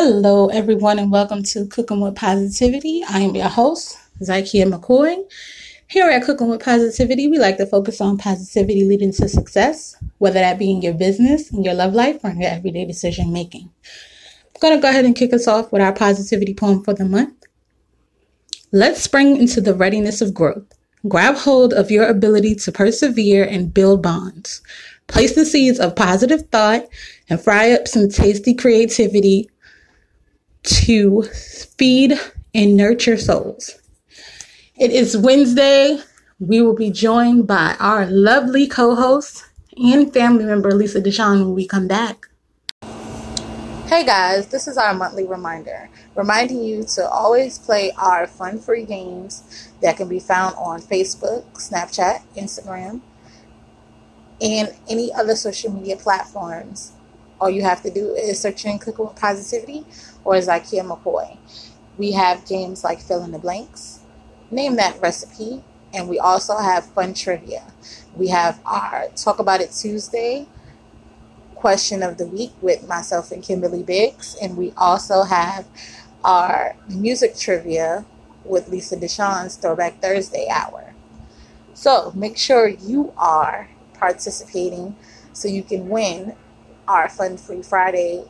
[0.00, 3.02] Hello, everyone, and welcome to Cooking with Positivity.
[3.10, 5.24] I am your host, Zykia McCoy.
[5.88, 10.38] Here at Cooking with Positivity, we like to focus on positivity leading to success, whether
[10.38, 13.68] that be in your business, in your love life, or in your everyday decision making.
[14.54, 17.04] I'm going to go ahead and kick us off with our positivity poem for the
[17.04, 17.34] month.
[18.70, 20.78] Let's spring into the readiness of growth.
[21.08, 24.62] Grab hold of your ability to persevere and build bonds.
[25.08, 26.86] Place the seeds of positive thought
[27.28, 29.50] and fry up some tasty creativity
[30.68, 32.12] to feed
[32.54, 33.80] and nurture souls.
[34.76, 35.98] It is Wednesday.
[36.38, 41.54] We will be joined by our lovely co host and family member, Lisa Deshawn, when
[41.54, 42.28] we come back.
[43.86, 48.84] Hey guys, this is our monthly reminder, reminding you to always play our fun free
[48.84, 53.00] games that can be found on Facebook, Snapchat, Instagram,
[54.42, 56.92] and any other social media platforms.
[57.40, 59.86] All you have to do is search in Cooking with Positivity
[60.28, 61.38] or Zykia McCoy.
[61.96, 64.00] We have games like fill in the blanks,
[64.50, 67.72] name that recipe, and we also have fun trivia.
[68.14, 70.46] We have our Talk About It Tuesday
[71.54, 75.66] question of the week with myself and Kimberly Biggs, and we also have
[76.22, 78.04] our music trivia
[78.44, 80.92] with Lisa Deshawn's Throwback Thursday hour.
[81.72, 84.94] So make sure you are participating
[85.32, 86.36] so you can win
[86.86, 88.24] our Fun Free Friday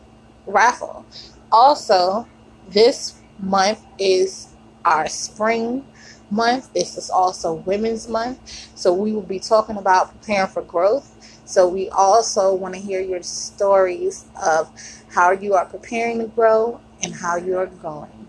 [0.46, 1.04] raffle.
[1.50, 2.26] Also,
[2.68, 4.48] this month is
[4.84, 5.86] our spring
[6.30, 6.72] month.
[6.72, 8.38] This is also Women's Month.
[8.74, 11.14] So we will be talking about preparing for growth.
[11.44, 14.70] So we also want to hear your stories of
[15.10, 18.28] how you are preparing to grow and how you are growing.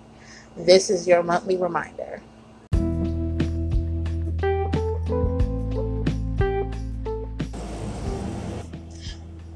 [0.56, 2.22] This is your monthly reminder.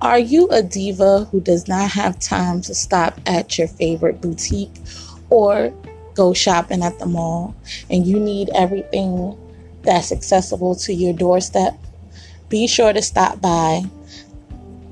[0.03, 4.75] Are you a diva who does not have time to stop at your favorite boutique
[5.29, 5.73] or
[6.13, 7.55] go shopping at the mall
[7.89, 9.37] and you need everything
[9.83, 11.77] that's accessible to your doorstep?
[12.49, 13.83] Be sure to stop by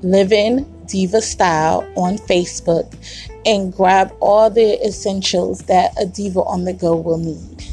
[0.00, 2.96] Living Diva Style on Facebook
[3.44, 7.71] and grab all the essentials that a diva on the go will need.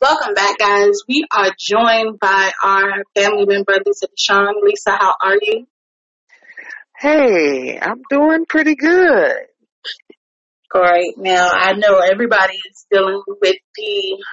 [0.00, 1.00] Welcome back, guys.
[1.06, 4.54] We are joined by our family member, Lisa Deshawn.
[4.62, 5.66] Lisa, how are you?
[6.98, 9.36] Hey, I'm doing pretty good.
[10.70, 11.18] Great.
[11.18, 14.24] Now, I know everybody is dealing with the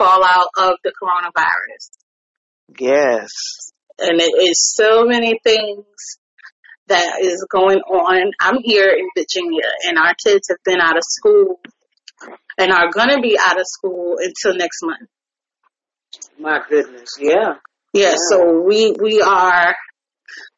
[0.00, 1.90] fallout of the coronavirus.
[2.76, 3.30] Yes.
[4.00, 5.84] And it is so many things
[6.88, 8.32] that is going on.
[8.40, 11.60] I'm here in Virginia, and our kids have been out of school
[12.58, 15.08] and are going to be out of school until next month.
[16.38, 17.54] My goodness, yeah.
[17.92, 19.74] Yeah, so we we are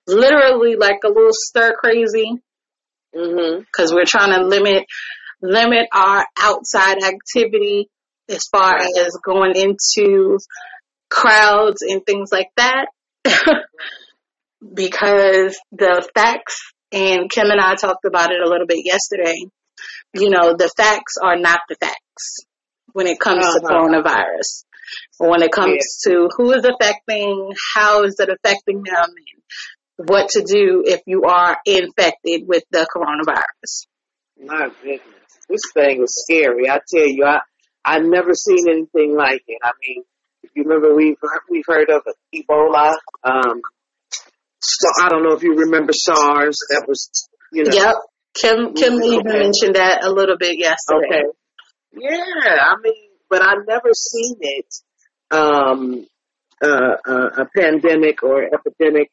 [0.06, 2.32] literally like a little stir crazy
[3.14, 3.60] Mhm.
[3.60, 4.84] because we're trying to limit
[5.40, 7.88] limit our outside activity
[8.28, 10.38] as far as going into
[11.10, 12.86] crowds and things like that
[14.74, 19.36] because the facts and Kim and I talked about it a little bit yesterday.
[20.14, 22.38] You know, the facts are not the facts
[22.92, 23.68] when it comes to Uh-huh.
[23.68, 24.64] coronavirus.
[25.18, 30.42] When it comes to who is affecting, how is it affecting them, and what to
[30.42, 33.86] do if you are infected with the coronavirus.
[34.42, 35.02] My goodness.
[35.48, 36.70] This thing is scary.
[36.70, 37.40] I tell you, I
[37.84, 39.58] I never seen anything like it.
[39.62, 40.04] I mean,
[40.42, 41.16] if you remember we've
[41.50, 42.02] we've heard of
[42.34, 42.94] Ebola.
[43.24, 43.60] Um
[44.60, 46.56] so I don't know if you remember SARS.
[46.70, 47.94] That was you know Yep.
[48.40, 49.38] Kim Kim even Okay.
[49.38, 51.06] mentioned that a little bit yesterday.
[51.06, 51.22] Okay.
[51.92, 54.74] Yeah, I mean, but I've never seen it,
[55.30, 56.06] um,
[56.62, 59.10] uh, uh, a pandemic or epidemic,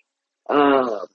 [0.49, 1.05] uh,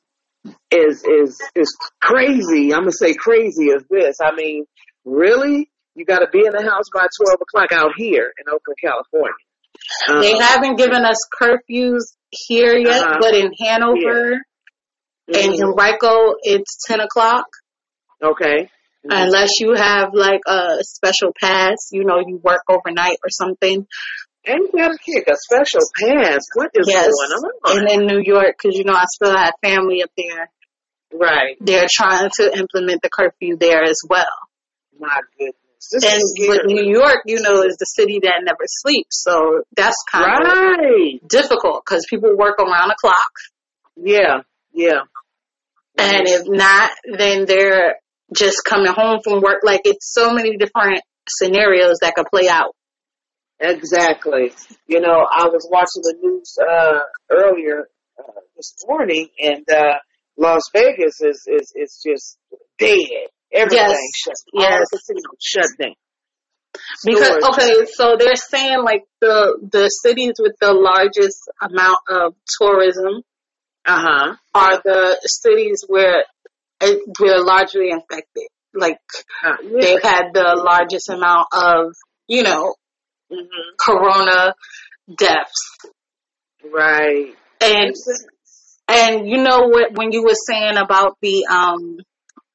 [0.70, 2.72] is, is, is crazy.
[2.72, 4.16] I'm gonna say crazy as this.
[4.22, 4.64] I mean,
[5.04, 5.70] really?
[5.94, 9.34] You gotta be in the house by 12 o'clock out here in Oakland, California.
[10.08, 13.18] Um, They haven't given us curfews here yet, Uh-huh.
[13.20, 14.40] but in Hanover
[15.28, 17.46] and in Henrico, it's 10 o'clock.
[18.22, 18.70] Okay.
[19.06, 19.24] Mhm.
[19.24, 23.86] Unless you have like a special pass, you know, you work overnight or something.
[24.46, 25.28] Ain't that a kick?
[25.28, 26.40] A special pass.
[26.54, 27.08] What is Yes.
[27.08, 27.78] going on?
[27.78, 30.50] And in New York, because you know, I still have family up there,
[31.12, 31.56] right.
[31.60, 34.24] they're trying to implement the curfew there as well.
[34.98, 35.54] My goodness.
[35.92, 36.66] This And with.
[36.66, 39.22] New York, you know, is the city that never sleeps.
[39.22, 43.32] So that's kind of difficult because people work around the clock.
[43.96, 44.42] Yeah.
[44.74, 45.00] Yeah.
[45.96, 47.96] And if not, then they're
[48.34, 49.60] just coming home from work.
[49.62, 52.74] Like it's so many different scenarios that could play out.
[53.60, 54.52] Exactly.
[54.86, 57.00] You know, I was watching the news uh,
[57.30, 57.88] earlier
[58.18, 59.96] uh, this morning, and uh,
[60.38, 62.38] Las Vegas is is is just
[62.78, 62.96] dead.
[63.52, 63.98] Everything Yes.
[64.14, 64.34] shut.
[64.54, 64.72] Yes.
[64.72, 65.94] All the casinos shut down.
[67.04, 73.22] Because okay, so they're saying like the the cities with the largest amount of tourism
[73.84, 74.34] Uh huh.
[74.54, 76.24] are the cities where
[76.80, 78.48] it, we're largely infected.
[78.74, 78.98] Like
[79.44, 81.92] Uh, they've had the largest amount of
[82.28, 82.74] you know
[83.30, 83.44] hmm
[83.78, 84.54] corona
[85.16, 85.76] deaths,
[86.64, 87.34] Right.
[87.60, 87.94] and
[88.88, 91.98] and you know what when you were saying about the um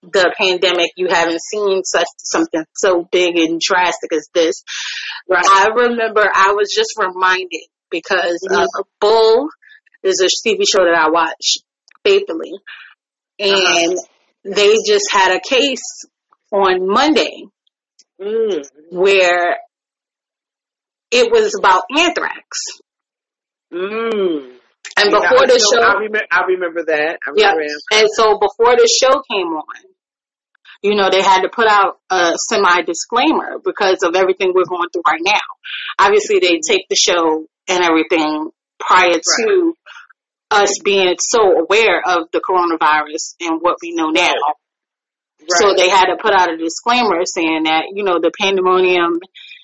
[0.03, 4.63] the pandemic, you haven't seen such something so big and drastic as this.
[5.27, 5.43] Right.
[5.43, 8.83] I remember I was just reminded because uh, Mhm.
[9.01, 9.47] Bull
[10.03, 11.57] is a TV show that I watch
[12.03, 12.53] faithfully,
[13.39, 13.97] and
[14.45, 16.05] they just had a case
[16.51, 17.45] on Monday
[18.21, 18.63] Mm.
[18.91, 19.57] where
[21.11, 22.57] it was about anthrax.
[23.73, 24.51] Mm.
[24.97, 26.27] And Yeah, before I the know- show, I remember.
[26.31, 27.19] I remember that.
[27.27, 27.51] I Yeah.
[27.51, 27.73] remember.
[27.91, 29.83] and so before the show came on,
[30.81, 34.87] you know, they had to put out a semi disclaimer because of everything we're going
[34.93, 35.41] through right now.
[35.99, 39.73] Obviously, they take the show and everything prior to
[40.55, 44.33] us being so aware of the coronavirus and what we know now.
[45.47, 49.19] So they had to put out a disclaimer saying that, you know, the pandemonium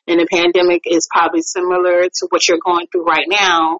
[0.07, 3.79] and the pandemic is probably similar to what you're going through right now.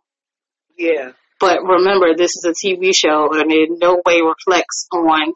[0.78, 1.12] Yeah.
[1.40, 5.34] But remember, this is a TV show and it in no way reflects on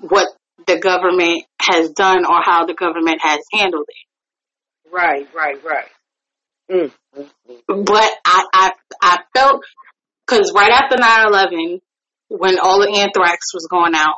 [0.00, 0.28] what
[0.66, 4.92] the government has done or how the government has handled it.
[4.92, 5.28] Right.
[5.34, 5.64] Right.
[5.64, 5.88] Right.
[6.70, 6.92] Mm.
[7.66, 9.62] But I, I, I felt,
[10.28, 11.80] cause right after 9-11,
[12.28, 14.16] when all the anthrax was going out,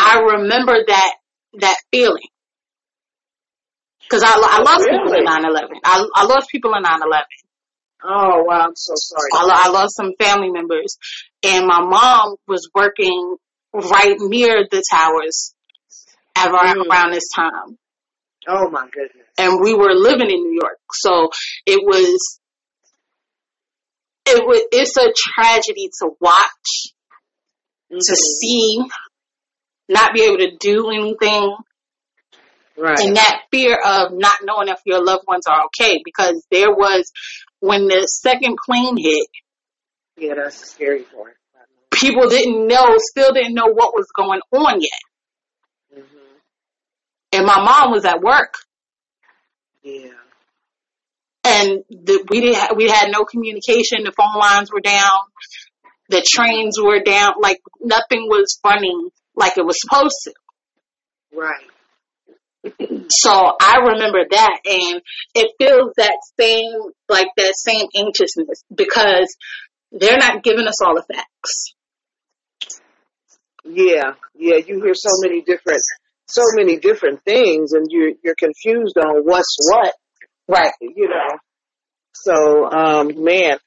[0.00, 1.14] I remember that,
[1.60, 2.28] that feeling.
[4.10, 5.26] Cause I, I lost people in Really?
[5.26, 5.80] 9-11.
[5.84, 7.20] I, I lost people in 9-11.
[8.04, 8.60] Oh wow!
[8.68, 9.28] I'm so sorry.
[9.34, 10.96] I, I lost some family members,
[11.42, 13.34] and my mom was working
[13.74, 15.52] right near the towers
[16.36, 16.88] at around, Mm.
[16.88, 17.76] around this time,
[18.48, 19.26] Oh my goodness.
[19.36, 21.28] and we were living in New York, so
[21.66, 22.38] it was
[24.36, 26.92] it was it's a tragedy to watch,
[27.90, 28.14] to Mhm.
[28.40, 28.78] see,
[29.88, 31.56] not be able to do anything,
[32.76, 32.98] Right.
[33.00, 37.10] and that fear of not knowing if your loved ones are okay, because there was
[37.60, 39.26] when the second plane hit.
[40.16, 41.36] yeah, that's the scary part.
[41.90, 45.00] people didn't know, still didn't know what was going on yet.
[45.94, 46.38] hmm
[47.32, 48.54] And my mom was at work,
[49.82, 50.10] Yeah.
[51.48, 52.56] And the, we didn't.
[52.56, 54.04] Ha- we had no communication.
[54.04, 55.18] The phone lines were down.
[56.08, 57.34] The trains were down.
[57.40, 60.32] Like nothing was running like it was supposed to.
[61.32, 61.66] Right.
[63.10, 65.00] So I remember that, and
[65.34, 66.72] it feels that same,
[67.08, 69.34] like that same anxiousness because
[69.92, 71.74] they're not giving us all the facts.
[73.64, 74.14] Yeah.
[74.34, 74.56] Yeah.
[74.56, 75.80] You hear so many different,
[76.26, 79.94] so many different things, and you're you're confused on what's what.
[80.48, 80.72] Right.
[80.80, 81.38] You know.
[82.14, 83.58] So, um, man,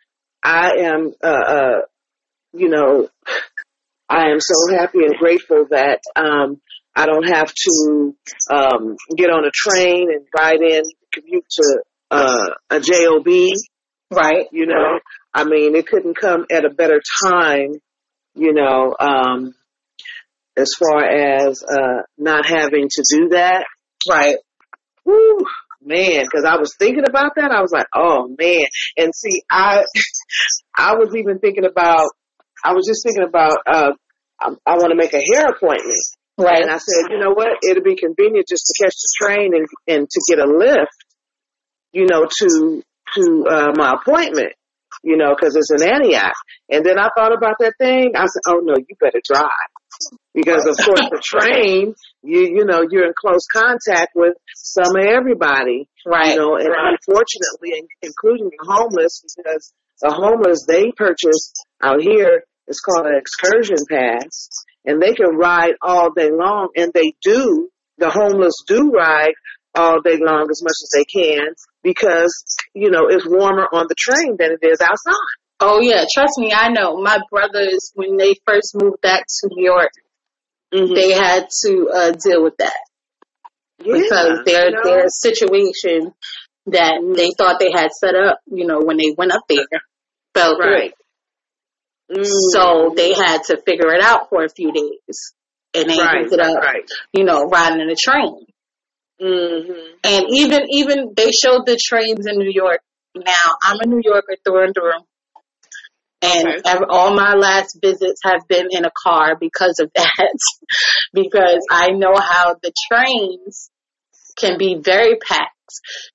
[0.43, 1.81] I am, uh, uh,
[2.53, 3.07] you know,
[4.09, 6.59] I am so happy and grateful that um,
[6.95, 8.15] I don't have to
[8.51, 10.81] um, get on a train and ride in,
[11.13, 13.25] commute to uh, a job.
[14.11, 14.47] Right.
[14.51, 14.99] You know,
[15.33, 17.75] I mean, it couldn't come at a better time.
[18.35, 19.53] You know, um,
[20.57, 23.65] as far as uh, not having to do that.
[24.09, 24.37] Right.
[25.05, 25.39] Woo,
[25.83, 27.51] man, because I was thinking about that.
[27.51, 28.65] I was like, oh man.
[28.97, 29.83] And see, I,
[30.75, 32.09] I was even thinking about.
[32.63, 33.57] I was just thinking about.
[33.65, 33.91] Uh,
[34.39, 35.97] I, I want to make a hair appointment.
[36.37, 36.61] Right.
[36.61, 37.59] And I said, you know what?
[37.67, 40.97] It'll be convenient just to catch the train and, and to get a lift,
[41.91, 42.83] you know, to,
[43.15, 44.53] to, uh, my appointment,
[45.03, 46.33] you know, cause it's in Antioch.
[46.69, 48.13] And then I thought about that thing.
[48.15, 49.49] I said, oh no, you better drive.
[50.33, 51.93] Because of course the train,
[52.23, 56.33] you, you know, you're in close contact with some of everybody, Right.
[56.33, 61.53] you know, and unfortunately, in- including the homeless, because the homeless, they purchase
[61.83, 64.49] out here, it's called an excursion pass
[64.85, 67.69] and they can ride all day long, and they do.
[67.97, 69.33] The homeless do ride
[69.75, 71.47] all day long as much as they can
[71.83, 72.43] because
[72.73, 75.13] you know it's warmer on the train than it is outside.
[75.61, 76.97] Oh yeah, trust me, I know.
[77.01, 79.91] My brothers, when they first moved back to New York,
[80.73, 80.93] Mm-hmm.
[80.93, 82.77] they had to uh, deal with that
[83.79, 84.79] because their know?
[84.83, 86.13] their situation
[86.67, 89.65] that they thought they had set up, you know, when they went up there,
[90.33, 90.73] fell through.
[90.73, 90.93] right.
[92.09, 92.25] Mm.
[92.25, 95.33] So they had to figure it out for a few days,
[95.73, 96.89] and they right, ended up, right.
[97.11, 98.45] you know, riding in a train.
[99.21, 99.95] Mm-hmm.
[100.05, 102.79] And even even they showed the trains in New York.
[103.13, 104.91] Now I'm a New Yorker through and through.
[106.21, 106.75] And Okay.
[106.89, 110.37] all my last visits have been in a car because of that.
[111.13, 113.71] because I know how the trains
[114.37, 115.49] can be very packed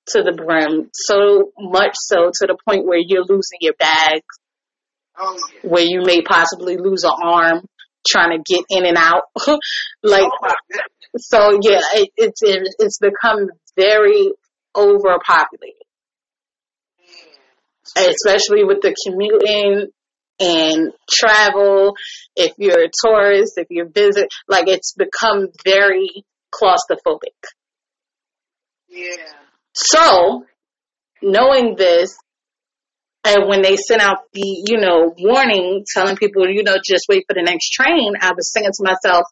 [0.07, 4.23] to the brim, so much so to the point where you're losing your bags,
[5.19, 5.69] Oh yeah.
[5.69, 7.65] where you may possibly lose an arm
[8.07, 9.23] trying to get in and out.
[10.03, 10.53] like, Oh
[11.17, 14.31] so yeah, it, it's it, it's become very
[14.75, 15.81] overpopulated,
[17.01, 18.09] mm.
[18.09, 19.87] especially with the commuting
[20.39, 21.95] and travel.
[22.35, 27.37] If you're a tourist, if you're visit, like it's become very claustrophobic.
[28.89, 29.15] Yeah.
[29.73, 30.45] So,
[31.21, 32.17] knowing this,
[33.23, 37.25] and when they sent out the, you know, warning telling people, you know, just wait
[37.27, 39.25] for the next train, I was thinking to myself,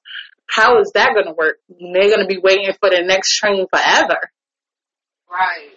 [0.47, 1.57] how is that going to work?
[1.69, 4.17] They're going to be waiting for the next train forever.
[5.31, 5.71] Right.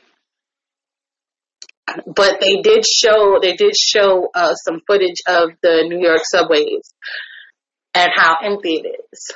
[2.07, 6.93] But they did show, they did show uh, some footage of the New York subways
[7.95, 9.31] and how empty it is.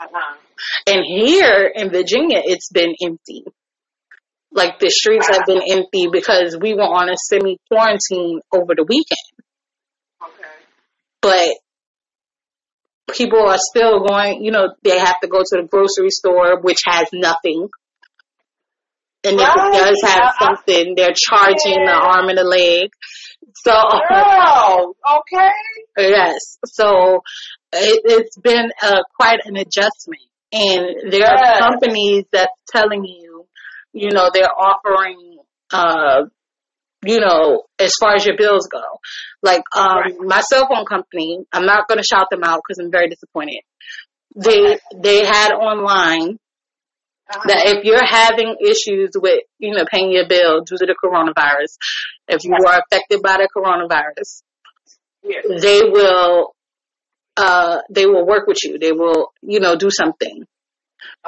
[0.00, 0.36] Uh-huh.
[0.86, 3.44] And here in Virginia, it's been empty.
[4.50, 8.84] Like the streets have been empty because we were on a semi quarantine over the
[8.88, 9.28] weekend.
[10.22, 10.48] Okay.
[11.20, 11.56] But
[13.14, 16.78] people are still going, you know, they have to go to the grocery store, which
[16.86, 17.68] has nothing.
[19.24, 19.74] And if Right.
[19.74, 22.90] it does have I- something, they're charging the arm and the leg.
[23.64, 23.72] So,
[24.08, 25.50] Girl, okay.
[25.98, 26.58] yes.
[26.66, 27.22] So
[27.72, 30.22] it, it's been uh, quite an adjustment.
[30.52, 33.46] And there are companies that's telling you,
[33.92, 35.38] you know, they're offering,
[35.72, 36.22] uh,
[37.04, 38.82] you know, as far as your bills go.
[39.42, 40.14] Like, um, Right.
[40.20, 43.60] my cell phone company, I'm not going to shout them out because I'm very disappointed.
[44.36, 46.38] They, they had online
[47.30, 47.42] Uh-huh.
[47.48, 51.76] that if you're having issues with, you know, paying your bill due to the coronavirus,
[52.26, 54.42] if you are affected by the coronavirus,
[55.22, 55.58] Yeah.
[55.60, 56.54] they will
[57.36, 58.78] uh they will work with you.
[58.78, 60.44] They will, you know, do something.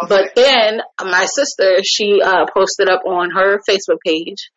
[0.02, 0.08] Okay.
[0.08, 4.50] But then my sister, she uh posted up on her Facebook page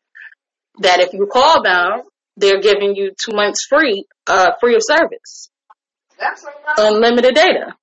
[0.79, 2.03] that if you call them,
[2.37, 5.49] they're giving you two months free, uh free of service.
[6.17, 6.45] That's.
[6.77, 7.75] Unlimited data.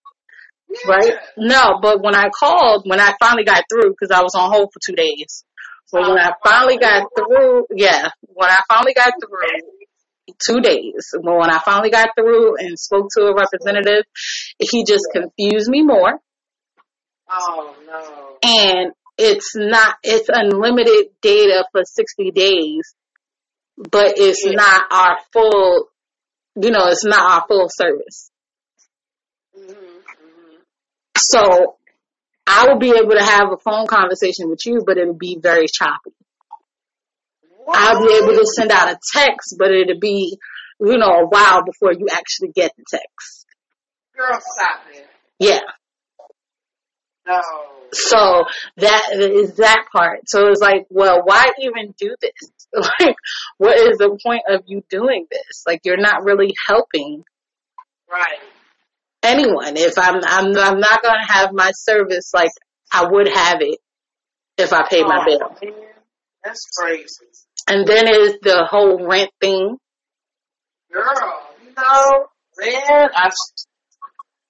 [0.86, 1.14] Right?
[1.36, 4.70] No, but when I called, when I finally got through, because I was on hold
[4.72, 5.44] for two days.
[5.92, 9.60] But when I finally got through, yeah, when I finally got through,
[10.38, 11.08] two days.
[11.12, 14.04] But when I finally got through and spoke to a representative,
[14.58, 16.20] he just confused me more.
[17.28, 18.38] Oh no.
[18.42, 22.94] And it's not, it's unlimited data for 60 days,
[23.76, 24.52] but it's Yeah.
[24.52, 25.88] not our full,
[26.60, 28.30] you know, it's not our full service.
[29.58, 29.89] Mm-hmm.
[31.28, 31.76] So
[32.46, 35.66] I will be able to have a phone conversation with you, but it'll be very
[35.66, 36.12] choppy.
[37.72, 40.38] I'll be able to send out a text, but it'll be,
[40.80, 43.46] you know, a while before you actually get the text.
[44.16, 45.06] Girl, stop it.
[45.38, 45.60] Yeah.
[47.26, 47.40] No.
[47.92, 48.44] So
[48.78, 50.20] that is that part.
[50.26, 52.32] So it's like, well, why even do this?
[53.00, 53.16] Like,
[53.58, 55.64] what is the point of you doing this?
[55.66, 57.24] Like, you're not really helping
[58.10, 58.40] Right.
[59.22, 59.76] Anyone.
[59.76, 62.50] If I'm, I'm, I'm not gonna have my service like
[62.92, 63.78] I would have it
[64.58, 65.70] if I paid my Oh, bill.
[65.72, 65.80] man.
[66.44, 67.26] That's crazy.
[67.68, 69.76] And then is the whole rent thing.
[70.92, 71.04] Girl,
[71.64, 72.26] you know,
[72.58, 73.30] man, I,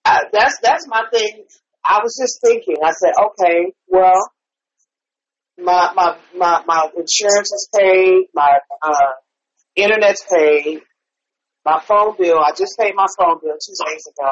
[0.05, 1.45] I that's that's my thing.
[1.85, 2.77] I was just thinking.
[2.83, 4.31] I said, okay, well,
[5.59, 9.13] my my my my insurance is paid, my uh,
[9.77, 10.81] internet's paid,
[11.67, 12.39] my phone bill.
[12.39, 14.31] I just paid my phone bill two days ago.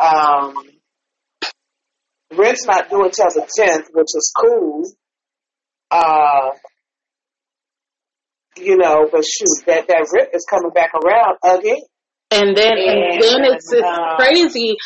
[0.00, 0.54] Um,
[2.36, 4.90] rent's not due until the tenth, which is cool.
[5.90, 6.50] Uh,
[8.56, 11.82] you know, but shoot, that that rent is coming back around again.
[12.30, 14.76] And then, and then it's, it's uh, crazy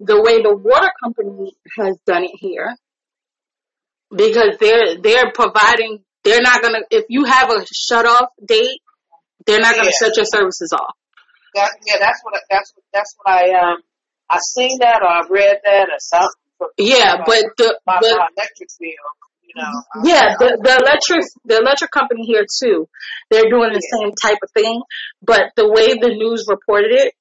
[0.00, 2.74] the way the water company has done it here.
[4.10, 8.80] Because they're, they're providing, they're not gonna, if you have a shut off date,
[9.46, 10.94] they're not gonna shut your services off.
[11.54, 13.76] That, yeah, that's what that's that's what I um
[14.30, 16.30] I seen that or I read that or something.
[16.78, 18.88] Yeah, but the, my, the my electric bill,
[19.42, 20.04] you know.
[20.04, 22.88] Yeah, the, the electric, the electric company here too,
[23.30, 23.98] they're doing the Yeah.
[24.00, 24.80] same type of thing,
[25.22, 27.14] but the way the news reported it,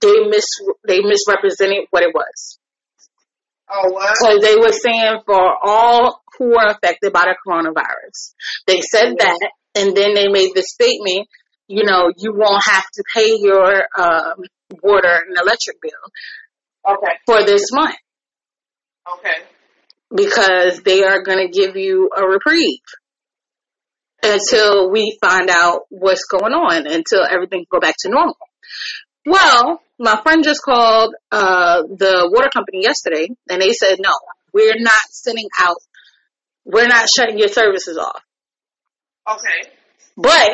[0.00, 0.44] they mis,
[0.86, 2.58] they misrepresented what it was.
[3.68, 4.16] Oh what?
[4.18, 8.34] So they were saying for all who are affected by the coronavirus.
[8.66, 9.24] They said Yeah.
[9.26, 11.26] that, and then they made the statement,
[11.66, 14.44] you know, you won't have to pay your um,
[14.82, 17.96] water and electric bill Okay, for this month
[19.14, 19.42] okay.
[20.14, 22.80] because they are going to give you a reprieve.
[24.22, 28.36] until we find out what's going on, until everything go back to normal.
[29.24, 34.10] Well, my friend just called uh, the water company yesterday, and they said no,
[34.52, 35.76] we're not sending out,
[36.64, 38.22] we're not shutting your services off.
[39.28, 39.70] Okay.
[40.16, 40.50] But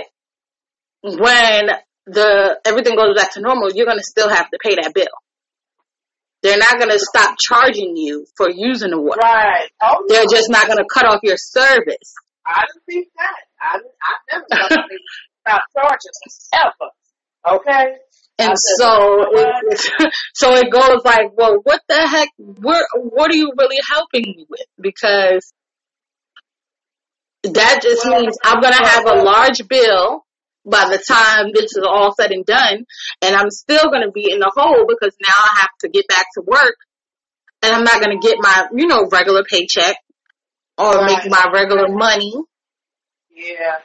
[1.02, 1.62] when
[2.06, 5.06] the everything goes back to normal, you're gonna still have to pay that bill.
[6.42, 9.20] They're not gonna stop charging you for using the water.
[9.22, 9.70] Right.
[9.80, 10.30] Oh, They're no.
[10.30, 12.14] just not gonna cut off your service.
[12.46, 13.36] I didn't think that.
[13.60, 14.96] I, I never thought they
[15.46, 16.10] stop charging
[16.54, 17.56] ever.
[17.58, 17.96] Okay.
[18.38, 19.64] And said, so, "You know what?"
[20.00, 22.28] it, so it goes like, well, what the heck?
[22.38, 24.66] What what are you really helping me with?
[24.80, 25.52] Because
[27.44, 30.24] that just means I'm gonna have a large bill
[30.64, 32.84] by the time this is all said and done,
[33.20, 36.26] and I'm still gonna be in the hole because now I have to get back
[36.34, 36.76] to work,
[37.62, 39.96] and I'm not gonna get my you know regular paycheck
[40.78, 42.32] or make my regular money
[43.30, 43.78] Yeah.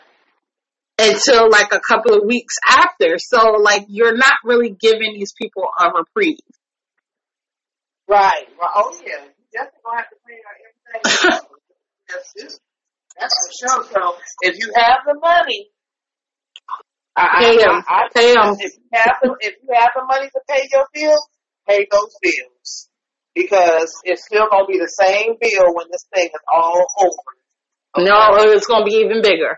[1.00, 3.18] until like a couple of weeks after.
[3.18, 6.38] So like you're not really giving these people a reprieve.
[8.08, 8.48] Right.
[8.60, 9.24] Well, Oh yeah.
[9.26, 11.48] You definitely gonna have to pay her everything.
[12.08, 12.60] that's,
[13.20, 13.84] that's for sure.
[13.92, 15.70] So if you have the money,
[17.18, 17.82] I, Pay 'em.
[17.88, 18.56] I, I.
[18.62, 21.28] If you have the if you have the money to pay your bills,
[21.68, 22.90] pay those bills
[23.34, 28.06] because it's still gonna be the same bill when this thing is all over.
[28.06, 29.58] No, it's gonna be even bigger.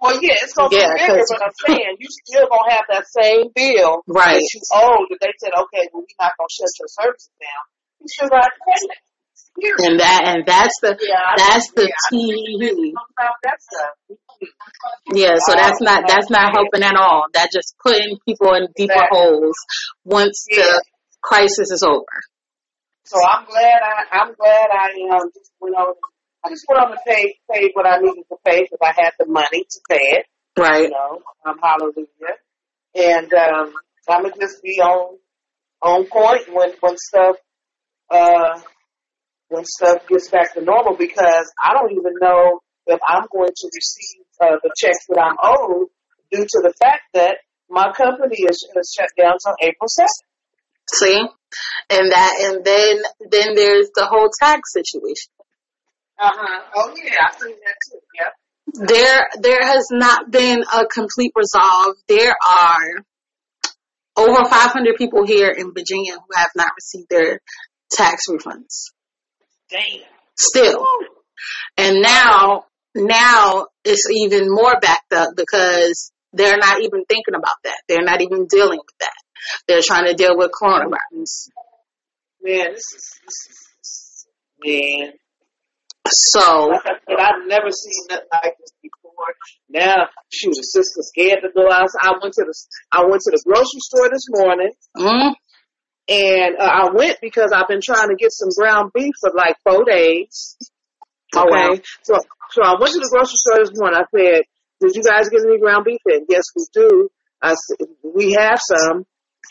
[0.00, 3.04] Well, yeah, it's gonna Yeah, be bigger, but I'm saying you still gonna have that
[3.12, 4.40] same bill Right.
[4.40, 5.04] that you owe.
[5.10, 7.64] That they said, okay, well, we're not gonna shut your services down.
[8.00, 9.02] You still got to pay that.
[9.56, 12.94] And that and that's the Yeah, that's the yeah, I key.
[12.94, 14.18] about that stuff.
[15.12, 17.26] Yeah, so that's not that's not helping at all.
[17.34, 19.18] That just putting people in deeper Exactly.
[19.18, 19.56] holes
[20.04, 20.62] once Yeah.
[20.62, 20.84] the
[21.22, 22.04] crisis is over.
[23.04, 25.94] So I'm glad I I'm glad I um just went on.
[26.44, 29.12] I just went on to pay pay what I needed to pay because I had
[29.18, 30.26] the money to pay it.
[30.58, 30.84] Right.
[30.84, 32.06] You know, um, hallelujah.
[32.94, 33.74] And um,
[34.08, 35.18] I'm gonna just be on
[35.82, 37.36] on point when when stuff
[38.10, 38.60] uh
[39.50, 43.70] when stuff gets back to normal because I don't even know if I'm going to
[43.74, 45.88] receive uh, the checks that I'm owed
[46.30, 50.06] due to the fact that my company is, is shut down until April 2nd.
[50.92, 51.18] See?
[51.90, 55.30] And that and then then there's the whole tax situation.
[56.18, 56.60] Uh-huh.
[56.76, 57.98] Oh, yeah, I've seen that too.
[58.14, 58.86] Yeah.
[58.86, 61.96] There there has not been a complete resolve.
[62.08, 63.04] There are
[64.16, 67.40] over 500 people here in Virginia who have not received their
[67.90, 68.90] tax refunds.
[69.70, 70.02] Damn.
[70.36, 70.84] Still.
[71.76, 77.78] And now, now it's even more backed up because they're not even thinking about that.
[77.88, 79.14] They're not even dealing with that.
[79.66, 81.48] They're trying to deal with coronavirus.
[82.42, 84.26] Man, this is, this is, this is
[84.64, 85.12] man.
[86.06, 89.34] So, Like I said, I've never seen nothing like this before.
[89.68, 92.00] Now, shoot, the sister scared to go outside.
[92.02, 92.54] I went to the
[92.90, 95.34] I went to the grocery store this morning, mm,
[96.10, 99.56] and uh, I went because I've been trying to get some ground beef for like
[99.64, 100.56] four days.
[101.36, 101.70] Oh, wow.
[102.02, 102.16] so
[102.50, 104.00] so I went to the grocery store this morning.
[104.00, 104.42] I said,
[104.80, 107.08] "Did you guys get any ground beef in?" Yes, we do.
[107.40, 109.06] I said, "We have some."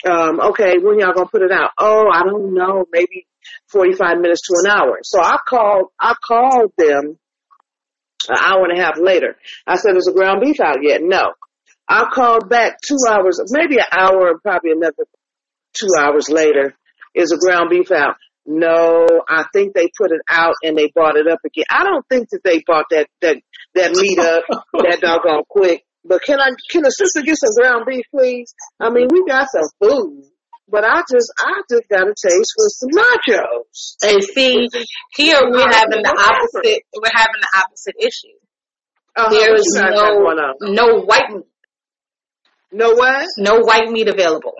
[0.09, 1.71] Um, okay, when y'all gonna put it out?
[1.79, 2.85] Oh, I don't know.
[2.91, 3.25] Maybe
[3.71, 4.99] forty-five minutes to an hour.
[5.03, 5.87] So I called.
[5.97, 7.17] I called them
[8.27, 9.37] an hour and a half later.
[9.65, 11.31] I said, "Is the ground beef out yet?" No.
[11.91, 15.05] I called back two hours, maybe an hour, probably another
[15.73, 16.75] two hours later.
[17.15, 18.15] Is a ground beef out?
[18.45, 21.65] No, I think they put it out and they bought it up again.
[21.69, 23.37] I don't think that they bought that that
[23.75, 25.83] that meat up that doggone quick.
[26.05, 28.53] But can I can the sister get some ground beef, please?
[28.79, 30.23] I mean, we got some food,
[30.67, 33.95] but I just I just got a taste for some nachos.
[34.03, 34.67] and see,
[35.15, 38.37] here we're having the opposite, we're having the opposite issue.
[39.15, 39.29] Uh-huh.
[39.29, 40.75] There What is you guys got going no, on?
[40.75, 41.45] no white meat,
[42.71, 43.25] No what?
[43.37, 44.53] no white meat available.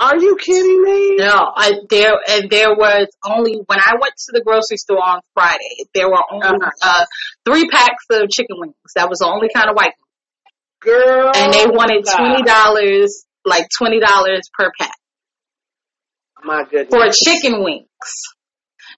[0.00, 1.16] Are you kidding me?
[1.16, 5.20] No, I, there and there was only when I went to the grocery store on
[5.34, 5.84] Friday.
[5.94, 6.70] There were only Uh-huh.
[6.82, 7.04] uh,
[7.44, 8.74] three packs of chicken wings.
[8.96, 9.92] That was the only kind of white.
[10.80, 11.30] Girl.
[11.36, 14.94] and they wanted twenty dollars, like twenty dollars per pack
[16.42, 16.88] My goodness.
[16.90, 17.84] for chicken wings.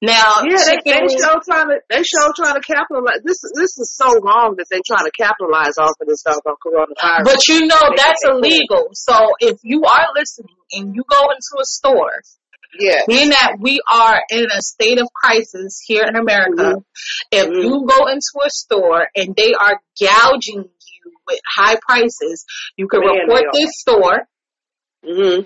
[0.03, 3.21] Now, Yeah, they, they wings, show trying to they show trying to capitalize.
[3.25, 7.25] This this is so wrong that they trying to capitalize off of this doggone coronavirus.
[7.25, 8.89] but you know They- that's they- illegal.
[8.95, 12.19] So if you are listening and you go into a store,
[12.81, 16.85] yeah, being that we are in a state of crisis here in America, Mhm.
[17.31, 17.63] if Mhm.
[17.63, 22.45] you go into a store and they are gouging you with high prices,
[22.77, 24.27] you can Man, report this store
[25.05, 25.41] hmm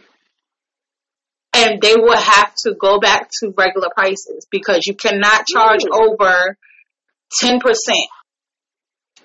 [1.56, 6.56] and they will have to go back to regular prices because you cannot charge over
[7.42, 7.60] 10%.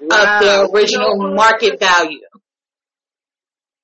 [0.01, 0.37] wow.
[0.37, 2.19] of the original market value.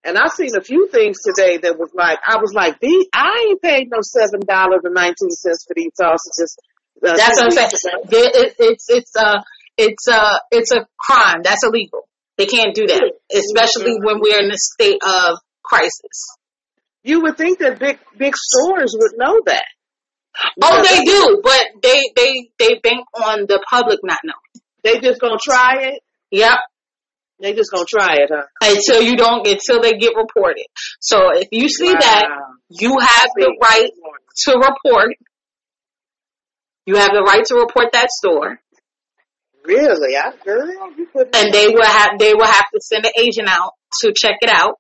[0.04, 3.48] And I've seen a few things today that was like, I was like, these, I
[3.50, 6.58] ain't paid no seven dollars and nineteen cents for these sausages.
[7.06, 7.72] Uh, That's what I'm saying.
[8.10, 9.44] It, it's it's a
[9.78, 11.42] it's a it's a crime.
[11.44, 12.08] That's illegal.
[12.38, 14.06] They can't do that, especially mm-hmm.
[14.06, 16.37] when we're in a state of crisis.
[17.08, 19.64] You would think that big big stores would know that.
[20.62, 24.66] Oh, they do, but they they they bank on the public not knowing.
[24.84, 26.02] They just gonna try it.
[26.32, 26.60] Yep.
[27.40, 28.44] They just gonna try it, huh?
[28.62, 30.66] Until you don't, until they get reported.
[31.00, 32.00] So if you see wow.
[32.02, 32.28] that,
[32.72, 33.90] you have the right
[34.44, 35.16] to report.
[36.86, 38.60] You have the right to report that store.
[39.64, 40.68] Really, I girl,
[40.98, 44.40] you and they will have they will have to send an agent out to check
[44.42, 44.76] it out,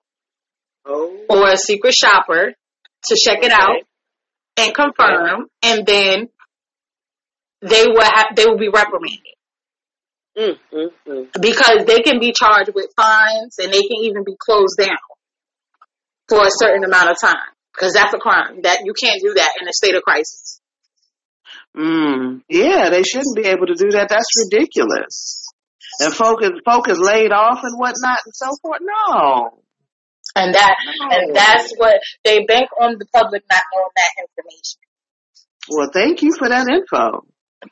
[0.88, 1.26] oh.
[1.30, 2.54] or a secret shopper
[3.06, 3.48] to check okay.
[3.48, 3.82] it out
[4.58, 6.30] and confirm, and then
[7.62, 9.38] they will have they will be reprimanded.
[10.38, 11.42] Mm, mm, mm.
[11.42, 14.98] Because they can be charged with fines and they can even be closed down
[16.30, 17.50] for a certain amount of time.
[17.74, 18.62] Because that's a crime.
[18.62, 20.62] That you can't do that in a state of crisis.
[21.76, 24.10] Mm, yeah, they shouldn't be able to do that.
[24.10, 25.46] That's ridiculous.
[26.00, 28.82] And folk is, folk is laid off and whatnot and so forth.
[28.82, 29.60] No.
[30.38, 30.76] And that
[31.12, 34.80] and that's what they bank on the public not knowing that information.
[35.70, 37.26] Well, thank you for that info.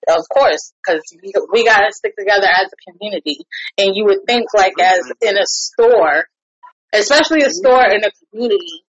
[0.09, 3.45] Of course, because we, we got to stick together as a community.
[3.77, 6.25] And you would think, like, as in a store,
[6.91, 8.83] especially a store in a community,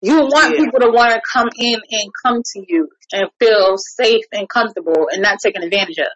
[0.00, 0.64] you want yeah.
[0.64, 5.08] people to want to come in and come to you and feel safe and comfortable
[5.10, 6.12] and not taken advantage of.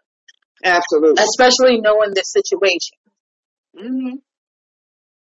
[0.64, 1.23] Absolutely.
[1.23, 2.97] Especially knowing the situation.
[3.77, 4.16] Mm-hmm.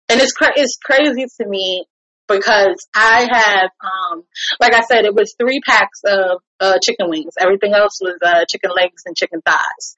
[0.09, 1.85] And it's cra- it's crazy to me
[2.27, 4.23] because I have, um,
[4.59, 7.33] like I said, it was three packs of uh, chicken wings.
[7.39, 9.97] Everything else was uh, chicken legs and chicken thighs.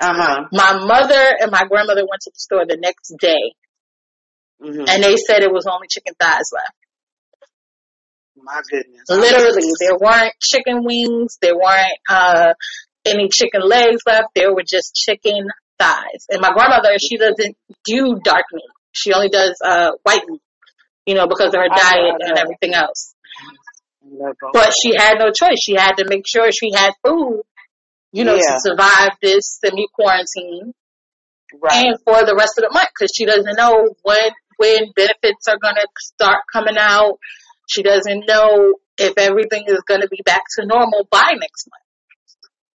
[0.00, 0.44] Uh-huh.
[0.52, 3.54] My mother and my grandmother went to the store the next day,
[4.62, 4.84] mm-hmm.
[4.88, 6.74] and they said it was only chicken thighs left.
[8.36, 9.02] My goodness.
[9.08, 11.38] Literally, there weren't chicken wings.
[11.42, 12.54] There weren't uh,
[13.04, 14.28] any chicken legs left.
[14.34, 16.26] There were just chicken thighs.
[16.30, 18.62] And my grandmother, she doesn't do dark meat.
[18.92, 20.40] She only does uh, white meat
[21.08, 23.14] you know, because of her diet and everything else.
[24.52, 25.56] But she had no choice.
[25.58, 27.40] She had to make sure she had food,
[28.12, 28.56] you know, yeah.
[28.56, 30.74] to survive this semi quarantine.
[31.62, 31.86] Right.
[31.86, 35.56] And for the rest of the month, because she doesn't know when when benefits are
[35.56, 37.18] gonna start coming out.
[37.70, 41.88] She doesn't know if everything is gonna be back to normal by next month.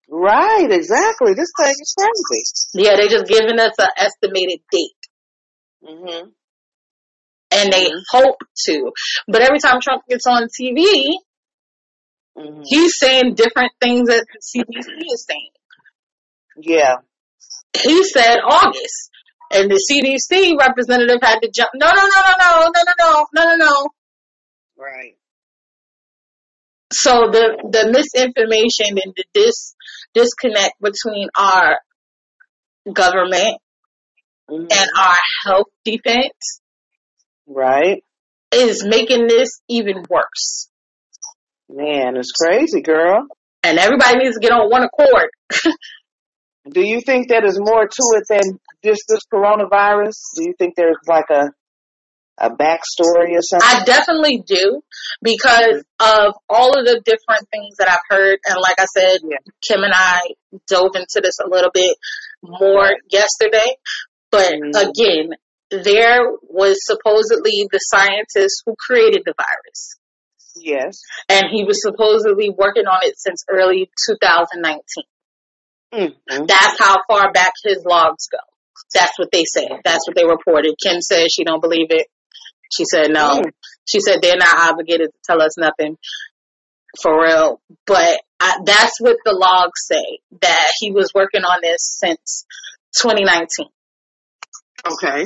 [0.09, 1.35] Right, exactly.
[1.35, 2.85] This thing is crazy.
[2.85, 5.00] Yeah, they're just giving us an estimated date.
[5.85, 6.31] Hmm
[7.51, 7.99] and they mm-hmm.
[8.11, 8.93] hope to.
[9.27, 10.85] But every time Trump gets on TV,
[12.39, 12.63] mm-hmm.
[12.65, 15.51] he's saying different things that the CDC is saying.
[16.57, 16.97] Yeah.
[17.77, 19.11] He said August.
[19.53, 21.71] And the CDC representative had to jump.
[21.75, 23.89] No, no, no, no, no, no, no, no, no, no, no.
[24.79, 25.17] Right.
[26.93, 29.75] So the the misinformation and the dis
[30.15, 31.79] disconnect between our
[32.93, 33.59] government
[34.51, 34.67] mm-hmm.
[34.71, 36.61] and our health defense
[37.51, 38.05] Right.
[38.53, 40.69] Is making this even worse.
[41.69, 43.27] Man, it's crazy, girl.
[43.63, 45.31] And everybody needs to get on one accord.
[46.71, 50.15] Do you think that is more to it than just this coronavirus?
[50.37, 51.51] Do you think there's like a
[52.39, 53.69] a backstory or something?
[53.69, 54.81] I definitely do
[55.23, 56.29] because mm-hmm.
[56.29, 58.39] of all of the different things that I've heard.
[58.47, 59.37] And like I said, yeah.
[59.67, 60.21] Kim and I
[60.69, 61.97] dove into this a little bit
[62.43, 63.77] more yesterday.
[64.31, 64.77] But mm-hmm.
[64.77, 65.31] again,
[65.71, 69.97] there was supposedly the scientist who created the virus.
[70.57, 71.01] Yes.
[71.29, 74.83] And he was supposedly working on it since early 2019.
[75.93, 76.47] Mm-hmm.
[76.47, 78.39] That's how far back his logs go.
[78.95, 79.81] That's what they said.
[79.85, 80.75] That's what they reported.
[80.83, 82.07] Kim said she don't believe it.
[82.73, 83.41] She said no.
[83.41, 83.51] Mm.
[83.87, 85.97] She said they're not obligated to tell us nothing
[87.01, 87.61] for real.
[87.87, 92.45] But I, that's what the logs say that he was working on this since
[93.01, 93.69] 2019.
[94.87, 95.25] Okay.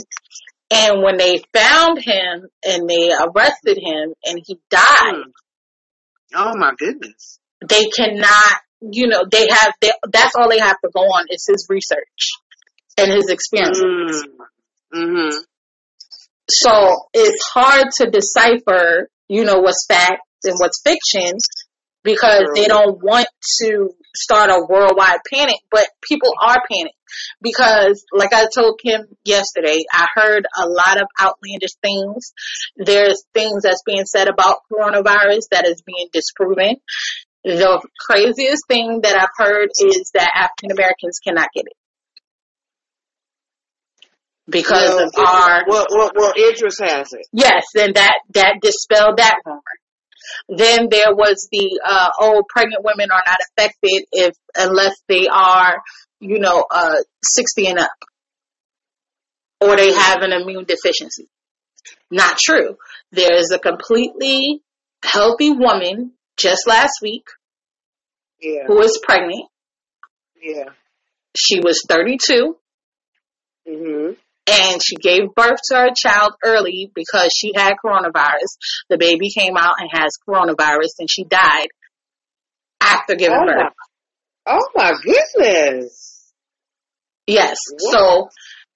[0.70, 5.14] And when they found him and they arrested him and he died.
[5.14, 5.30] Hmm.
[6.34, 7.38] Oh my goodness.
[7.66, 11.46] They cannot, you know, they have, they, that's all they have to go on is
[11.48, 12.32] his research
[12.98, 13.80] and his experience.
[13.80, 14.98] Mm-hmm.
[14.98, 15.38] mm-hmm.
[16.50, 21.38] So it's hard to decipher, you know, what's fact and what's fiction
[22.04, 23.26] because they don't want
[23.62, 26.94] to start a worldwide panic, but people are panicked
[27.40, 32.32] because like I told Kim yesterday, I heard a lot of outlandish things.
[32.76, 36.76] There's things that's being said about coronavirus that is being disproven.
[37.42, 41.76] The craziest thing that I've heard is that African Americans cannot get it.
[44.48, 47.26] because Well, of our well, well, well, Idris has it.
[47.32, 49.60] yes, and that that dispelled that rumor.
[50.48, 55.82] Then there was the uh, oh, pregnant women are not affected if unless they are,
[56.20, 57.90] you know, uh, sixty and up,
[59.60, 61.28] or they have an immune deficiency.
[62.10, 62.76] Not true.
[63.12, 64.60] There is a completely
[65.02, 67.26] healthy woman just last week
[68.40, 69.46] Yeah, who is pregnant.
[70.40, 70.70] yeah.
[71.36, 72.56] She was thirty two.
[74.46, 78.58] And she gave birth to her child early because she had coronavirus.
[78.90, 81.68] The baby came out and has coronavirus and she died
[82.80, 83.72] after giving Oh my, birth.
[84.46, 86.32] oh my goodness.
[87.26, 87.56] Yes.
[87.80, 87.92] What?
[87.92, 88.28] So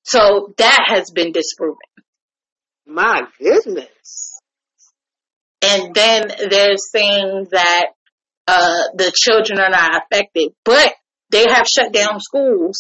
[0.05, 1.77] so that has been disproven.
[2.87, 4.33] My goodness.
[5.61, 7.87] And then they're saying that
[8.47, 10.95] uh the children are not affected, but
[11.31, 12.79] they have shut down schools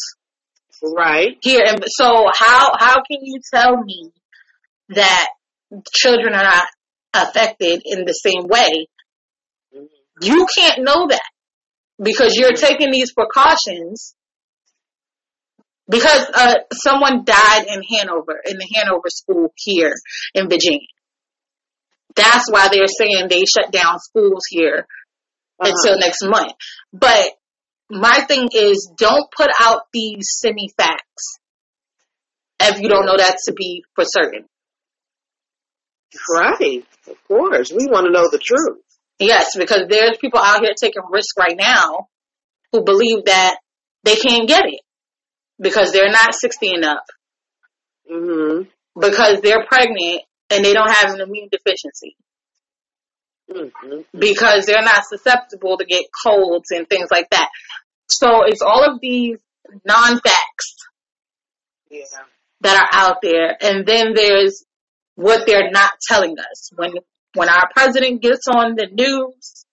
[0.82, 1.36] Right.
[1.42, 4.10] here and so how how can you tell me
[4.90, 5.26] that
[5.92, 6.66] children are not
[7.14, 8.86] affected in the same way
[9.74, 9.88] Mhm.
[10.22, 11.28] You can't know that
[12.02, 14.14] because you're taking these precautions
[15.90, 19.94] because uh, someone died in Hanover, in the Hanover school here
[20.34, 20.86] in Virginia.
[22.14, 24.86] That's why they're saying they shut down schools here
[25.60, 25.70] Uh-huh.
[25.72, 26.52] until next month.
[26.92, 27.32] But
[27.90, 31.38] my thing is don't put out these semi facts
[32.60, 34.44] if you don't know that to be for certain.
[36.34, 36.84] Right.
[37.08, 37.70] Of course.
[37.70, 38.82] We want to know the truth.
[39.18, 42.08] Yes, because there's people out here taking risks right now
[42.72, 43.58] who believe that
[44.04, 44.80] they can't get it
[45.60, 47.04] because they're not 60 and up,
[48.10, 48.68] Mhm.
[48.98, 52.16] because they're pregnant and they don't have an immune deficiency,
[53.50, 54.04] Mhm.
[54.18, 57.48] because they're not susceptible to get colds and things like that.
[58.10, 59.38] So it's all of these
[59.84, 60.74] non-facts
[61.90, 62.04] Yeah.
[62.60, 64.64] that are out there, and then there's
[65.14, 66.70] what they're not telling us.
[66.74, 66.92] When
[67.34, 69.64] when our president gets on the news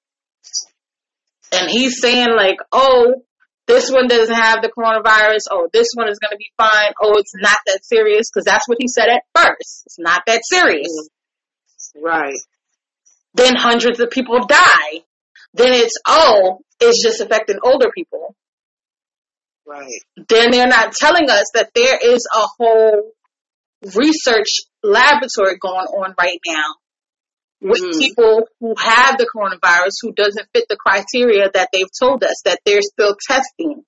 [1.51, 3.23] and he's saying like, "Oh,
[3.67, 5.47] this one doesn't have the coronavirus.
[5.49, 6.93] Oh, this one is going to be fine.
[7.01, 9.83] Oh, it's not that serious," because that's what he said at first.
[9.85, 11.09] It's not that serious.
[11.95, 12.35] Right.
[13.35, 15.03] Then hundreds of people die.
[15.53, 18.35] Then it's oh, it's just affecting older people.
[19.67, 19.99] Right.
[20.29, 23.11] then they're not telling us that there is a whole
[23.95, 24.47] research
[24.83, 26.75] laboratory going on right now
[27.61, 27.97] with Mhm.
[27.99, 32.59] people who have the coronavirus who doesn't fit the criteria that they've told us that
[32.63, 33.83] they're still testing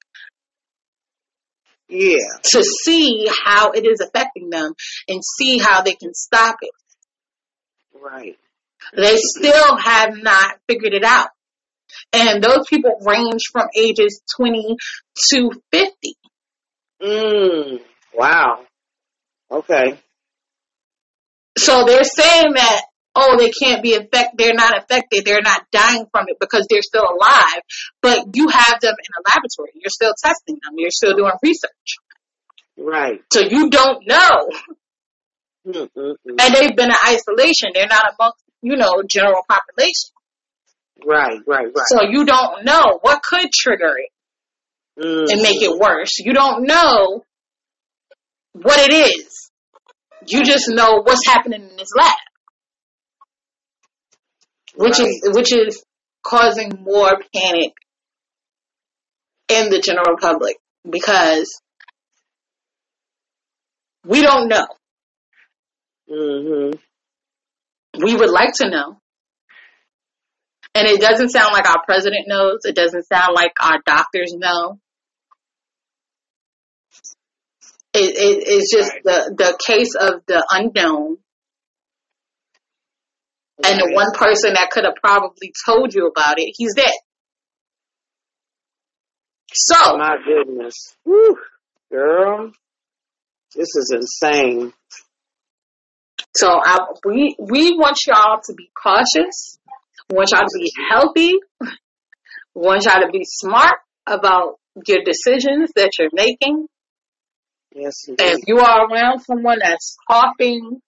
[1.87, 2.17] Yeah.
[2.51, 4.73] to see how it is affecting them
[5.07, 6.71] and see how they can stop it.
[7.93, 8.39] Right.
[8.95, 11.29] They still have not figured it out.
[12.13, 14.75] And those people range from ages 20
[15.29, 16.15] to 50.
[17.01, 17.81] Mm.
[18.13, 18.65] Wow.
[19.51, 19.99] Okay.
[21.57, 22.81] So they're saying that,
[23.15, 26.83] oh, they can't be affected, they're not affected, they're not dying from it because they're
[26.83, 27.61] still alive,
[28.01, 29.71] but you have them in a laboratory.
[29.73, 31.97] You're still testing them, you're still doing research.
[32.77, 33.21] Right.
[33.33, 34.49] So you don't know.
[35.67, 36.15] Mm-mm-mm.
[36.39, 37.71] And they've been in isolation.
[37.73, 40.11] They're not amongst, you know, general population.
[41.05, 41.39] Right.
[41.47, 41.67] Right.
[41.67, 41.85] Right.
[41.87, 44.09] So you don't know what could trigger it
[44.99, 45.31] Mm.
[45.31, 46.17] and make it worse.
[46.17, 47.23] You don't know
[48.53, 49.51] what it is.
[50.25, 52.13] You just know what's happening in this lab.
[54.75, 55.07] which Right.
[55.07, 55.83] is which is
[56.23, 57.73] causing more panic
[59.47, 61.61] in the general public because
[64.03, 64.67] we don't know.
[66.09, 66.79] Mhm.
[68.03, 68.99] We would like to know.
[70.75, 72.59] And it doesn't sound like our president knows.
[72.63, 74.79] It doesn't sound like our doctors know.
[77.93, 79.03] It, it, it's just Right.
[79.03, 81.17] the, the case of the unknown
[83.65, 86.93] and the one person that could have probably told you about it, he's dead.
[89.51, 90.75] So, My goodness.
[91.05, 91.37] Whew.
[91.91, 92.51] Girl.
[93.55, 94.73] This is insane.
[96.37, 99.57] So I, we we want y'all to be cautious.
[100.07, 101.33] We want y'all to be healthy.
[102.53, 106.67] We want y'all to be smart about your decisions that you're making.
[107.73, 108.23] Yes, indeed.
[108.23, 110.79] if you are around someone that's coughing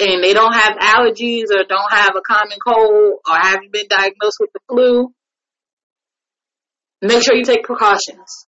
[0.00, 4.38] and they don't have allergies or don't have a common cold or haven't been diagnosed
[4.40, 5.12] with the flu,
[7.02, 8.46] make sure you take precautions.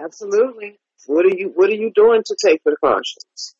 [0.00, 0.78] Absolutely.
[1.06, 3.56] What are you What are you doing to take precautions?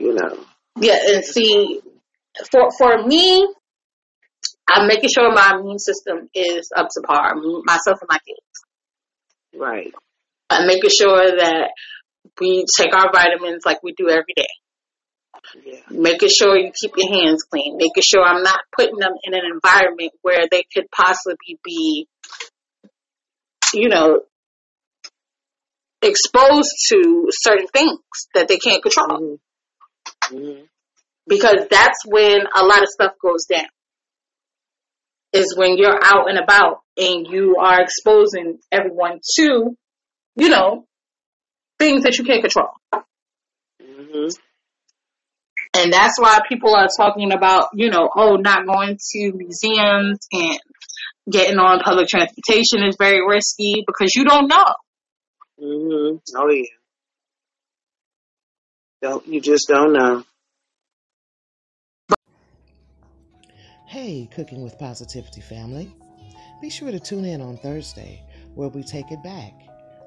[0.00, 0.44] You know.
[0.80, 1.80] Yeah, and see,
[2.50, 3.46] for for me,
[4.68, 7.34] I'm making sure my immune system is up to par,
[7.64, 8.40] myself and my kids.
[9.54, 9.92] Right.
[10.48, 11.70] I'm making sure that
[12.40, 14.46] we take our vitamins like we do every day.
[15.64, 15.80] Yeah.
[15.90, 17.76] Making sure you keep your hands clean.
[17.76, 22.06] Making sure I'm not putting them in an environment where they could possibly be,
[23.74, 24.20] you know,
[26.02, 27.98] exposed to certain things
[28.34, 29.08] that they can't control.
[29.08, 29.34] Mm-hmm.
[30.28, 30.60] Hmm hmm
[31.26, 33.68] Because that's when a lot of stuff goes down.
[35.32, 39.76] Is when you're out and about and you are exposing everyone to,
[40.36, 40.86] you know,
[41.78, 42.68] things that you can't control.
[43.80, 44.28] hmm
[45.76, 50.58] And that's why people are talking about, you know, oh, not going to museums and
[51.30, 54.64] getting on public transportation is very risky because you don't know.
[55.58, 56.79] hmm Oh yeah.
[59.02, 60.24] Don't you just don't know.
[63.86, 65.90] Hey, Cooking with Positivity family.
[66.60, 68.22] Be sure to tune in on Thursday
[68.54, 69.54] where we take it back.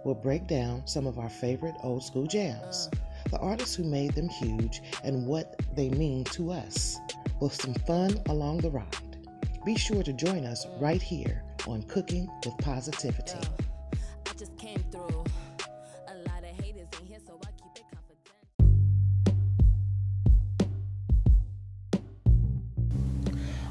[0.05, 2.89] We'll break down some of our favorite old school jams,
[3.31, 6.97] the artists who made them huge, and what they mean to us,
[7.41, 9.17] with some fun along the ride.
[9.65, 13.39] Be sure to join us right here on Cooking with Positivity.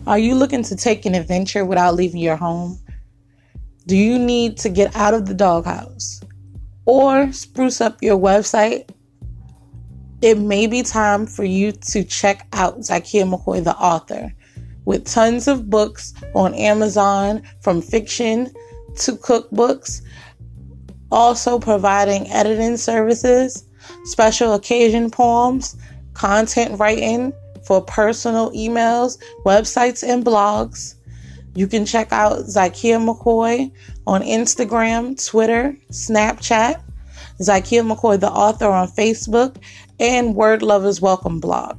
[0.04, 2.76] Are you looking to take an adventure without leaving your home?
[3.86, 6.20] Do you need to get out of the doghouse
[6.86, 8.90] or spruce up your website?
[10.20, 14.32] It may be time for you to check out Zakia McCoy, the author,
[14.86, 18.50] with tons of books on Amazon from fiction
[18.96, 20.02] to cookbooks,
[21.12, 23.64] also providing editing services,
[24.04, 25.76] special occasion poems,
[26.14, 27.32] content writing
[27.64, 30.94] for personal emails, websites, and blogs.
[31.54, 33.70] You can check out Zakia McCoy
[34.06, 36.82] on Instagram, Twitter, Snapchat,
[37.40, 39.56] Zakia McCoy, the author, on Facebook,
[40.00, 41.78] and Word Lovers Welcome blog.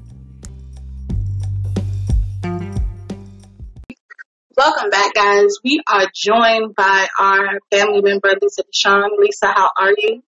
[4.56, 5.56] Welcome back, guys.
[5.64, 9.10] We are joined by our family member, Lisa Deshawn.
[9.18, 10.22] Lisa, how are you?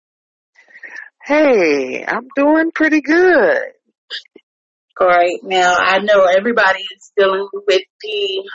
[1.25, 3.59] Hey, I'm doing pretty good.
[4.95, 5.39] Great.
[5.43, 8.49] Now, I know everybody is dealing with the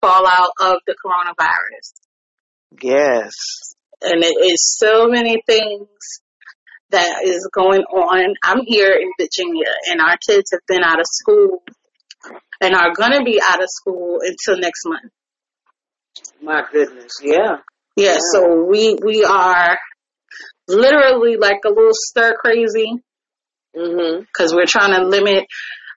[0.00, 1.92] fallout of the coronavirus.
[2.82, 3.32] Yes.
[4.02, 5.88] and it is so many things
[6.90, 8.34] that is going on.
[8.44, 11.62] I'm here in Virginia, and our kids have been out of school
[12.60, 15.12] and are going to be out of school until next month.
[16.42, 17.12] My goodness.
[17.22, 17.58] Yeah.
[17.96, 18.16] Yeah, Yeah.
[18.32, 19.78] so we we are
[20.68, 22.92] literally like a little stir crazy
[23.76, 25.46] hmm because we're trying to limit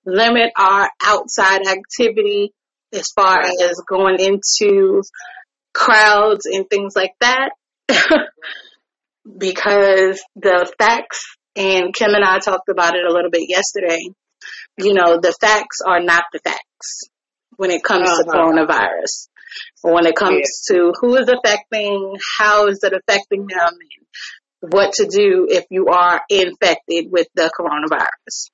[0.06, 2.52] limit our outside activity
[2.94, 5.02] as far as going into
[5.74, 7.50] crowds and things like that
[9.38, 11.24] because the facts
[11.56, 14.00] and Kim and I talked about it a little bit yesterday.
[14.78, 17.02] You know, the facts are not the facts
[17.58, 18.38] when it comes to Uh-huh.
[18.38, 19.28] coronavirus.
[19.82, 23.74] When it comes to who is affecting, how is it affecting them,
[24.62, 28.50] what to do if you are infected with the coronavirus.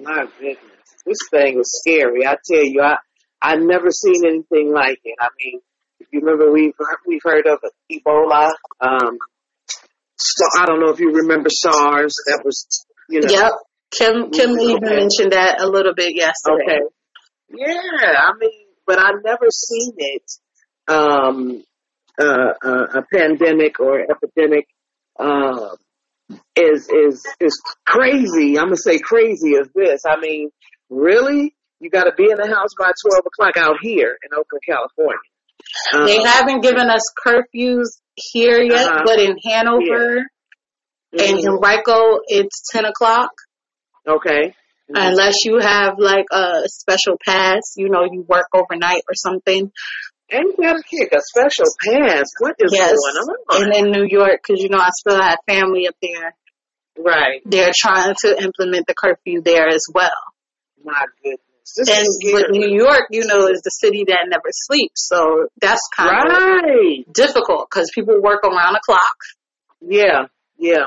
[0.00, 0.58] My goodness.
[1.04, 2.26] This thing was scary.
[2.26, 2.96] I tell you, I
[3.40, 5.16] I never seen anything like it.
[5.20, 5.60] I mean,
[5.98, 6.74] if you remember, we've
[7.06, 7.58] we've heard of
[7.90, 8.52] Ebola.
[8.80, 9.18] Um,
[10.16, 12.14] so I don't know if you remember SARS.
[12.26, 13.28] That was, you know.
[13.28, 13.52] Yep.
[13.90, 14.62] Kim Kim Mhm.
[14.62, 16.62] even mentioned that a little bit yesterday.
[16.64, 16.80] Okay.
[17.50, 20.22] Yeah, I mean, but I never seen it.
[20.88, 21.62] Um,
[22.18, 24.66] uh, uh, a pandemic or epidemic
[25.18, 25.76] um,
[26.56, 28.58] is is is crazy.
[28.58, 30.02] I'm gonna say crazy as this.
[30.06, 30.50] I mean,
[30.90, 34.62] really, you got to be in the house by twelve o'clock out here in Oakland,
[34.66, 35.18] California.
[35.94, 39.02] Um, They haven't given us curfews here yet, Uh-huh.
[39.04, 40.26] but in Hanover
[41.12, 41.46] and mhm.
[41.46, 43.30] Henrico, it's 10 o'clock.
[44.06, 44.54] okay.
[44.90, 44.94] Mhm.
[45.10, 49.70] Unless you have like a special pass, you know, you work overnight or something.
[50.32, 52.24] And you got to kick a special pass.
[52.40, 52.92] What is Yes.
[52.92, 53.62] going on?
[53.64, 56.34] And in New York, because you know, I still have family up there,
[56.98, 57.40] right.
[57.44, 60.10] they're trying to implement the curfew there as well.
[60.84, 61.38] My goodness.
[61.76, 62.46] This And with.
[62.50, 65.06] New York, you know, is the city that never sleeps.
[65.08, 67.04] So that's kind of Right.
[67.12, 69.16] difficult because people work around the clock.
[69.80, 70.26] Yeah.
[70.58, 70.86] Yeah.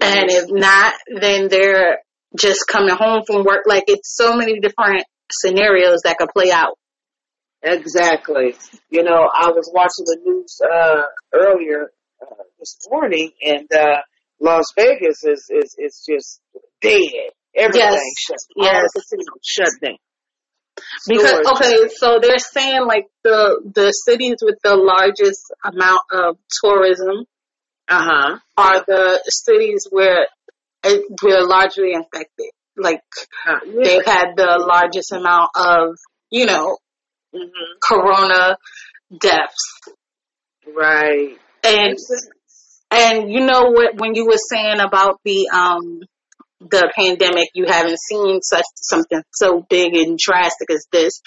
[0.00, 1.98] And if not, then they're
[2.38, 3.64] just coming home from work.
[3.66, 6.78] Like it's so many different scenarios that could play out.
[7.62, 8.54] Exactly.
[8.90, 11.02] You know, I was watching the news uh,
[11.34, 11.90] earlier
[12.22, 13.98] uh, this morning, and uh,
[14.40, 16.40] Las Vegas is is is just
[16.80, 17.30] dead.
[17.54, 18.00] Everything Yes.
[18.18, 18.36] shut.
[18.56, 18.74] Yes.
[18.74, 19.96] All the casinos shut down.
[21.06, 27.26] Because okay, so they're saying like the the cities with the largest amount of tourism
[27.88, 28.38] Uh huh.
[28.56, 30.26] are the cities where
[31.22, 32.50] we're largely infected.
[32.76, 33.02] Like
[33.46, 35.96] Uh, they've had the largest amount of,
[36.30, 36.78] you know,
[37.32, 37.48] hmm
[37.82, 38.56] corona
[39.18, 39.80] deaths.
[40.66, 41.38] Right.
[41.64, 41.96] And
[42.90, 46.00] and you know what when you were saying about the um
[46.60, 51.20] the pandemic, you haven't seen such something so big and drastic as this.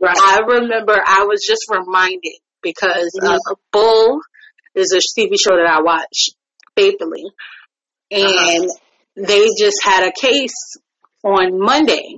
[0.00, 0.16] Right.
[0.16, 3.36] I remember I was just reminded because Mhm.
[3.36, 4.20] uh, Bull
[4.74, 6.30] is a TV show that I watch
[6.76, 7.24] faithfully,
[8.10, 8.68] and
[9.16, 10.76] they just had a case
[11.22, 12.16] on Monday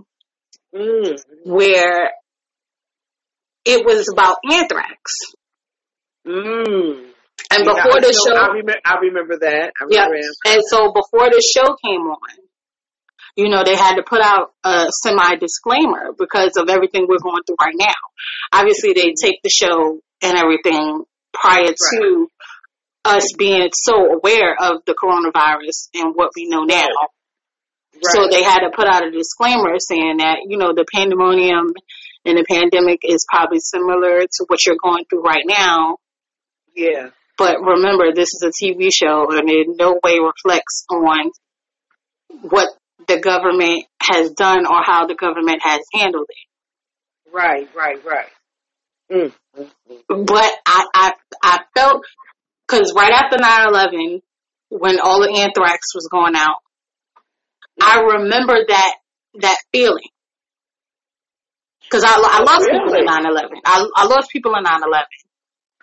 [0.75, 1.19] Mm.
[1.45, 2.13] where
[3.67, 5.35] it was about anthrax.
[6.27, 7.13] Mm.
[7.51, 8.81] And Yeah, before I the show, I remember.
[8.85, 9.73] I remember that.
[9.81, 10.07] I Yeah.
[10.07, 10.35] remember.
[10.47, 12.39] and so before the show came on,
[13.37, 17.43] you know, they had to put out a semi disclaimer because of everything we're going
[17.47, 18.01] through right now.
[18.53, 21.05] Obviously, they take the show and everything
[21.35, 22.31] prior to
[23.05, 26.89] us being so aware of the coronavirus and what we know now.
[28.03, 31.73] So they had to put out a disclaimer saying that, you know, the pandemonium
[32.27, 35.99] and the pandemic is probably similar to what you're going through right now.
[36.75, 37.11] Yeah.
[37.39, 41.31] But remember, this is a TV show and it in no way reflects on
[42.43, 42.69] what
[43.07, 47.33] the government has done or how the government has handled it.
[47.33, 47.69] Right.
[47.75, 48.05] Right.
[48.05, 48.29] Right.
[49.13, 49.33] Mm.
[49.57, 50.27] Mm, mm.
[50.27, 51.13] But I, I,
[51.43, 52.03] I felt,
[52.67, 54.23] cause right after 9-11,
[54.71, 56.57] when all the anthrax was going out,
[57.81, 58.95] I remember that,
[59.41, 60.03] that feeling.
[61.91, 63.61] Cause I, I lost people in 9-11.
[63.65, 65.03] I, I lost people in 9-11.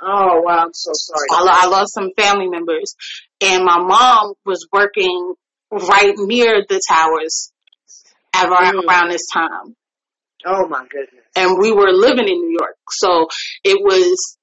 [0.06, 0.58] Oh wow!
[0.66, 1.28] I'm so sorry.
[1.32, 2.94] I, lo- I lost some family members,
[3.40, 5.36] and my mom was working
[5.72, 7.52] right near the towers
[8.36, 8.88] at around, Mm.
[8.90, 9.76] around this time,
[10.46, 11.24] Oh my goodness.
[11.38, 13.28] and we were living in New York, so
[13.64, 14.38] it was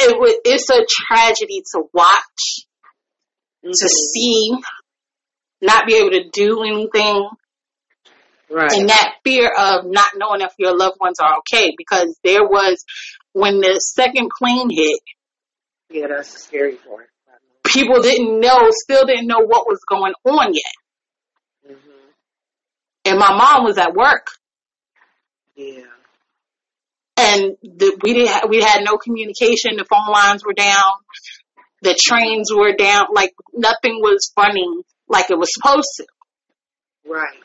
[0.00, 2.64] it was it's a tragedy to watch,
[3.64, 3.88] to Mhm.
[4.12, 4.50] see,
[5.60, 7.28] not be able to do anything,
[8.50, 8.72] Right.
[8.72, 12.82] and that fear of not knowing if your loved ones are okay, because there was
[13.32, 15.00] when the second plane hit.
[15.90, 17.08] yeah, that's the scary part.
[17.66, 20.72] people didn't know, still didn't know what was going on yet.
[21.66, 21.76] hmm
[23.04, 24.26] And my mom was at work,
[25.54, 25.82] Yeah.
[27.18, 28.28] and the, we didn't.
[28.30, 29.76] Ha- we had no communication.
[29.76, 30.92] The phone lines were down.
[31.82, 33.06] The trains were down.
[33.12, 36.06] Like nothing was running like it was supposed to.
[37.06, 37.36] Right.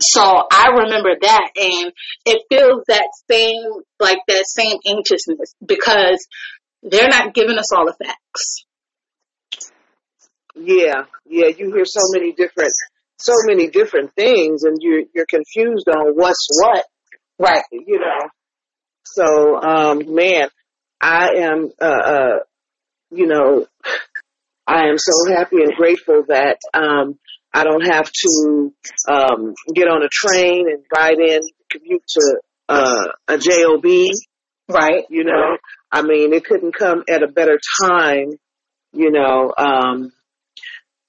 [0.00, 1.92] So I remember that, and
[2.24, 3.62] it feels that same
[3.98, 6.26] like that same anxiousness because
[6.82, 8.64] they're not giving us all the facts.
[10.54, 11.04] Yeah.
[11.26, 11.48] Yeah.
[11.48, 12.72] You hear so many different,
[13.18, 16.84] so many different things, and you're you're confused on what's what.
[17.38, 17.64] Right.
[17.72, 18.28] You know.
[19.04, 20.48] So, um, man,
[21.00, 22.38] I am, uh, uh,
[23.10, 23.66] you know,
[24.66, 27.18] I am so happy and grateful that um,
[27.56, 28.72] I don't have to
[29.08, 31.40] um, get on a train and ride in,
[31.70, 33.82] commute to uh, a job.
[34.68, 35.04] Right.
[35.08, 35.56] You know,
[35.90, 38.32] I mean, it couldn't come at a better time.
[38.92, 40.12] You know, um,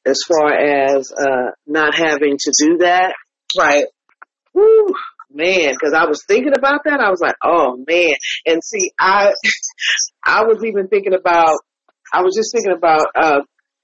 [0.06, 3.14] as far as uh, not having to do that.
[3.58, 3.84] Right.
[4.54, 4.94] Whew,
[5.30, 7.02] man, because I was thinking about that.
[7.02, 8.16] I was like, oh man.
[8.46, 9.34] And see, I
[10.26, 11.58] I was even thinking about.
[12.14, 13.08] I was just thinking about.
[13.14, 13.40] Uh,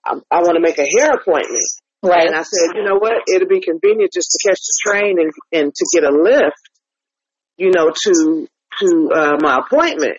[0.05, 1.59] I, I want to make a hair appointment.
[2.03, 2.27] Right.
[2.27, 3.13] And I said, you know what?
[3.33, 6.61] It'll be convenient just to catch the train and and to get a lift,
[7.57, 8.47] you know, to
[8.79, 10.17] to uh, my appointment,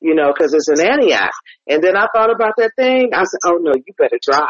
[0.00, 1.32] you know, because it's an Antioch.
[1.68, 3.10] And then I thought about that thing.
[3.12, 4.46] I said, oh no, you better drive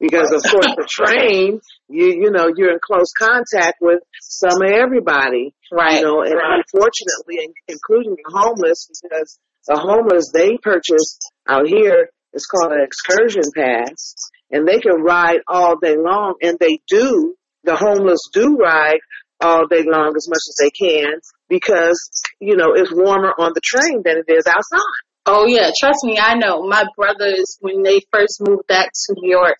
[0.00, 4.70] because of course the train, you you know, you're in close contact with some of
[4.70, 6.00] everybody, Right.
[6.00, 12.10] you know, and unfortunately, in- including the homeless, because the homeless they purchase out here
[12.34, 14.14] is called an excursion pass,
[14.50, 17.34] and they can ride all day long, and they do.
[17.64, 18.98] The homeless do ride
[19.40, 21.14] all day long as much as they can
[21.48, 24.80] because you know it's warmer on the train than it is outside.
[25.26, 26.62] Oh yeah, trust me, I know.
[26.62, 29.56] My brothers, when they first moved back to New York,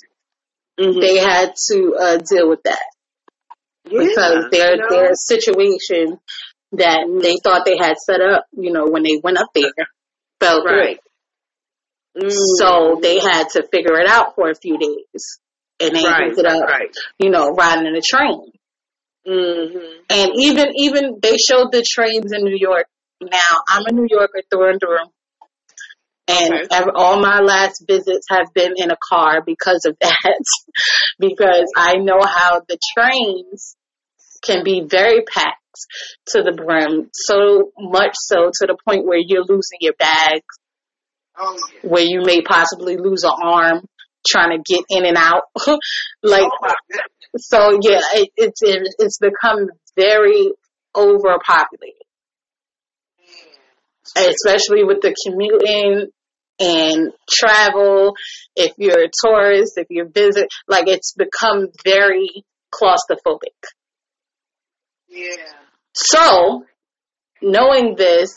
[0.78, 1.00] Mm-hmm.
[1.00, 2.82] they had to uh, deal with that
[3.84, 4.88] because their you know?
[4.90, 6.18] their situation
[6.72, 9.70] that they thought they had set up, you know, when they went up there,
[10.40, 10.96] fell through.
[12.16, 12.24] Right.
[12.24, 12.32] Mm.
[12.58, 15.40] So they had to figure it out for a few days,
[15.80, 16.94] and they right, ended up, right.
[17.18, 18.52] you know, riding in a train.
[19.26, 20.02] Mm-hmm.
[20.10, 22.86] And even even they showed the trains in New York.
[23.20, 24.98] Now I'm a New Yorker through and through,
[26.28, 26.90] and Okay.
[26.94, 30.44] all my last visits have been in a car because of that.
[31.18, 33.76] because I know how the trains
[34.42, 35.58] can be very packed
[36.28, 40.44] to the brim, so much so to the point where you're losing your bags.
[41.82, 43.86] Where you may possibly lose an arm
[44.26, 45.42] trying to get in and out.
[46.22, 46.72] like, Oh
[47.36, 50.52] so yeah, it, it's it, it's become very
[50.94, 52.00] overpopulated,
[54.16, 56.10] especially with the commuting
[56.60, 58.14] and travel.
[58.54, 63.58] If you're a tourist, if you're visit, like it's become very claustrophobic.
[65.08, 65.34] Yeah.
[65.94, 66.64] So,
[67.42, 68.36] knowing this,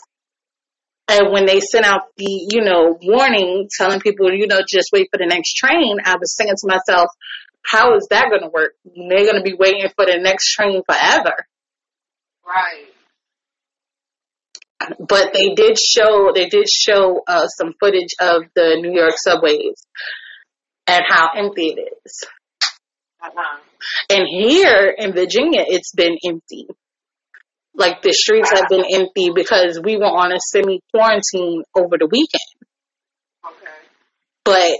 [1.08, 5.08] and when they sent out the, you know, warning telling people, you know, just wait
[5.10, 7.08] for the next train, I was thinking to myself,
[7.64, 8.72] how is that going to work?
[8.84, 11.32] They're going to be waiting for the next train forever.
[12.46, 12.86] Right.
[14.98, 19.74] But they did show, they did show uh, some footage of the New York subways
[20.86, 22.24] and how empty it is.
[23.22, 23.60] Uh-huh.
[24.10, 26.68] And here in Virginia, it's been empty.
[27.78, 32.08] Like the streets have been empty because we were on a semi quarantine over the
[32.10, 32.58] weekend.
[33.46, 33.72] Okay.
[34.44, 34.72] But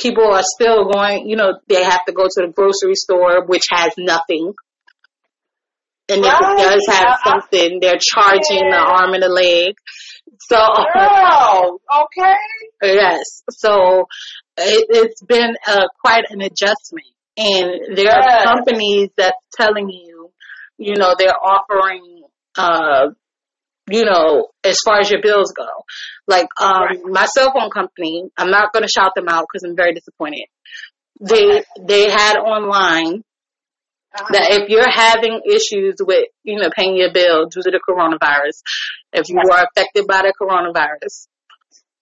[0.00, 3.64] people are still going, you know, they have to go to the grocery store, which
[3.70, 4.52] has nothing.
[6.10, 9.74] And if it does have I- something, they're charging the arm and the leg.
[10.40, 12.34] So, Girl, okay.
[12.82, 13.42] yes.
[13.50, 14.06] So
[14.56, 17.06] it, it's been uh, quite an adjustment.
[17.36, 20.09] And there are companies that's telling you,
[20.80, 22.22] you know, they're offering,
[22.56, 23.08] uh,
[23.90, 25.68] you know, as far as your bills go.
[26.26, 26.98] Like, um, Right.
[27.04, 30.46] my cell phone company, I'm not going to shout them out because I'm very disappointed.
[31.20, 31.62] They,
[31.92, 33.22] they had online
[34.12, 34.26] Uh-huh.
[34.34, 38.56] that if you're having issues with, you know, paying your bill due to the coronavirus,
[39.12, 41.14] if you are affected by the coronavirus,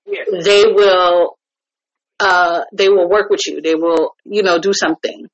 [0.07, 0.25] Yeah.
[0.49, 1.37] they will
[2.21, 3.61] uh they will work with you.
[3.61, 5.27] They will, you know, do something.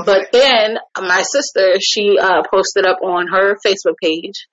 [0.00, 0.04] Okay.
[0.04, 4.46] But then my sister, she uh posted up on her Facebook page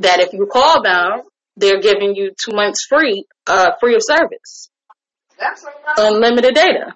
[0.00, 1.22] that if you call them,
[1.56, 4.70] they're giving you two months free, uh free of service.
[5.38, 5.64] That's.
[5.96, 6.94] Unlimited data.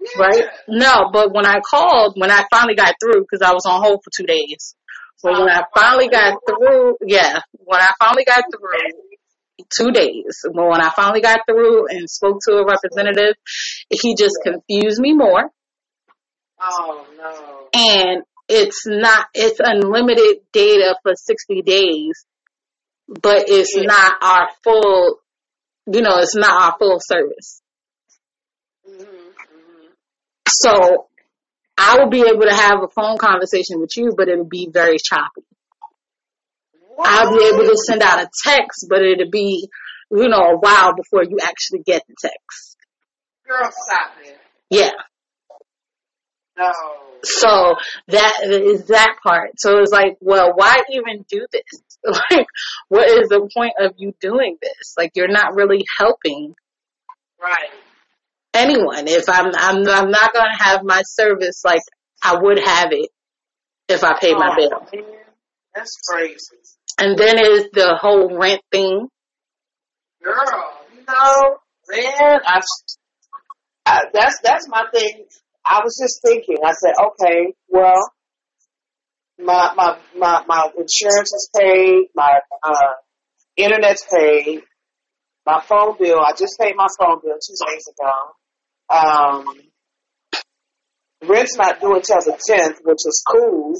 [0.00, 0.22] Yeah.
[0.22, 0.44] Right?
[0.68, 4.00] No, but when I called, when I finally got through, because I was on hold
[4.04, 4.74] for two days.
[5.22, 8.92] But when I finally got through, yeah, when I finally got through,
[9.76, 10.40] two days.
[10.44, 13.34] But when I finally got through and spoke to a representative,
[13.90, 15.50] he just confused me more.
[16.60, 17.68] Oh no.
[17.74, 22.24] And it's not, it's unlimited data for 60 days,
[23.06, 23.82] but it's Yeah.
[23.82, 25.20] not our full,
[25.86, 27.60] you know, it's not our full service.
[28.88, 29.02] Mm-hmm.
[29.04, 29.86] Mm-hmm.
[30.48, 31.08] So
[31.76, 34.96] I will be able to have a phone conversation with you, but it'll be very
[34.98, 35.42] choppy.
[37.00, 39.68] I'll be able to send out a text, but it'll be,
[40.10, 42.76] you know, a while before you actually get the text.
[43.46, 44.36] Girl, stop it.
[44.70, 44.90] Yeah.
[46.58, 46.72] No.
[47.24, 47.74] So
[48.08, 49.52] that is that part.
[49.58, 51.62] So it's like, well, why even do this?
[52.30, 52.46] Like,
[52.88, 54.94] what is the point of you doing this?
[54.96, 56.54] Like, you're not really helping
[57.42, 57.70] Right.
[58.54, 59.08] anyone.
[59.08, 61.82] If I'm, I'm, I'm not gonna have my service like
[62.22, 63.10] I would have it
[63.88, 65.02] if I paid my Oh, bill.
[65.02, 65.14] man.
[65.74, 66.56] That's crazy.
[66.98, 69.08] And then is the whole rent thing.
[70.22, 70.34] Girl,
[70.94, 71.56] you know,
[71.90, 72.60] man, I,
[73.86, 75.26] I that's that's my thing.
[75.68, 76.56] I was just thinking.
[76.64, 78.10] I said, okay, well,
[79.38, 82.92] my my my my insurance is paid, my uh,
[83.56, 84.62] internet's paid,
[85.44, 86.20] my phone bill.
[86.20, 88.12] I just paid my phone bill two days ago.
[88.90, 89.44] Um,
[91.28, 93.74] rent's not due until the tenth, which is cool.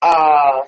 [0.00, 0.60] Uh,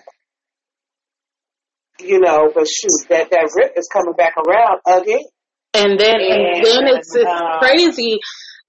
[1.99, 5.25] you know, but shoot, that that rent is coming back around again.
[5.73, 8.19] And then, and then it's, it's uh, crazy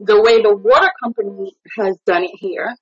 [0.03, 2.75] the way the water company has done it here.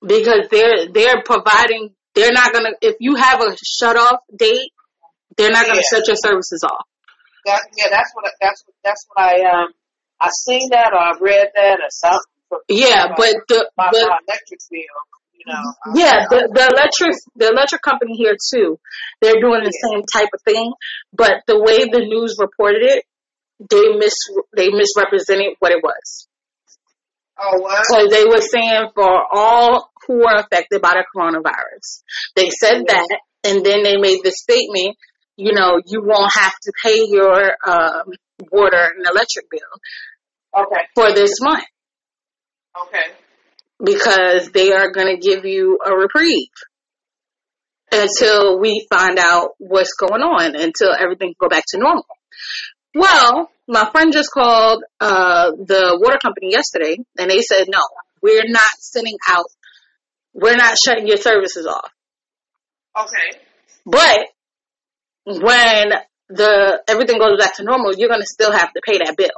[0.00, 4.72] Because they're, they're providing, they're not gonna, if you have a shut off date,
[5.36, 5.98] they're not gonna Yeah.
[5.98, 6.84] shut your services off.
[7.44, 9.68] That, yeah, that's what that's what that's what I um
[10.20, 12.62] I seen that or I read that or something.
[12.68, 14.80] Yeah, but the, my, the my electric bill,
[15.34, 15.98] you know.
[15.98, 18.78] Yeah, the, the electric, the electric company here too,
[19.20, 20.72] they're doing the same type of thing,
[21.12, 23.04] but the way the news reported it,
[23.58, 24.14] they mis,
[24.56, 26.28] they misrepresented what it was.
[27.38, 27.84] Oh what?
[27.86, 32.02] So they were saying for all who are affected by the coronavirus.
[32.36, 32.94] They said Yeah.
[32.94, 34.96] that, and then they made the statement,
[35.36, 38.12] you know, you won't have to pay your um,
[38.50, 39.60] water and electric bill
[40.64, 41.64] Okay, for this month
[42.86, 43.12] okay.
[43.82, 46.48] because they are going to give you a reprieve
[47.90, 52.06] until we find out what's going on, until everything go back to normal.
[52.94, 57.80] Well, my friend just called uh, the water company yesterday, and they said no,
[58.20, 59.46] we're not sending out,
[60.34, 61.90] we're not shutting your services off.
[62.98, 63.40] Okay.
[63.86, 64.28] But
[65.26, 65.92] when
[66.28, 69.30] the everything goes back to normal, you're gonna still have to pay that bill.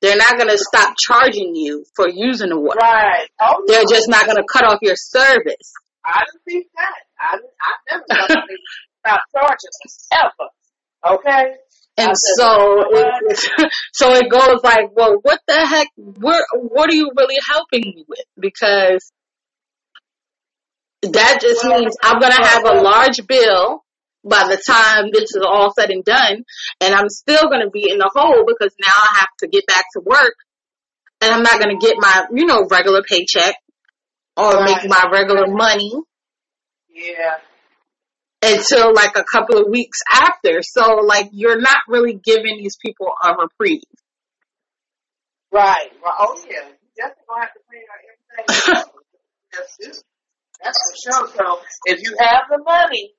[0.00, 2.78] They're not gonna stop charging you for using the water.
[2.80, 3.28] Right.
[3.40, 3.90] Oh, They're no.
[3.90, 5.72] just not gonna cut off your service.
[6.04, 6.94] I didn't think that.
[7.20, 8.56] I, I never thought they
[9.04, 11.14] stop charging us ever.
[11.16, 11.54] Okay?
[11.98, 15.88] And so, "You know it, so it goes like, well, what the heck?
[15.96, 18.24] Where, what are you really helping me with?
[18.38, 19.12] Because
[21.02, 23.82] that just means I'm gonna have a large bill
[24.24, 26.44] by the time this is all said and done,
[26.80, 29.84] and I'm still gonna be in the hole because now I have to get back
[29.94, 30.34] to work,
[31.20, 33.56] and I'm not gonna get my, you know, regular paycheck
[34.36, 35.92] or make my regular money
[36.88, 37.38] Yeah.
[38.42, 40.60] Until like a couple of weeks after.
[40.62, 43.82] So like you're not really giving these people a reprieve.
[45.52, 45.90] Right.
[46.02, 46.68] Well, oh, yeah.
[46.68, 48.84] You definitely to have to pay everything.
[49.52, 49.78] that's,
[50.62, 51.28] that's for sure.
[51.36, 53.14] So if you have the money,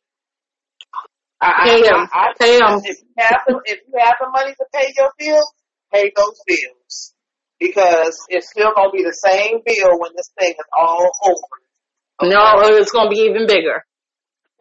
[1.41, 2.07] I, Pay 'em.
[2.13, 2.82] I, I, Pay 'em.
[2.84, 5.53] If you have the if you have the money to pay your bills,
[5.93, 7.13] pay those bills
[7.59, 12.30] because it's still gonna be the same bill when this thing is all over.
[12.30, 13.86] No, it's gonna be even bigger.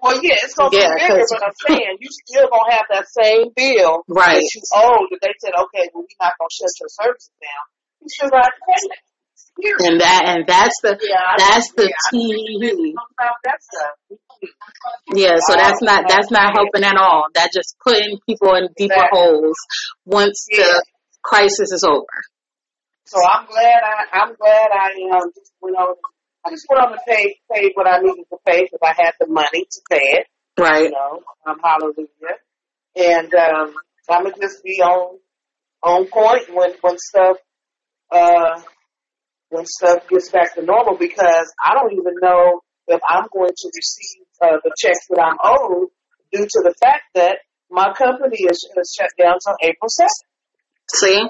[0.01, 3.07] Well, yeah, it's gonna Yeah, be bigger, but I'm saying you still gonna have that
[3.11, 4.38] same bill Right.
[4.38, 5.07] that you owe.
[5.11, 7.64] That they said, okay, well, we're not gonna shut your services down.
[8.03, 8.88] You still got to pay.
[9.61, 9.90] Period.
[9.90, 12.94] And that and that's the Yeah, that's the yeah, key.
[15.14, 17.26] Yeah, so that's not that's not helping at all.
[17.34, 19.18] That just putting people in deeper Exactly.
[19.18, 19.57] holes
[20.05, 20.62] once Yeah.
[20.62, 20.84] the
[21.22, 22.07] crisis is over.
[23.07, 25.94] So I'm glad I I'm glad I um just went on.
[26.49, 29.12] I just went on to pay pay what I needed to pay because I had
[29.20, 30.26] the money to pay it.
[30.57, 30.90] You Right.
[30.90, 32.09] know, um, hallelujah.
[32.96, 33.74] And um,
[34.09, 35.18] I'm gonna just be on
[35.82, 37.36] on point when when stuff
[38.11, 38.61] uh
[39.51, 43.70] when stuff gets back to normal because I don't even know if I'm going to
[43.74, 45.88] receive uh, the checks that I'm owed
[46.32, 47.38] due to the fact that
[47.70, 50.07] my company is, is shut down until April 2nd.
[50.94, 51.20] See?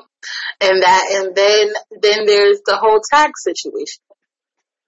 [0.61, 4.03] And that and then then there's the whole tax situation.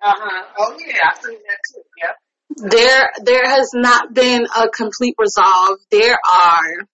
[0.03, 0.45] Uh-huh.
[0.59, 1.83] Oh, yeah, I've seen that too.
[1.99, 2.13] Yeah.
[2.57, 5.79] There there has not been a complete resolve.
[5.91, 6.87] There are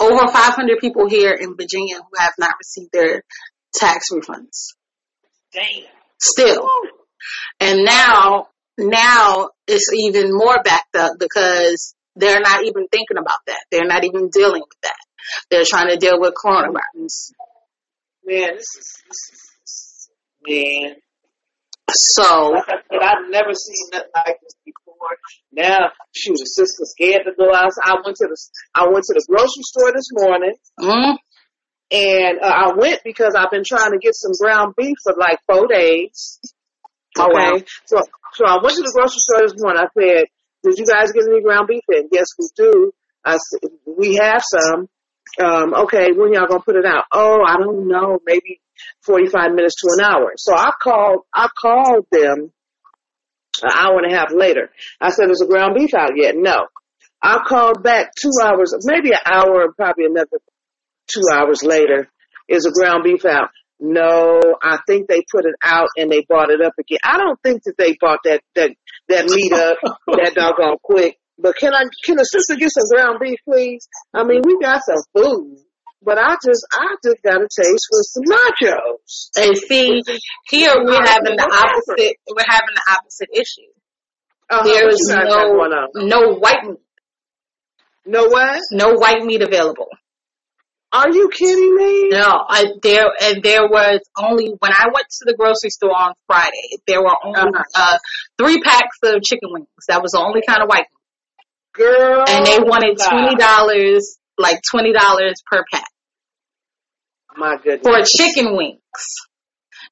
[0.00, 3.22] over 500 people here in Virginia who have not received their
[3.74, 4.74] tax refunds.
[5.52, 5.84] Damn.
[6.18, 6.66] Still.
[7.60, 8.48] And now,
[8.78, 13.64] now it's even more backed up because they're not even thinking about that.
[13.70, 14.96] They're not even dealing with that.
[15.50, 17.32] They're trying to deal with coronavirus.
[18.24, 20.10] Man, this is, this is, this is
[20.46, 20.96] man.
[21.92, 25.16] So, said, I've never seen nothing like this before.
[25.52, 27.72] Now, shoot, the sister scared to go out.
[27.82, 28.36] I went to the
[28.74, 31.16] I went to the grocery store this morning, mm,
[31.90, 35.38] and uh, I went because I've been trying to get some ground beef for like
[35.46, 36.40] four days.
[37.18, 37.58] Oh, wow.
[37.86, 37.98] so
[38.34, 39.82] so I went to the grocery store this morning.
[39.82, 40.24] I said,
[40.62, 42.92] "Did you guys get any ground beef in?" Yes, we do.
[43.24, 44.88] I said, "We have some."
[45.42, 47.04] Um, okay, when y'all gonna put it out?
[47.12, 48.18] Oh, I don't know.
[48.26, 48.60] Maybe
[49.04, 50.32] forty-five minutes to an hour.
[50.36, 51.20] So I called.
[51.34, 52.52] I called them
[53.62, 54.70] an hour and a half later.
[55.00, 56.66] I said, "Is the ground beef out yet?" No.
[57.22, 60.38] I called back two hours, maybe an hour, and probably another
[61.06, 62.08] two hours later.
[62.48, 63.50] Is the ground beef out?
[63.78, 66.98] No, I think they put it out and they bought it up again.
[67.02, 68.72] I don't think that they bought that that
[69.08, 71.16] that meat up that doggone quick.
[71.38, 73.88] But can I can a sister get some ground beef, please?
[74.12, 75.58] I mean, we got some food,
[76.02, 79.30] but I just I just got a taste for some nachos.
[79.36, 80.02] and see,
[80.48, 83.70] here we're having the opposite, we're having the opposite issue.
[84.50, 86.78] Uh-huh, There is you guys got going no, no white meat,
[88.06, 88.60] No what?
[88.72, 89.86] no white meat available.
[90.92, 92.08] Are you kidding me?
[92.08, 96.14] No, I, there and there was only when I went to the grocery store on
[96.26, 96.78] Friday.
[96.88, 97.62] There were only Uh-huh.
[97.76, 97.98] uh,
[98.38, 99.68] three packs of chicken wings.
[99.86, 100.86] That was the only kind of white.
[101.74, 105.88] Girl, and they wanted twenty dollars, like twenty dollars per pack
[107.36, 107.82] My goodness.
[107.84, 108.80] for chicken wings.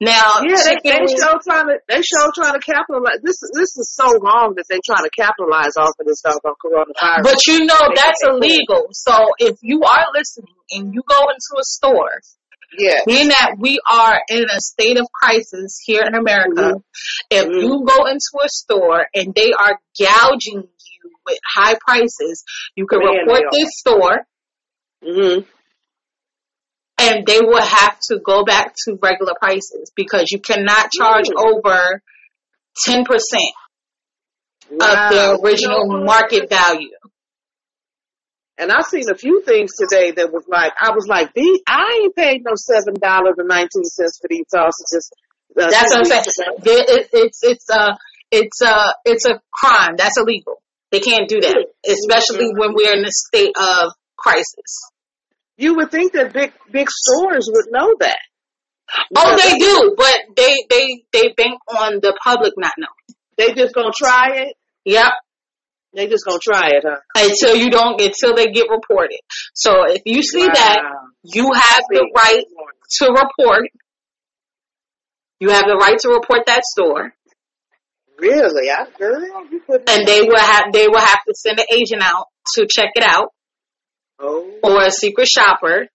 [0.01, 3.19] Now, Yeah, they, they wings, show trying to they show trying to capitalize.
[3.23, 7.23] This this is so long that they trying to capitalize off of this doggone coronavirus.
[7.25, 8.89] but you know They- that's they- illegal.
[8.93, 12.21] So if you are listening and you go into a store
[12.79, 16.83] yeah, being that we are in a state of crisis here in America, Mhm.
[17.31, 17.63] if Mhm.
[17.63, 22.45] you go into a store and they are gouging you with high prices,
[22.77, 24.27] you can Man, report this store
[25.05, 25.41] hmm
[27.01, 31.55] and they will have to go back to regular prices because you cannot charge Mm.
[31.55, 32.03] over
[32.87, 33.05] 10%
[34.81, 36.91] of the original market value.
[38.59, 42.01] And I seen a few things today that was like I was like, these I
[42.03, 45.11] ain't paid no seven dollars and nineteen cents for these sausages.
[45.57, 46.25] Uh, That's what I'm saying.
[46.65, 47.97] it- It's, it's a,
[48.33, 49.95] it's a, it's a crime.
[49.97, 50.61] That's illegal.
[50.91, 54.91] They can't do that, especially when we're in a state of crisis.
[55.57, 58.19] You would think that big big stores would know that.
[59.17, 63.19] Oh, they do, but they they they bank on the public not knowing.
[63.37, 64.57] They just gonna try it.
[64.85, 65.13] Yep.
[65.95, 67.01] They just gonna try it, huh?
[67.17, 69.21] Until you don't, until they get reported.
[69.55, 70.79] So if you see that,
[71.25, 72.45] you have the right
[72.99, 73.71] to report.
[75.41, 77.15] You have the right to report that store,
[78.19, 78.69] Really?
[78.69, 79.23] I girl,
[79.87, 83.05] and they will have they will have to send an agent out to check it
[83.05, 83.33] out,
[84.21, 85.87] Oh, or a secret shopper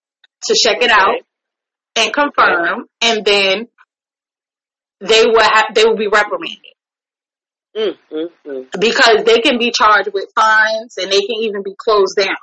[0.43, 1.21] to check it out
[1.95, 3.67] and confirm, and then
[4.99, 6.73] they will have they will be reprimanded
[7.75, 8.79] mm, mm, mm.
[8.79, 12.35] because they can be charged with fines and they can even be closed down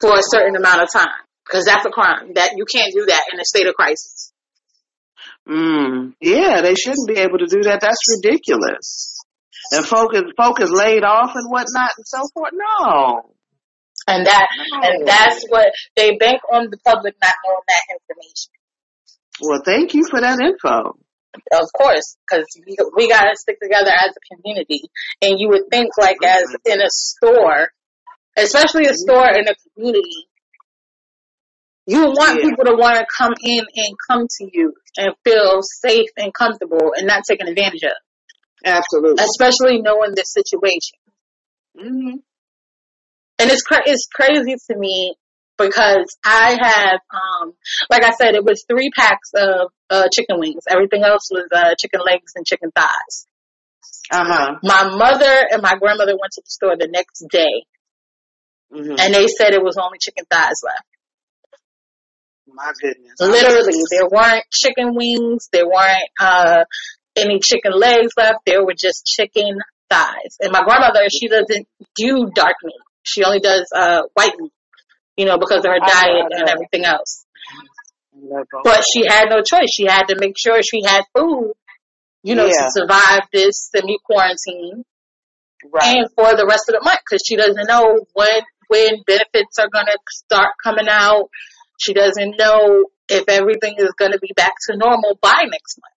[0.00, 3.24] for a certain amount of time because that's a crime that you can't do that
[3.32, 4.32] in a state of crisis.
[5.48, 6.14] Mm.
[6.20, 7.80] Yeah, they shouldn't be able to do that.
[7.80, 9.16] That's ridiculous.
[9.72, 12.52] And folk is, folk is laid off and whatnot and so forth.
[12.52, 13.35] No.
[14.08, 14.46] And that
[14.84, 18.52] and that's what they bank on the public not knowing that information.
[19.42, 20.96] Well, thank you for that info.
[21.52, 24.80] Of course, because we, we got to stick together as a community.
[25.20, 27.68] And you would think, like, as in a store,
[28.38, 30.28] especially a store in a community,
[31.86, 32.48] you want Yeah.
[32.50, 36.92] people to want to come in and come to you and feel safe and comfortable
[36.96, 37.92] and not taken advantage of,
[38.64, 39.22] Absolutely.
[39.22, 40.98] especially knowing this situation.
[41.78, 42.16] hmm
[43.38, 45.14] and it's cra- it's crazy to me
[45.58, 47.52] because I have um
[47.90, 50.64] like I said it was three packs of uh chicken wings.
[50.68, 53.26] Everything else was uh chicken legs and chicken thighs.
[54.10, 54.54] Uh huh.
[54.62, 57.64] My mother and my grandmother went to the store the next day
[58.72, 60.86] hmm and they said it was only chicken thighs left.
[62.48, 63.14] My goodness.
[63.20, 66.64] Literally, there weren't chicken wings, there weren't uh
[67.16, 68.38] any chicken legs left.
[68.44, 69.58] There were just chicken
[69.90, 70.36] thighs.
[70.40, 72.74] And my grandmother, she doesn't do dark meat.
[73.06, 74.52] She only does uh white meat,
[75.16, 77.24] you know, because of her I know, diet I and everything else.
[78.12, 79.68] But But she had no choice.
[79.72, 81.52] She had to make sure she had food,
[82.22, 82.66] you know, Yeah.
[82.66, 84.84] to survive this semi quarantine
[85.72, 85.98] right.
[85.98, 89.68] and for the rest of the month because she doesn't know when when benefits are
[89.72, 91.28] going to start coming out.
[91.78, 95.92] She doesn't know if everything is going to be back to normal by next month.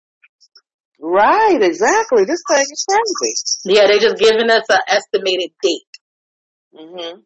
[1.00, 1.62] Right.
[1.62, 2.24] Exactly.
[2.24, 3.76] This thing is crazy.
[3.76, 5.87] Yeah, they're just giving us an estimated date.
[6.74, 7.20] Hmm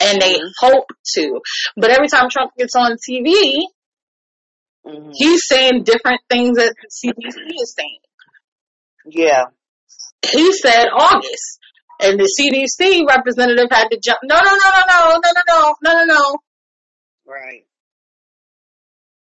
[0.00, 0.50] And they Mhm.
[0.60, 1.40] hope to.
[1.76, 3.66] But every time Trump gets on TV,
[4.84, 8.00] hmm he's saying different things that the CDC is saying.
[9.08, 9.44] Yeah.
[10.32, 11.60] he said August.
[12.00, 14.18] And the CDC representative had to jump.
[14.24, 16.36] No, no, no, no, no, no, no, no, no, no, no.
[17.24, 17.64] Right.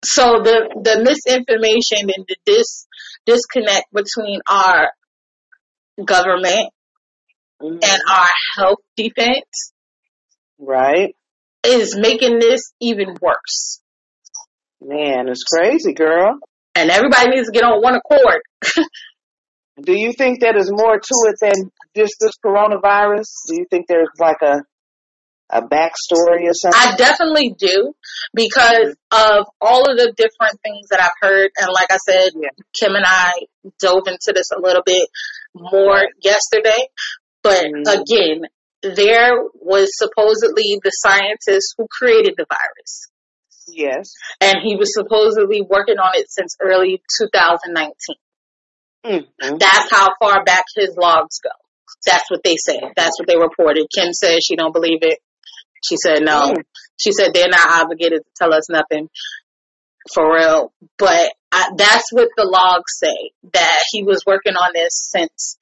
[0.04, 2.88] So the the misinformation and the dis
[3.26, 4.92] disconnect between our
[6.04, 6.70] government
[7.62, 9.74] hmm and our health defense
[10.60, 11.16] Right.
[11.64, 13.82] is making this even worse.
[14.82, 16.38] Man, it's crazy, girl.
[16.76, 18.42] And everybody needs to get on one accord.
[19.82, 23.28] Do you think that there's more to it than just this coronavirus?
[23.48, 24.62] Do you think there's like a
[25.52, 26.80] a backstory or something?
[26.80, 27.94] I definitely do
[28.36, 31.50] because of all of the different things that I've heard.
[31.60, 32.50] And like I said, Yeah.
[32.80, 33.32] Kim and I
[33.80, 35.08] dove into this a little bit
[35.56, 36.88] more yesterday.
[37.44, 37.88] But Mhm.
[37.88, 38.42] again,
[38.82, 43.08] there was supposedly the scientist who created the virus.
[43.72, 44.12] yes.
[44.42, 47.94] And he was supposedly working on it since early 2019.
[49.06, 49.58] Mm-hmm.
[49.58, 51.52] That's how far back his logs go.
[52.06, 52.82] That's what they said.
[52.96, 53.86] That's what they reported.
[53.94, 55.20] Kim said she don't believe it.
[55.88, 56.52] She said no.
[56.54, 56.64] Mm.
[56.98, 59.08] She said they're not obligated to tell us nothing
[60.14, 60.74] for real.
[60.98, 65.58] But I, that's what the logs say that he was working on this since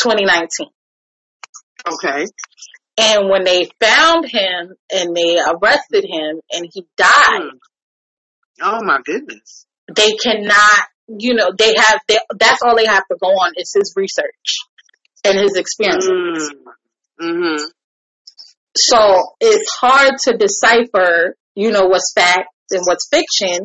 [0.00, 0.68] 2019.
[1.86, 2.24] Okay.
[2.98, 7.50] And when they found him and they arrested him and he died, Mm.
[8.60, 9.66] Oh my goodness.
[9.94, 13.72] they cannot, you know, they have, they, that's all they have to go on is
[13.72, 14.56] his research
[15.24, 16.08] and his experience.
[16.08, 16.50] Mm.
[17.20, 17.64] Mm-hmm.
[18.76, 23.64] So it's hard to decipher, you know, what's fact and what's fiction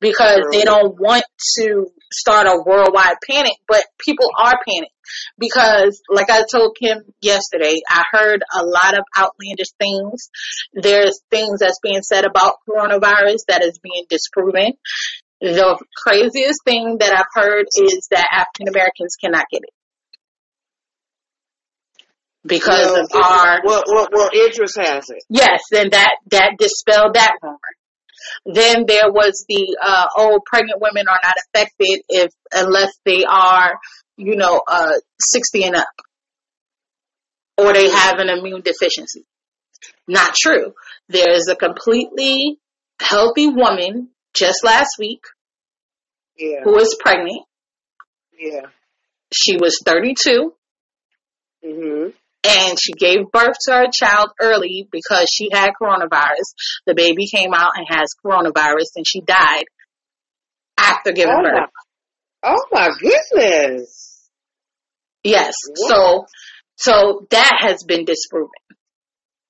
[0.00, 1.24] because they don't want
[1.58, 4.92] to start a worldwide panic, but people are panicked
[5.38, 10.30] because like I told Kim yesterday, I heard a lot of outlandish things.
[10.72, 14.74] There's things that's being said about coronavirus that is being disproven.
[15.40, 19.74] The craziest thing that I've heard is that African Americans cannot get it
[22.44, 25.22] because well, of our well, well, well, Idris has it.
[25.28, 27.58] Yes, and that that dispelled that rumor.
[28.44, 33.78] Then there was the uh oh pregnant women are not affected if unless they are,
[34.16, 35.88] you know, uh sixty and up.
[37.56, 39.24] or they have an immune deficiency.
[40.06, 40.74] Not true.
[41.08, 42.58] There's a completely
[43.00, 45.22] healthy woman just last week
[46.36, 46.60] Yeah.
[46.64, 47.42] who is pregnant.
[48.38, 48.66] Yeah.
[49.32, 50.54] She was 32
[51.64, 52.14] Mhm.
[52.44, 56.54] And she gave birth to her child early because she had coronavirus.
[56.86, 59.64] The baby came out and has coronavirus and she died
[60.78, 61.70] after giving Oh birth.
[62.42, 64.28] my, oh my goodness.
[65.24, 65.54] Yes.
[65.76, 65.88] What?
[65.88, 66.26] So
[66.76, 68.50] so that has been disproven.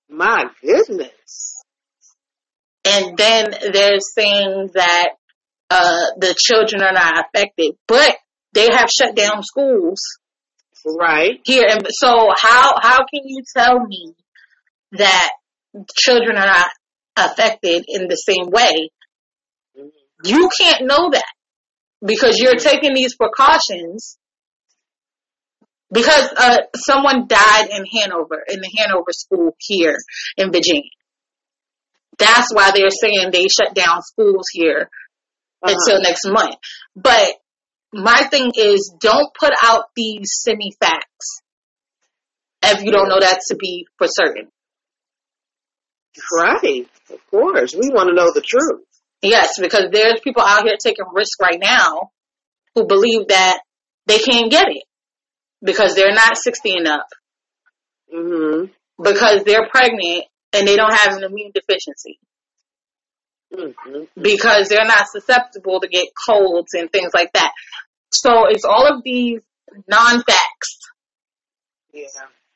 [0.09, 1.57] My goodness.
[2.85, 5.09] And then they're saying that
[5.71, 8.17] uh the children are not affected, but
[8.55, 10.01] they have shut down schools
[10.87, 11.41] Right.
[11.45, 14.15] here and so how how can you tell me
[14.93, 15.31] that
[15.97, 16.69] children are not
[17.17, 18.91] affected in the same way?
[20.25, 21.33] You can't know that
[22.05, 24.19] because you're taking these precautions
[25.93, 29.97] because uh, someone died in Hanover, in the Hanover school here
[30.37, 30.83] in Virginia.
[32.19, 34.91] That's why they're saying they shut down schools here
[35.63, 35.75] Uh-huh.
[35.75, 36.57] until next month.
[36.95, 37.35] But
[37.93, 41.41] my thing is, don't put out these semi facts
[42.63, 44.49] if you don't know that to be for certain.
[46.37, 46.89] Right.
[47.11, 47.75] Of course.
[47.75, 48.85] We want to know the truth.
[49.23, 52.11] Yes, because there's people out here taking risks right now
[52.75, 53.61] who believe that
[54.07, 54.85] they can't get it
[55.63, 57.07] because they're not 60 and up,
[58.13, 58.71] Mhm.
[59.03, 62.19] because they're pregnant and they don't have an immune deficiency,
[63.53, 64.09] Mhm.
[64.21, 67.53] because they're not susceptible to get colds and things like that.
[68.13, 69.41] So it's all of these
[69.87, 70.79] non facts
[71.93, 72.07] Yeah.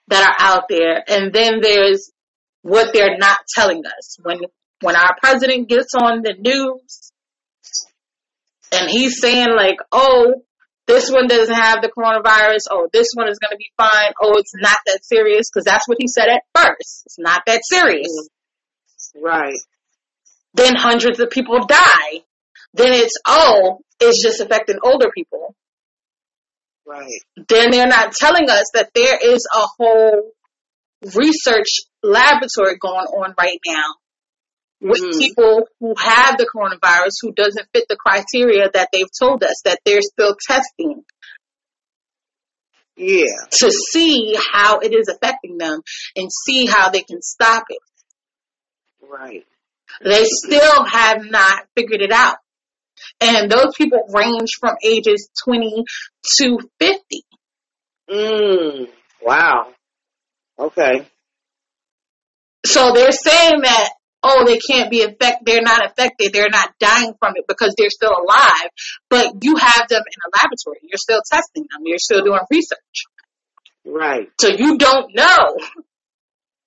[0.09, 2.11] that are out there, and then there's
[2.62, 4.16] what they're not telling us.
[4.22, 4.40] When
[4.82, 7.12] when our president gets on the news
[8.72, 10.43] and he's saying like, "Oh,
[10.86, 12.66] this one doesn't have the coronavirus.
[12.70, 14.12] Oh, this one is going to be fine.
[14.20, 17.05] Oh, it's not that serious," because that's what he said at first.
[17.07, 18.28] It's not that serious.
[19.14, 19.55] Right.
[20.55, 22.22] Then hundreds of people die.
[22.74, 25.55] Then it's oh, it's just affecting older people.
[26.84, 27.22] Right.
[27.48, 30.32] then they're not telling us that there is a whole
[31.14, 31.68] research
[32.03, 33.94] laboratory going on right now
[34.80, 35.16] with Mhm.
[35.18, 39.78] people who have the coronavirus who doesn't fit the criteria that they've told us that
[39.84, 41.05] they're still testing
[42.96, 43.46] Yeah.
[43.61, 45.80] to see how it is affecting them
[46.16, 47.78] and see how they can stop it.
[49.00, 49.46] Right.
[50.03, 52.36] They still have not figured it out.
[53.20, 55.84] And those people range from ages 20
[56.38, 57.22] to 50.
[58.11, 58.88] Mm.
[59.22, 59.68] Wow.
[60.59, 61.07] Okay.
[62.64, 63.90] So they're saying that,
[64.22, 67.90] oh, they can't be affected, they're not affected, they're not dying from it because they're
[67.90, 68.68] still alive,
[69.11, 70.78] but you have them in a laboratory.
[70.82, 72.78] You're still testing them, you're still doing research.
[73.84, 74.28] Right.
[74.40, 75.57] So you don't know.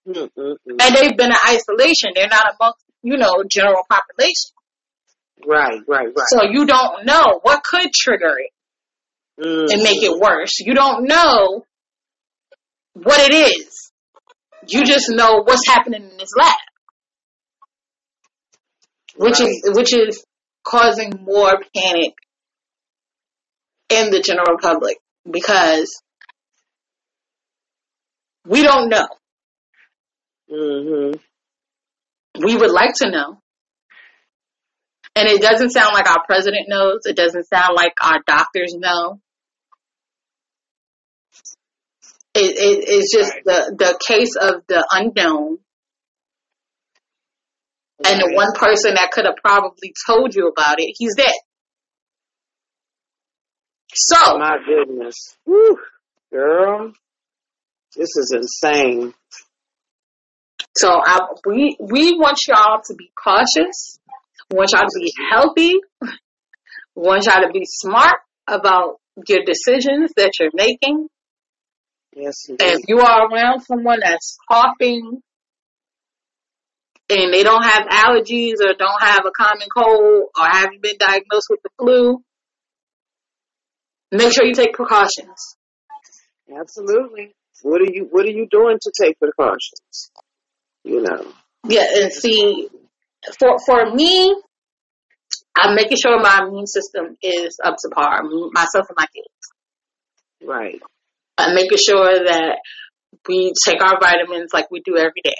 [0.07, 0.55] Mm-mm-mm.
[0.67, 2.11] And they've been in isolation.
[2.13, 4.51] They're not amongst, you know, general population.
[5.47, 5.79] Right.
[5.87, 6.07] Right.
[6.07, 6.27] Right.
[6.27, 8.51] So you don't know what could trigger it
[9.37, 9.67] Mm.
[9.69, 10.59] and make it worse.
[10.59, 11.65] You don't know
[12.93, 13.91] what it is.
[14.67, 16.55] You just know what's happening in this lab.
[19.17, 19.49] which Right.
[19.49, 20.25] is which is
[20.63, 22.13] causing more panic
[23.89, 24.97] in the general public
[25.29, 26.01] because
[28.45, 29.07] we don't know.
[30.51, 31.19] Mhm.
[32.43, 33.39] We would like to know.
[35.15, 37.01] And it doesn't sound like our president knows.
[37.05, 39.21] It doesn't sound like our doctors know.
[42.33, 43.43] It, it, it's just Right.
[43.45, 45.59] the, the case of the unknown
[48.05, 51.33] and the one person that could have probably told you about it, he's dead.
[53.93, 55.15] So, My goodness.
[55.45, 55.77] Whew.
[56.29, 56.91] Girl.
[57.95, 59.13] This is insane.
[60.77, 63.99] So I, we we want y'all to be cautious.
[64.51, 65.73] We want y'all to be healthy.
[66.95, 68.17] We want y'all to be smart
[68.47, 71.07] about your decisions that you're making.
[72.13, 75.21] Yes, if you are around someone that's coughing
[77.09, 81.47] and they don't have allergies or don't have a common cold or haven't been diagnosed
[81.49, 82.21] with the flu,
[84.11, 85.57] make sure you take precautions.
[86.57, 87.33] Absolutely.
[87.63, 90.11] What are you What are you doing to take precautions?
[90.85, 91.25] You know.
[91.67, 92.69] Yeah, and see,
[93.39, 94.35] for for me,
[95.57, 99.27] I'm making sure my immune system is up to par, myself and my kids.
[100.43, 100.79] Right.
[101.37, 102.59] I'm making sure that
[103.27, 105.33] we take our vitamins like we do every day.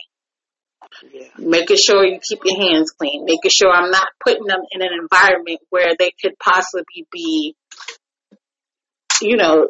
[1.13, 1.27] Yeah.
[1.37, 3.25] Making sure you keep your hands clean.
[3.25, 7.55] Making sure I'm not putting them in an environment where they could possibly be,
[9.21, 9.69] you know,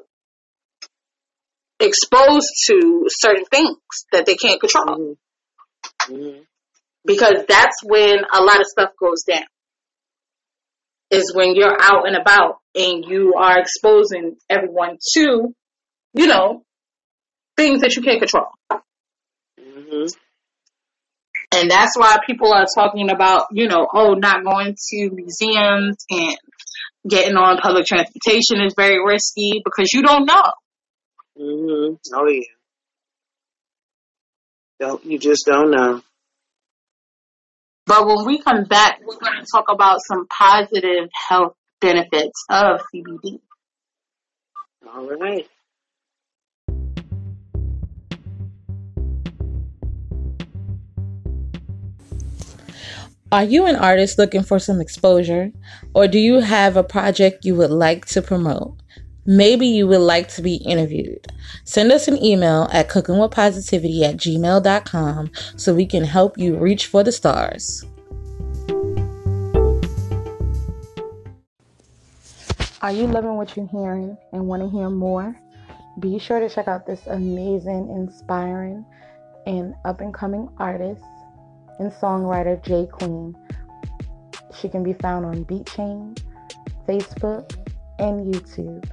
[1.80, 3.78] exposed to certain things
[4.12, 4.86] that they can't control.
[4.86, 5.14] Mm-hmm.
[6.08, 6.18] Mhm.
[6.18, 6.46] Mhm.
[7.06, 9.46] because that's when a lot of stuff goes down.
[11.12, 15.54] Is when you're out and about and you are exposing everyone to,
[16.14, 16.64] you know,
[17.56, 18.48] things that you can't control.
[19.60, 20.10] Mhm.
[21.52, 26.38] And that's why people are talking about, you know, oh, not going to museums and
[27.08, 30.52] getting on public transportation is very risky because you don't know.
[31.38, 32.00] Mhm.
[32.14, 32.55] Oh yeah.
[34.80, 36.02] Don't you just don't know.
[37.86, 42.82] But when we come back, we're going to talk about some positive health benefits of
[42.94, 43.40] CBD.
[44.88, 45.48] All right.
[53.32, 55.52] Are you an artist looking for some exposure?
[55.94, 58.78] Or do you have a project you would like to promote?
[59.26, 61.26] Maybe you would like to be interviewed.
[61.64, 67.04] Send us an email at cookingwithpositivity at gmail.com so we can help you reach for
[67.04, 67.84] the stars.
[72.82, 75.36] Are you loving what you're hearing and want to hear more?
[76.00, 78.86] Be sure to check out this amazing, inspiring,
[79.48, 81.02] and up and coming artist
[81.80, 83.36] and songwriter Jay Queen.
[84.54, 86.22] She can be found on BeatChain,
[86.88, 87.56] Facebook,
[87.98, 88.88] and YouTube.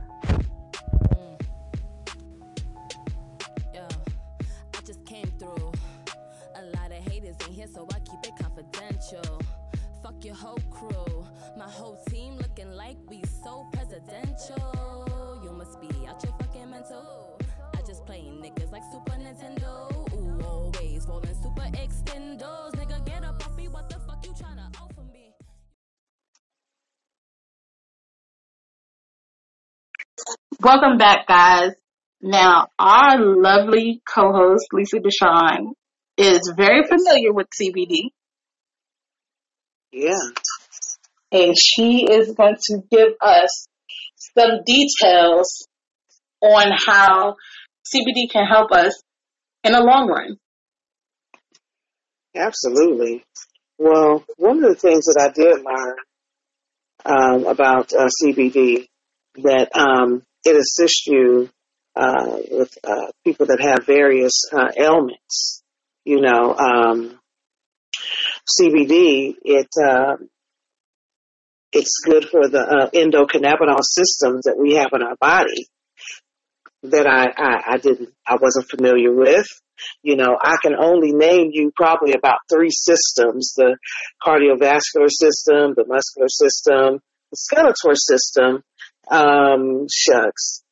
[30.63, 31.73] Welcome back, guys.
[32.21, 35.73] Now, our lovely co-host, Lisa Deshawn,
[36.17, 38.11] is very familiar with CBD,
[39.91, 40.15] Yeah.
[41.33, 43.67] and she is going to give us
[44.37, 45.67] some details
[46.41, 47.35] on how
[47.93, 49.03] CBD can help us
[49.65, 50.37] in the long run.
[52.37, 53.25] Absolutely.
[53.79, 55.97] Well, one of the things that I did learn
[57.05, 58.87] um, about uh, CBD
[59.43, 61.51] that um, it assists you
[61.95, 65.62] uh, with uh, people that have various uh, ailments.
[66.05, 67.18] You know, um,
[68.49, 70.16] CBD it uh,
[71.72, 75.68] it's good for the uh, endocannabinoid systems that we have in our body
[76.82, 79.47] that I, I I didn't I wasn't familiar with.
[80.03, 83.76] You know, I can only name you probably about three systems: the
[84.24, 88.62] cardiovascular system, the muscular system, the skeletal system.
[89.11, 90.63] Um, shucks,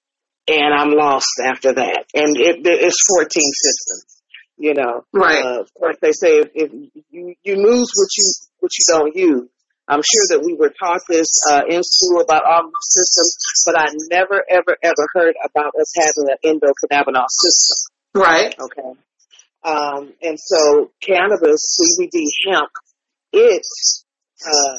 [0.46, 2.04] and I'm lost after that.
[2.14, 4.22] And it, it's 14 systems.
[4.56, 5.42] You know, Right.
[5.42, 6.72] uh, of course they say if, if
[7.10, 9.48] you you lose what you what you don't use.
[9.88, 13.76] I'm sure that we were taught this uh, in school about all these systems, but
[13.76, 17.92] I never ever ever heard about us having an endocannabinoid system.
[18.14, 18.54] Right.
[18.56, 18.90] Okay.
[19.64, 22.70] Um, and so cannabis, CBD, hemp,
[23.32, 23.62] it,
[24.46, 24.78] uh,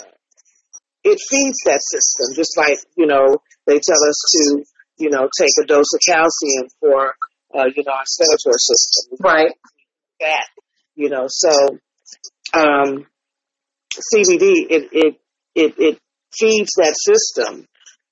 [1.04, 4.64] it feeds that system, just like, you know, they tell us to,
[4.97, 7.14] you know, take a dose of calcium for,
[7.54, 9.18] uh, you know, our skeletal system.
[9.20, 9.54] Right.
[10.20, 10.45] That,
[10.95, 11.80] you know, so,
[12.54, 13.08] um,
[13.93, 15.16] CBD, it, it,
[15.56, 15.99] it, it
[16.38, 17.66] feeds that system.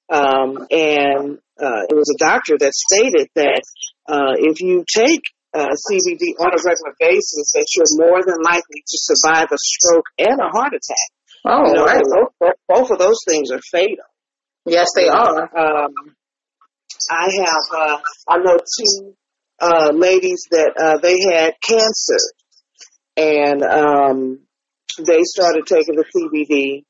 [0.09, 3.61] Um, and, uh, it was a doctor that stated that,
[4.07, 5.21] uh, if you take
[5.53, 10.05] uh, CBD on a regular basis, that you're more than likely to survive a stroke
[10.17, 11.09] and a heart attack.
[11.45, 12.03] Oh, right.
[12.39, 14.03] both, both, of those things are fatal.
[14.65, 15.43] Yes, they are.
[15.57, 15.93] Um,
[17.09, 19.15] I have, uh, I know two
[19.59, 22.19] uh, ladies that uh, they had cancer,
[23.15, 24.39] and um,
[24.97, 26.83] they started taking the CBD,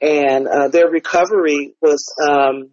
[0.00, 2.70] and uh, their recovery was um,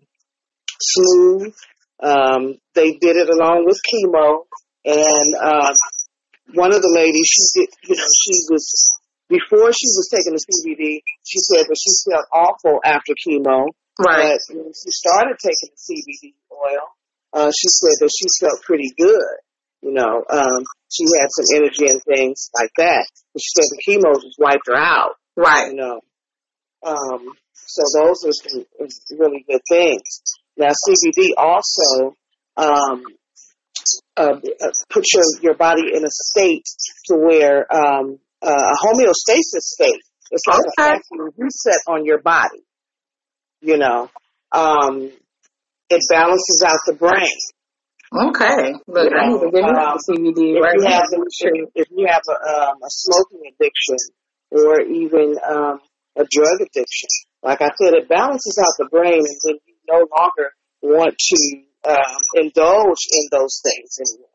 [0.82, 1.54] smooth.
[2.02, 4.46] Um, they did it along with chemo,
[4.86, 5.74] and um,
[6.54, 8.98] one of the ladies, she did, you know, she was
[9.32, 13.72] before she was taking the CBD, she said that she felt awful after chemo.
[13.96, 14.38] Right.
[14.48, 16.86] But when she started taking the CBD oil,
[17.34, 19.36] uh, she said that she felt pretty good.
[19.82, 20.62] You know, um,
[20.92, 23.08] she had some energy and things like that.
[23.34, 25.16] But she said the chemo just wiped her out.
[25.36, 25.72] Right.
[25.72, 26.02] You know,
[26.84, 28.66] um, so those are some
[29.18, 30.22] really good things.
[30.58, 32.16] Now CBD also
[32.58, 33.04] um,
[34.18, 36.66] uh, uh, puts your your body in a state
[37.08, 40.02] to where um, uh, a homeostasis state.
[40.32, 40.92] It's like a Okay.
[40.98, 42.64] factory reset on your body.
[43.62, 44.10] You know,
[44.52, 45.12] um,
[45.90, 47.38] it balances out the brain.
[48.14, 48.74] Okay.
[48.88, 50.90] Look, I need to get Um, CBD if right you now.
[51.00, 53.98] have if, if you have a, um, a smoking addiction
[54.52, 55.80] or even um,
[56.18, 57.10] a drug addiction,
[57.44, 61.64] like I said, it balances out the brain, and then you no longer want to
[61.90, 64.28] um, indulge in those things anymore.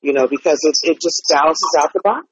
[0.00, 2.26] You know, because it it just balances out the body.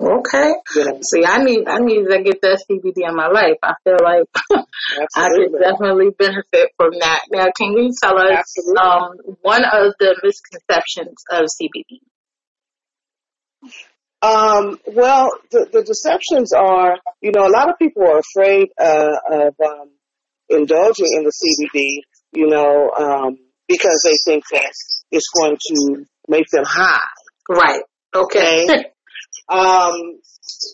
[0.00, 0.52] Okay.
[0.74, 3.58] You know, See, I need I need to get that CBD in my life.
[3.62, 4.26] I feel like
[5.16, 7.20] I could definitely benefit from that.
[7.30, 8.82] Now, can you tell us Absolutely.
[8.82, 12.00] um, one of the misconceptions of CBD?
[14.20, 19.16] Um, well, the, the deceptions are, you know, a lot of people are afraid uh,
[19.30, 19.90] of um,
[20.48, 21.98] indulging in the CBD,
[22.32, 23.38] you know, um,
[23.68, 24.72] because they think that
[25.10, 27.00] it's going to make them high.
[27.48, 27.82] Right.
[28.14, 28.66] Okay.
[29.48, 30.20] Um,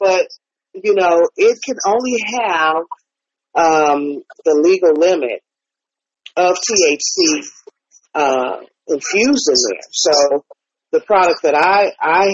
[0.00, 0.26] but
[0.74, 2.76] you know, it can only have
[3.54, 5.42] um, the legal limit
[6.36, 7.44] of THC
[8.14, 8.56] uh,
[8.86, 9.80] infused in there.
[9.90, 10.44] So
[10.92, 12.26] the product that I I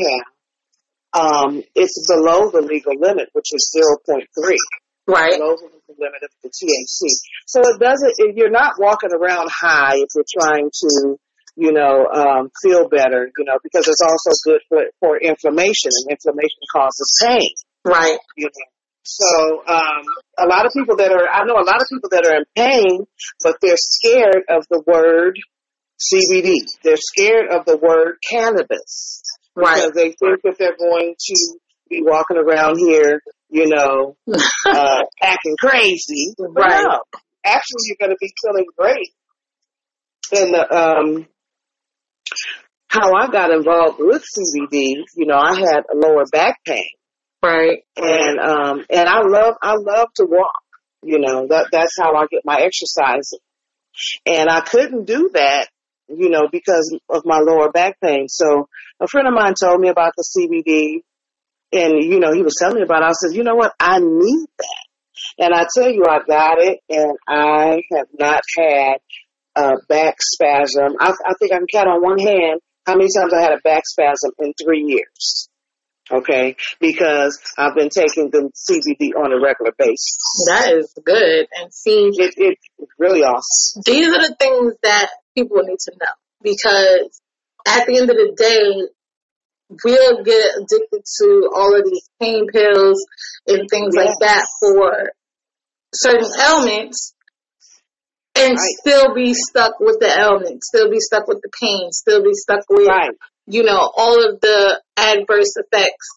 [1.14, 4.58] have, um, it's below the legal limit, which is zero point three.
[5.06, 5.38] right.
[5.38, 7.08] Below the legal limit of the THC.
[7.46, 8.12] So it doesn't.
[8.18, 11.16] If you're not walking around high if you're trying to.
[11.56, 13.30] You know, um, feel better.
[13.36, 17.48] You know, because it's also good for for inflammation, and inflammation causes pain
[17.84, 18.18] Right.
[18.36, 18.66] you know.
[19.08, 20.02] So um,
[20.36, 22.44] a lot of people that are, I know a lot of people that are in
[22.56, 23.06] pain,
[23.44, 25.38] but they're scared of the word
[26.00, 26.54] CBD.
[26.82, 29.22] They're scared of the word cannabis
[29.54, 29.76] Right.
[29.76, 34.16] because they think that they're going to be walking around here, you know,
[34.66, 36.34] uh, acting crazy.
[36.38, 36.82] Right.
[36.82, 36.98] no,
[37.44, 39.12] actually, you're going to be feeling great.
[40.32, 41.26] And the, um,
[42.88, 46.84] how I got involved with CBD, you know, I had a lower back pain
[47.42, 47.78] Right.
[47.96, 50.52] and um and I love I love to walk.
[51.02, 53.30] You know that that's how I get my exercise,
[54.24, 55.68] and I couldn't do that,
[56.08, 58.26] you know, because of my lower back pain.
[58.28, 58.68] So
[59.00, 61.02] a friend of mine told me about the CBD,
[61.78, 63.02] and you know he was telling me about.
[63.02, 63.06] it.
[63.06, 66.80] I said, you know what, I need that, and I tell you, I got it,
[66.88, 68.96] and I have not had
[69.56, 70.94] a back spasm.
[71.00, 73.60] I, I think I can count on one hand how many times I had a
[73.64, 75.48] back spasm in three years
[76.10, 76.56] okay?
[76.80, 80.18] Because I've been taking the CBD on a regular basis.
[80.46, 81.46] That is good.
[81.58, 83.82] And see, It, it, it's really awesome.
[83.84, 87.20] these are the things that people need to know because
[87.66, 88.88] at the end of the day,
[89.84, 93.04] we'll get addicted to all of these pain pills
[93.48, 95.10] and things like that for
[95.92, 97.14] certain ailments
[98.36, 98.76] and Right.
[98.80, 102.64] still be stuck with the ailment, still be stuck with the pain, still be stuck
[102.68, 103.10] with, Right.
[103.46, 106.08] you know, all of the adverse effects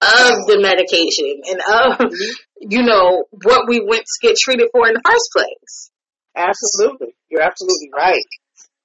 [0.00, 2.12] of the medication and of,
[2.60, 5.90] you know, what we went to get treated for in the first place.
[6.36, 7.14] Absolutely.
[7.28, 8.24] You're absolutely right.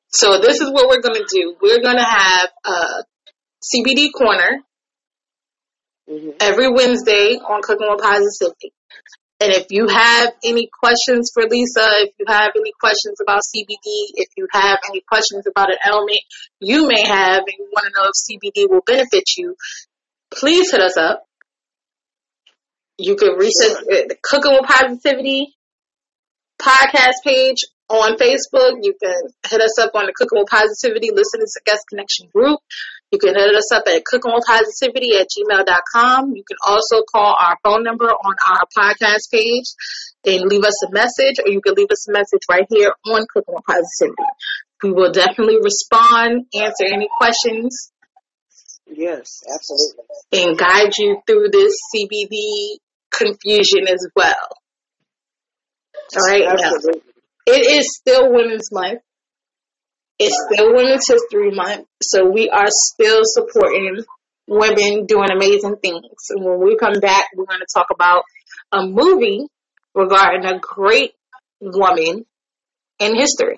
[0.09, 1.55] So this is what we're going to do.
[1.61, 3.03] We're going to have a
[3.63, 4.61] CBD corner
[6.07, 8.73] hmm every Wednesday on Cooking with Positivity.
[9.43, 14.15] And if you have any questions for Lisa, if you have any questions about CBD,
[14.15, 16.21] if you have any questions about an ailment
[16.61, 19.57] you may have and you want to know if CBD will benefit you,
[20.33, 21.25] please hit us up.
[22.97, 25.53] You can reach us at the uh, Cooking with Positivity
[26.61, 28.77] podcast page on Facebook.
[28.81, 32.61] You can hit us up on the Cooking with Positivity Listening to Guest Connection group.
[33.13, 36.33] You can hit us up at cookingwithpositivity at gmail.com.
[36.35, 39.65] You can also call our phone number on our podcast page
[40.25, 43.23] and leave us a message, or you can leave us a message right here on
[43.31, 44.23] Cooking with Positivity.
[44.81, 47.91] We will definitely respond, answer any questions,
[48.87, 50.05] Yes, absolutely.
[50.33, 52.79] and guide you through this CBD
[53.11, 54.57] confusion as well.
[56.17, 56.71] All right, now
[57.45, 59.01] it is still Women's Month.
[60.25, 64.05] It's still Women's History Month, so we are still supporting
[64.47, 66.15] women doing amazing things.
[66.29, 68.23] And when we come back, we're going to talk about
[68.71, 69.47] a movie
[69.93, 71.11] regarding a great
[71.59, 72.25] woman
[72.99, 73.57] in history.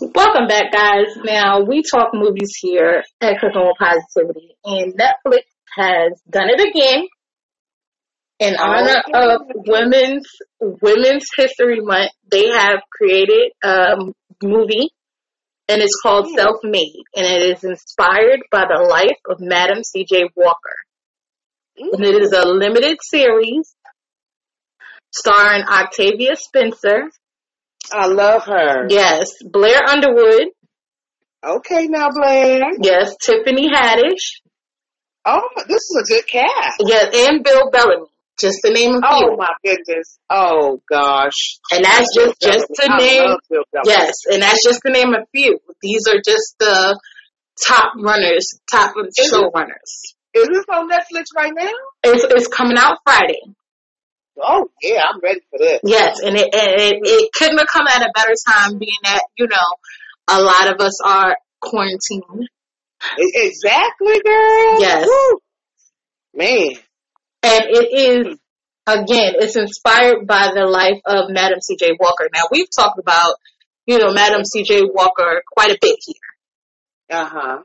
[0.00, 1.14] Welcome back, guys.
[1.22, 5.42] Now, we talk movies here at Cooking with Positivity, and Netflix
[5.76, 7.06] has done it again
[8.40, 10.26] in oh, honor of Women's
[10.60, 12.10] Women's History Month.
[12.30, 13.96] They have created a
[14.42, 14.88] movie,
[15.68, 16.36] and it's called hmm.
[16.36, 20.30] Self Made, and it is inspired by the life of Madam C.J.
[20.34, 20.76] Walker.
[21.76, 22.58] And it is a hmm.
[22.58, 23.74] limited series
[25.12, 27.10] starring Octavia Spencer,
[27.92, 28.86] I love her.
[28.88, 30.48] yes, Blair Underwood,
[31.44, 32.60] Okay, now Blair.
[32.80, 34.40] yes, Tiffany Haddish,
[35.26, 36.82] Oh, this is a good cast.
[36.86, 38.06] yes, and Bill Bellamy.
[38.40, 39.28] Just to name a few.
[39.32, 40.18] Oh my goodness.
[40.30, 41.58] Oh gosh.
[41.72, 43.36] And that's just just to I name
[43.84, 45.58] yes, and that's just to name a few.
[45.82, 46.98] These are just the
[47.66, 49.52] top runners, top Is show it?
[49.54, 50.14] runners.
[50.32, 51.72] Is this on Netflix right now?
[52.04, 53.40] It's, it's coming out Friday.
[54.42, 55.80] Oh yeah, I'm ready for this.
[55.84, 59.20] Yes, and it, and it it couldn't have come at a better time, being that
[59.36, 59.56] you know
[60.28, 62.48] a lot of us are quarantined.
[63.18, 64.80] Exactly, girl.
[64.80, 65.06] Yes.
[65.06, 65.38] Woo.
[66.34, 66.70] Man.
[67.42, 68.38] And it is,
[68.86, 71.92] again, it's inspired by the life of Madam C.J.
[71.98, 72.28] Walker.
[72.34, 73.34] Now, we've talked about,
[73.86, 74.82] you know, Madam C.J.
[74.92, 77.58] Walker quite a bit here Uh huh.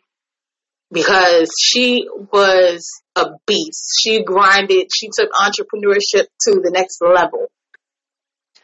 [0.92, 4.00] because she was a beast.
[4.02, 7.48] She grinded, she took entrepreneurship to the next level.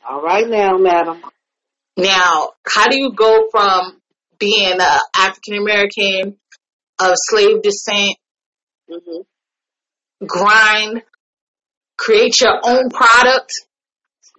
[0.08, 1.22] All right now, madam.
[1.98, 4.02] Now, how do you go from
[4.40, 6.38] being an African American
[7.00, 8.16] of slave descent,
[8.90, 9.22] hmm
[10.26, 11.02] grind,
[11.98, 13.52] create your own product,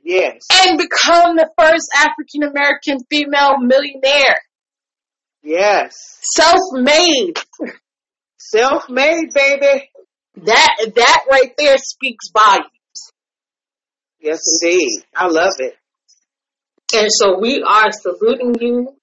[0.05, 0.43] Yes.
[0.65, 4.39] and become the first African American female millionaire?
[5.43, 6.19] Yes.
[6.23, 7.39] self-made.
[8.39, 9.91] Self-made, baby.
[10.37, 12.69] That that right there speaks volumes.
[14.21, 15.05] Yes, indeed.
[15.15, 15.77] I love it.
[16.95, 18.97] And so we are saluting you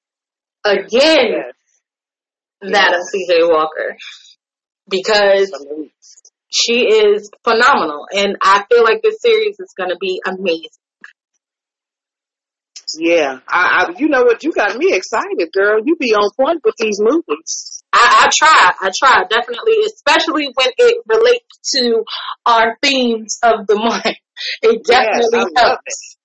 [0.64, 1.54] again, Yes.
[2.62, 3.44] Madam C.J.
[3.44, 3.96] Walker,
[4.90, 5.52] because.
[6.50, 10.70] She is phenomenal, and I feel like this series is going to be amazing.
[12.98, 13.40] Yeah.
[13.48, 14.44] I, I, you know what?
[14.44, 15.80] You got me excited, girl.
[15.86, 17.84] You be on point with these movies.
[17.94, 22.04] I, I try, I try definitely, especially when it relates to
[22.46, 24.06] our themes of the month.
[24.62, 26.18] It Yes, definitely love helps.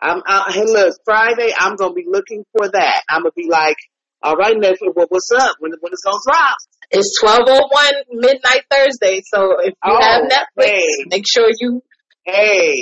[0.00, 3.02] I'm, I, hey, look, Friday, I'm going to be looking for that.
[3.10, 3.74] I'm going to be like,
[4.22, 5.56] all right, Netflix, what, what's up?
[5.58, 6.54] When, when it's going to drop?
[6.92, 11.04] It's twelve oh one midnight Thursday, so if you Oh, have Netflix, hey.
[11.06, 11.82] make sure you
[12.24, 12.74] Hey,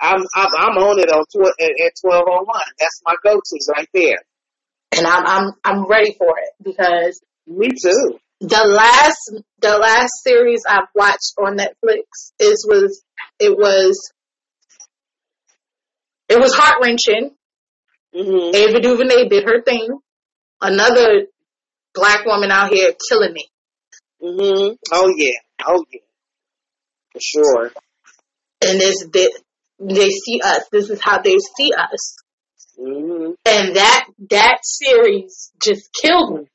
[0.00, 2.60] I'm, I'm, I'm on it on tw- at, at 1201.
[2.80, 4.16] That's my go-to right there.
[4.96, 8.18] and I'm I'm I'm ready for it because Me too.
[8.40, 13.02] the last the last series I've watched on Netflix is was
[13.38, 14.12] it was
[16.28, 17.30] it was heart wrenching.
[18.14, 19.88] hmm Ava DuVernay did her thing.
[20.60, 21.26] Another
[21.94, 23.46] black woman out here killing it.
[24.20, 25.38] Hmm Oh, yeah.
[25.66, 26.00] Oh, yeah.
[27.12, 27.72] For sure.
[28.62, 29.28] And this they,
[29.78, 30.64] they see us.
[30.72, 32.16] This is how they see us.
[32.76, 36.48] hmm And that that series just killed me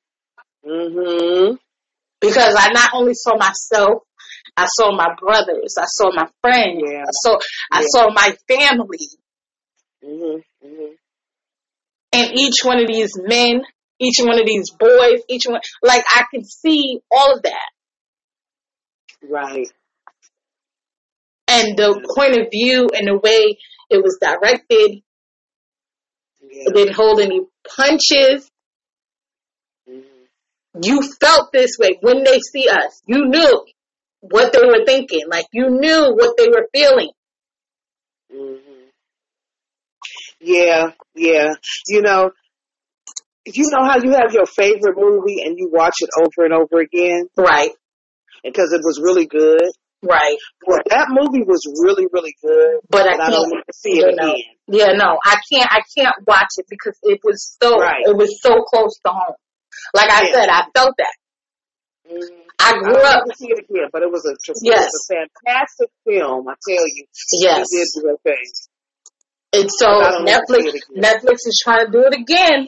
[0.65, 1.55] hmm
[2.19, 4.03] because I not only saw myself,
[4.55, 7.03] I saw my brothers, I saw my friends, Yeah.
[7.03, 7.37] I saw
[7.71, 7.87] I Yeah.
[7.89, 9.07] saw my family,
[10.03, 10.93] hmm hmm
[12.13, 13.63] and each one of these men,
[14.03, 17.69] each one of these boys, each one like I could see all of that,
[19.29, 19.67] Right.
[21.47, 23.57] and the point of view and the way
[23.89, 25.01] it was directed,
[26.41, 26.63] Yeah.
[26.67, 28.49] it didn't hold any punches.
[29.87, 29.99] hmm
[30.81, 33.01] You felt this way when they see us.
[33.05, 33.65] You knew
[34.21, 37.11] what they were thinking, like you knew what they were feeling.
[38.31, 38.55] hmm
[40.39, 41.53] Yeah, yeah.
[41.87, 42.31] You know,
[43.45, 46.79] you know how you have your favorite movie and you watch it over and over
[46.79, 47.71] again Right,
[48.43, 49.61] because it was really good.
[50.01, 50.37] right.
[50.65, 53.73] Well, that movie was really, really good, But I but I don't can't want to
[53.73, 54.43] see it know, again.
[54.67, 55.69] Yeah, no, I can't.
[55.71, 57.77] I can't watch it because it was so.
[57.79, 58.03] Right.
[58.05, 59.35] It was so close to home.
[59.93, 60.33] Like I Yeah.
[60.33, 61.13] said, I felt that.
[62.09, 62.39] Mhm.
[62.59, 63.25] I I grew don't up.
[63.25, 64.89] to see it again, but it was a Yes.
[64.91, 66.47] was a fantastic film.
[66.47, 67.05] I tell you,
[67.39, 67.67] Yes.
[67.71, 68.45] it did do a thing.
[69.53, 71.03] And so I don't want to Netflix, see it again.
[71.03, 72.67] Netflix is trying to do it again.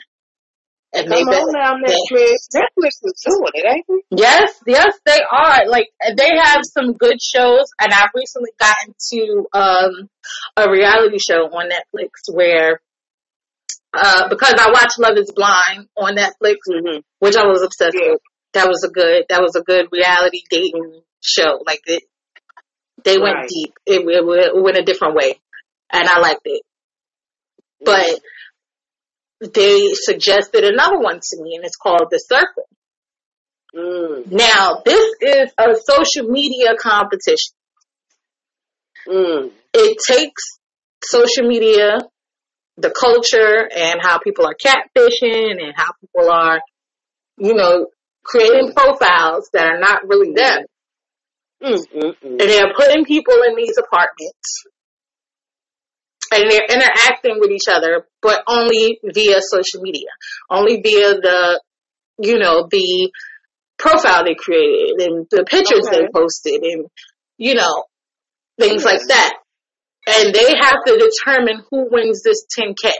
[0.95, 2.47] And they Come on now, Netflix.
[2.55, 4.17] Netflix is doing it, ain't they?
[4.17, 5.67] Yes, yes, they are.
[5.67, 10.09] Like they have some good shows, and I've recently gotten to um,
[10.55, 12.79] a reality show on Netflix where,
[13.93, 16.99] uh, because I watch Love Is Blind on Netflix, Mm-hmm.
[17.19, 18.11] which I was obsessed Yeah.
[18.13, 18.21] with.
[18.53, 19.25] That was a good.
[19.29, 21.61] That was a good reality dating show.
[21.65, 22.03] Like it,
[23.03, 23.49] they went Right.
[23.49, 23.73] deep.
[23.85, 24.23] It, it,
[24.55, 25.41] it went a different way,
[25.91, 26.61] and I liked it.
[27.83, 28.19] But
[29.53, 32.67] they suggested another one to me, and it's called The Circle.
[33.75, 37.53] Mm, Now, this is a social media competition.
[39.07, 40.43] mm, It takes
[41.03, 41.97] social media,
[42.77, 46.61] the culture, and how people are catfishing and how people are,
[47.37, 47.87] you know,
[48.23, 50.65] creating profiles that are not really them.
[51.61, 52.15] mm, mm, mm.
[52.23, 54.63] And they're putting people in these apartments.
[56.35, 60.09] And they're interacting with each other, but only via social media.
[60.49, 61.61] Only via the,
[62.19, 63.11] you know, the
[63.77, 66.87] profile they created and the pictures they posted and,
[67.37, 67.85] you know,
[68.59, 68.89] things Yeah.
[68.91, 69.07] like mm-hmm.
[69.09, 69.33] that.
[70.07, 72.91] And they have to determine who wins this 10K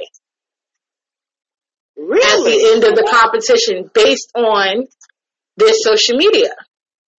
[1.97, 2.21] Really?
[2.23, 4.85] at the end of the competition based on
[5.57, 6.49] their social media.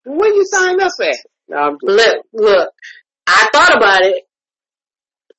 [0.05, 1.17] Where you signed up at?
[1.49, 2.71] No, Look, look,
[3.27, 4.26] I thought about it.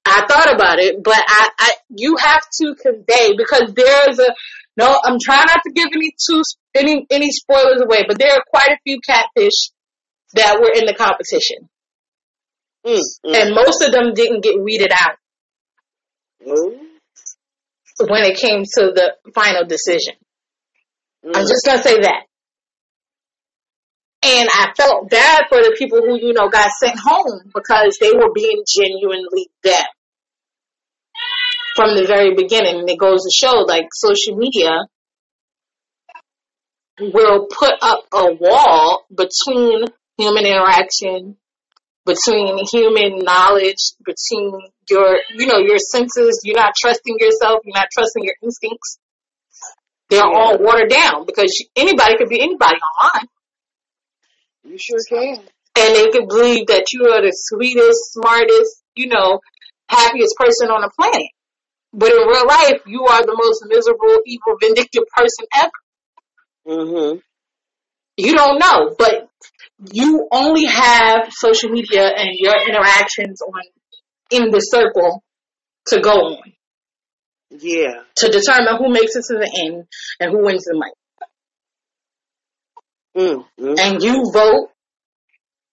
[0.10, 4.34] I thought about it, but I, I, you have to convey because there's a,
[4.76, 6.42] no, I'm trying not to give any two,
[6.76, 9.72] any, any spoilers away, but there are quite a few catfish
[10.34, 11.70] that were in the competition.
[12.86, 13.36] mm, mm.
[13.36, 15.16] And most of them didn't get weeded out
[16.48, 16.80] Ooh,
[18.08, 20.16] when it came to the final decision.
[21.26, 21.32] mm.
[21.36, 22.24] I'm just gonna say that.
[24.24, 28.12] And I felt bad for the people who, you know, got sent home because they
[28.12, 29.86] were being genuinely them
[31.78, 32.80] from the very beginning.
[32.80, 34.90] And it goes to show, like, social media
[37.00, 39.86] will put up a wall between
[40.18, 41.38] human interaction,
[42.04, 44.60] between human knowledge, between
[44.90, 46.42] your, you know, your senses.
[46.44, 47.62] You're not trusting yourself.
[47.64, 48.98] You're not trusting your instincts.
[50.10, 53.28] They're all watered down because anybody could be anybody online.
[54.64, 55.44] You sure can.
[55.78, 59.40] and they can believe that you are the sweetest, smartest, you know,
[59.90, 61.28] happiest person on the planet.
[61.94, 65.72] But in real life, you are the most miserable, evil, vindictive person ever.
[66.68, 67.18] Mm-hmm.
[68.18, 69.30] You don't know, but
[69.92, 73.62] you only have social media and your interactions on
[74.32, 75.24] in the circle
[75.88, 76.54] to go on
[77.52, 78.04] Yeah.
[78.18, 79.86] to determine who makes it to the end
[80.20, 80.94] and who wins the money.
[83.16, 83.80] Mm, mm.
[83.80, 84.70] and you vote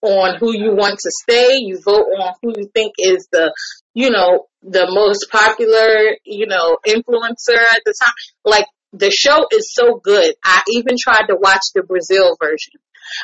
[0.05, 1.57] on who you want to stay.
[1.57, 3.53] You vote on who you think is the,
[3.93, 8.13] you know, the most popular, you know, influencer at the time.
[8.43, 10.35] Like the show is so good.
[10.43, 12.73] I even tried to watch the Brazil version,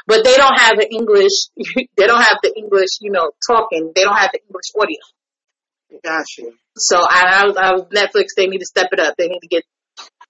[0.08, 1.32] but they don't have the English.
[1.98, 3.92] They don't have the English, you know, talking.
[3.96, 6.02] They don't have the English audio.
[6.04, 6.56] Gotcha.
[6.78, 8.30] So I, I, was, I was Netflix.
[8.36, 9.16] They need to step it up.
[9.18, 9.64] They need to get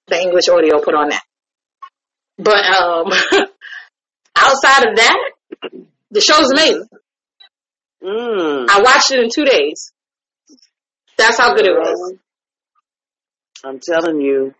[0.07, 1.23] the English audio put on that.
[2.37, 3.07] But um,
[4.35, 5.17] outside of that,
[6.11, 6.87] the show's amazing.
[8.03, 8.67] Mm.
[8.69, 9.91] I watched it in two days.
[11.17, 12.15] That's how good it was.
[13.63, 14.53] I'm telling you.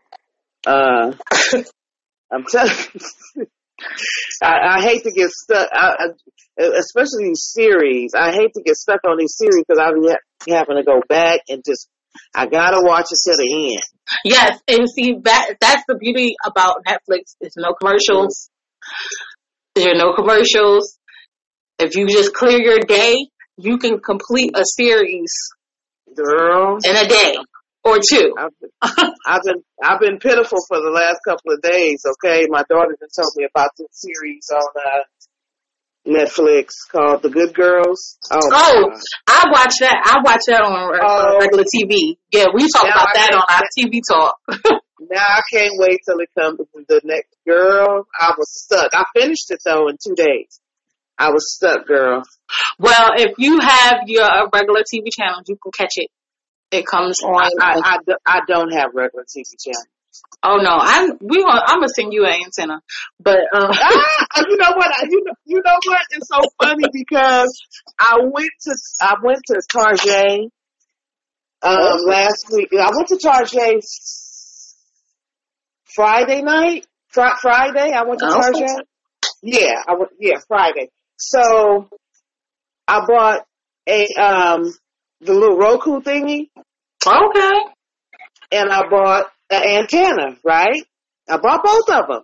[0.65, 1.13] Uh,
[2.31, 2.75] I'm telling.
[4.43, 5.95] I, I hate to get stuck, I,
[6.59, 8.11] I, especially these series.
[8.15, 11.01] I hate to get stuck on these series because I'll be ha- having to go
[11.07, 11.87] back and just.
[12.35, 13.83] I gotta watch it to the end.
[14.25, 17.35] Yes, and see that that's the beauty about Netflix.
[17.39, 18.49] There's no commercials.
[19.75, 20.99] There are no commercials.
[21.81, 23.15] If you just clear your day,
[23.57, 25.31] you can complete a series
[26.15, 27.35] Girl, in a day
[27.83, 28.35] or two.
[28.37, 28.69] I've been,
[29.25, 32.03] I've been I've been pitiful for the last couple of days.
[32.05, 35.03] Okay, my daughter just told me about this series on uh,
[36.07, 38.17] Netflix called The Good Girls.
[38.31, 38.91] Oh, Oh,
[39.27, 40.01] I watch that.
[40.03, 41.39] I watch that on uh, Oh.
[41.39, 42.17] regular TV.
[42.31, 44.35] Yeah, we talk about I that on our TV talk.
[44.99, 48.05] now I can't wait till it comes to the next girl.
[48.19, 48.91] I was stuck.
[48.93, 50.59] I finished it though in two days.
[51.21, 52.23] I was stuck, girl.
[52.79, 56.09] Well, if you have your uh, regular TV channels, you can catch it.
[56.71, 57.49] It comes on.
[57.59, 59.85] I, I, I don't have regular TV channel.
[60.41, 61.43] oh no, I'm we.
[61.43, 62.81] Gonna, I'm gonna send you an antenna,
[63.19, 64.89] but uh, ah, you know what?
[65.09, 66.01] You know, you know what?
[66.09, 67.55] It's so funny because
[67.99, 70.49] I went to I went to Tarjay
[71.61, 72.69] um, last week.
[72.73, 73.79] I went to Tarjay
[75.83, 76.87] Friday night.
[77.09, 78.39] Fri- Friday, I went to Oh.
[78.39, 78.77] Tarjay.
[79.43, 80.11] Yeah, I went.
[80.19, 80.89] Yeah, Friday.
[81.21, 81.87] So
[82.87, 83.45] I bought
[83.87, 84.73] a um
[85.21, 86.49] the little Roku thingy,
[87.05, 87.59] okay.
[88.51, 90.35] and I bought an antenna.
[90.43, 90.81] Right,
[91.29, 92.23] I bought both of them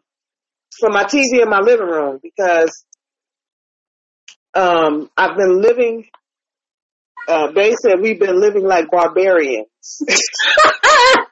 [0.80, 2.84] for my TV in my living room because
[4.56, 6.06] um I've been living.
[7.28, 9.68] Uh, they said we've been living like barbarians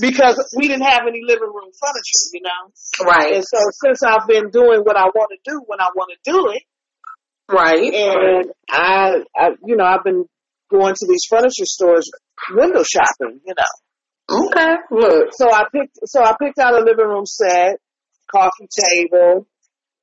[0.00, 3.06] because we didn't have any living room furniture, you know.
[3.06, 6.12] right, And so since I've been doing what I want to do when I want
[6.12, 6.62] to do it,
[7.48, 7.92] right.
[7.92, 10.24] and I, I, you know, I've been
[10.70, 12.10] going to these furniture stores
[12.50, 14.46] window shopping, you know.
[14.46, 14.74] Okay.
[14.90, 15.28] Look.
[15.32, 17.76] So I picked, so I picked out a living room set,
[18.30, 19.46] coffee table,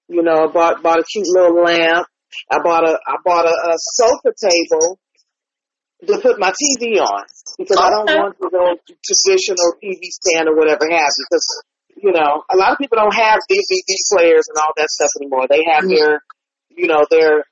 [0.08, 2.08] you know, I bought bought a cute little lamp.
[2.52, 5.00] I bought a I bought a, a sofa table
[6.08, 7.24] to put my TV on
[7.58, 11.64] because I don't want to go traditional TV stand or whatever have you because
[11.98, 15.48] you know a lot of people don't have DVD players and all that stuff anymore.
[15.50, 16.22] They have their
[16.70, 17.44] you know their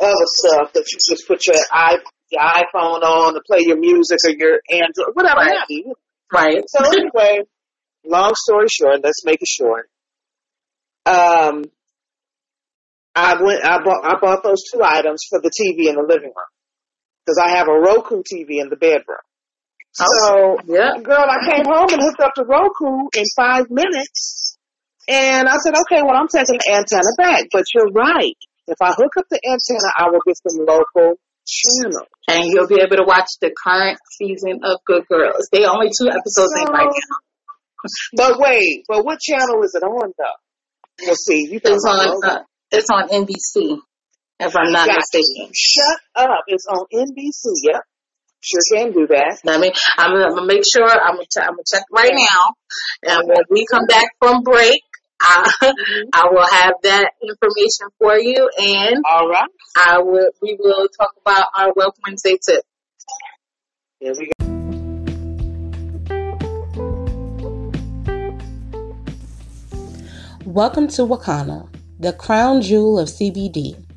[0.00, 1.96] other stuff that you just put your i
[2.30, 5.58] your iPhone on to play your music or your Android whatever Right.
[5.58, 5.94] have you.
[6.32, 6.62] Right.
[6.68, 7.44] So anyway,
[8.04, 9.88] long story short, let's make it short.
[11.06, 11.64] Um,
[13.14, 13.64] I went.
[13.64, 14.04] I bought.
[14.04, 16.52] I bought those two items for the TV in the living room
[17.28, 19.20] because I have a Roku TV in the bedroom.
[19.92, 20.96] So, yeah.
[21.02, 24.56] girl, I came home and hooked up the Roku in five minutes,
[25.08, 27.48] and I said, okay, well, I'm taking the antenna back.
[27.52, 28.36] But you're right.
[28.66, 32.08] If I hook up the antenna, I will get some local channels.
[32.28, 35.48] And you'll be able to watch the current season of Good Girls.
[35.52, 37.16] They only two episodes in right now.
[38.16, 41.04] But wait, but what channel is it on though?
[41.06, 41.48] We'll see.
[41.50, 42.24] You It's on.
[42.24, 43.78] Uh, it's on NBC,
[44.40, 44.98] if I'm not Gotcha.
[44.98, 45.50] mistaken.
[45.54, 46.44] Shut up.
[46.46, 47.54] It's on NBC.
[47.62, 47.82] Yep.
[48.40, 49.40] Sure can do that.
[49.48, 50.88] I mean, I'm gonna, I'm gonna make sure.
[50.88, 52.54] I'm gonna, ch- I'm gonna check right now,
[53.02, 54.80] and when we come back from break,
[55.20, 56.08] I, mm-hmm.
[56.14, 59.48] I will have that information for you, and All right.
[59.84, 60.30] I will.
[60.40, 62.62] We will talk about our Wealth Wednesday tip.
[63.98, 64.32] Here we go.
[70.44, 73.87] Welcome to Wakanna, the crown jewel of CBD,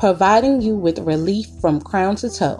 [0.00, 2.58] providing you with relief from crown to toe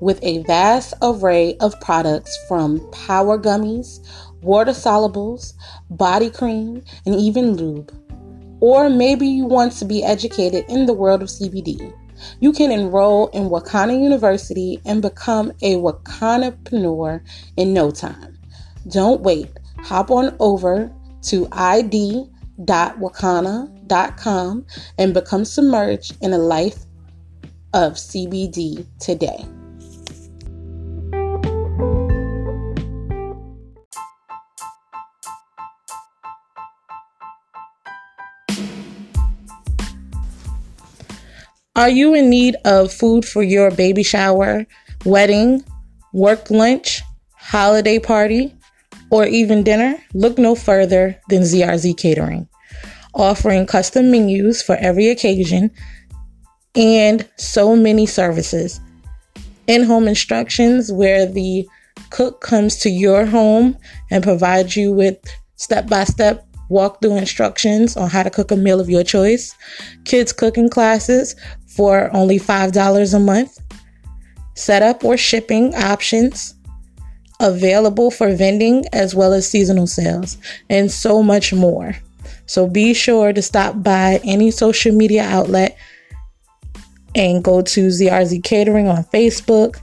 [0.00, 4.06] with a vast array of products from power gummies,
[4.42, 5.54] water solubles,
[5.88, 7.90] body cream, and even lube.
[8.60, 11.90] Or maybe you want to be educated in the world of CBD.
[12.40, 17.22] You can enroll in Wakanna University and become a Wakannapreneur
[17.56, 18.38] in no time.
[18.88, 19.48] Don't wait.
[19.78, 20.92] Hop on over
[21.22, 26.84] to id.wakanna.com and become submerged in a life
[27.72, 29.44] of CBD today.
[41.76, 44.64] Are you in need of food for your baby shower,
[45.04, 45.64] wedding,
[46.12, 47.02] work lunch,
[47.34, 48.54] holiday party,
[49.10, 49.96] or even dinner?
[50.12, 52.48] Look no further than ZRZ Catering,
[53.14, 55.70] offering custom menus for every occasion
[56.74, 58.80] and so many services.
[59.66, 61.66] In home instructions, where the
[62.10, 63.76] cook comes to your home
[64.10, 65.16] and provides you with
[65.56, 69.54] step by step walkthrough instructions on how to cook a meal of your choice,
[70.04, 71.36] kids cooking classes
[71.66, 73.58] for only $5 a month,
[74.54, 76.54] setup or shipping options
[77.40, 80.38] available for vending as well as seasonal sales,
[80.70, 81.94] and so much more.
[82.46, 85.78] So be sure to stop by any social media outlet
[87.14, 89.80] and go to ZRZ Catering on Facebook,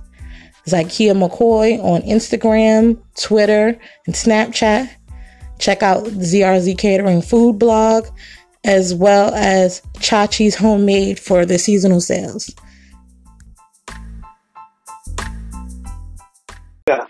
[0.68, 4.90] Zykia McCoy on Instagram, Twitter, and Snapchat.
[5.60, 8.08] Check out ZRZ Catering food blog
[8.64, 12.54] as well as Chachi's Homemade for the seasonal sales.
[16.88, 17.06] Yeah.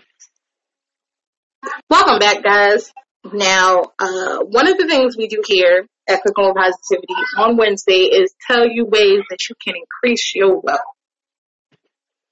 [1.90, 2.92] Welcome back, guys.
[3.32, 8.08] Now, uh, one of the things we do here at Cooking with Positivity on Wednesday
[8.12, 10.80] is tell you ways that you can increase your wealth.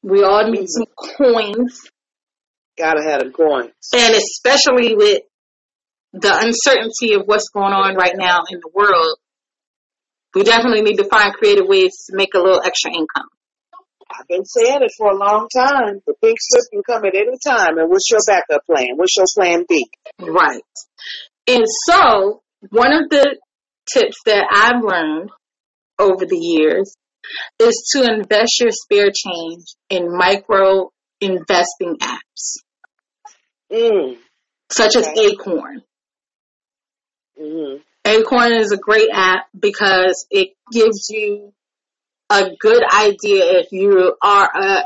[0.02, 1.88] We all need some coins,
[2.76, 3.72] Gotta have the coins.
[3.94, 5.22] and especially with
[6.12, 9.18] the uncertainty of what's going on right now in the world,
[10.34, 13.28] we definitely need to find creative ways to make a little extra income.
[14.10, 16.00] I've been saying it for a long time.
[16.06, 17.78] The pink slip can come at any time.
[17.78, 18.96] And what's your backup plan?
[18.96, 19.88] What's your plan B?
[20.20, 20.62] Right.
[21.46, 23.36] And so, one of the
[23.92, 25.30] tips that I've learned
[25.98, 26.94] over the years
[27.60, 32.56] is to invest your spare change in micro investing apps,
[33.70, 34.18] Mm.
[34.72, 35.26] such as Okay.
[35.26, 35.82] Acorn.
[37.38, 41.52] hmm Acorn is a great app because it gives you
[42.30, 44.84] a good idea if you are a,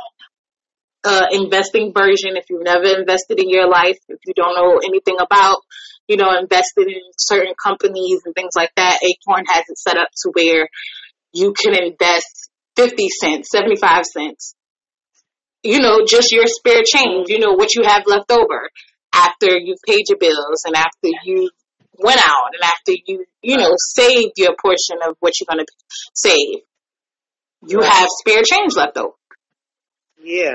[1.05, 5.17] a investing version, if you've never invested in your life, if you don't know anything
[5.21, 5.59] about,
[6.09, 8.99] you know, investing in certain companies and things like that.
[9.03, 10.69] Acorn has it set up to where
[11.33, 14.55] you can invest 50 cents, 75 cents,
[15.63, 18.71] you know, just your spare change, you know, what you have left over
[19.15, 21.51] after you've paid your bills and after you
[21.99, 25.73] went out and after you, you know, saved your portion of what you're going to
[26.15, 26.61] save.
[27.67, 27.93] You Right.
[27.93, 29.13] have spare change left over.
[30.23, 30.55] Yeah.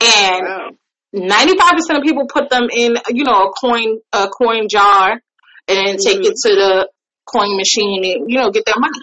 [0.00, 0.70] And Wow.
[1.14, 5.20] 95% of people put them in, you know, a coin, a coin jar
[5.66, 6.88] and take it to the
[7.26, 9.00] coin machine and, you know, get their money.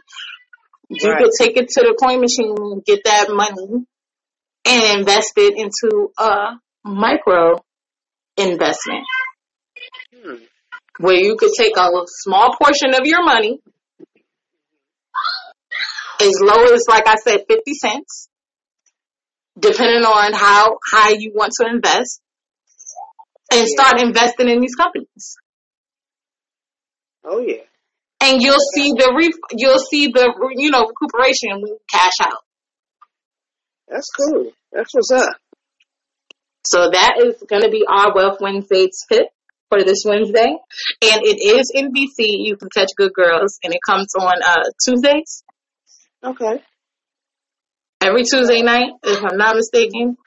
[0.90, 1.24] You Right.
[1.24, 3.86] could take it to the coin machine and get that money
[4.66, 7.64] and invest it into a micro
[8.38, 9.06] investment
[10.14, 10.44] Hmm.
[11.00, 13.62] where you could take a small portion of your money
[16.22, 18.30] as low as, like I said, 50 cents,
[19.60, 22.22] depending on how high you want to invest,
[23.52, 25.36] and start investing in these companies.
[27.24, 27.64] Oh yeah.
[28.22, 32.44] and you'll see the re- you'll see the you know recuperation when you cash out.
[33.88, 34.52] That's cool.
[34.72, 35.36] That's what's up.
[36.66, 39.28] So that is going to be our Wealth Wednesday tip
[39.70, 40.58] for this Wednesday,
[41.02, 42.26] and it is NBC.
[42.46, 45.44] You can catch Good Girls, and it comes on uh, Tuesdays.
[46.26, 46.62] Okay.
[48.02, 50.18] Every Tuesday night, if I'm not mistaken.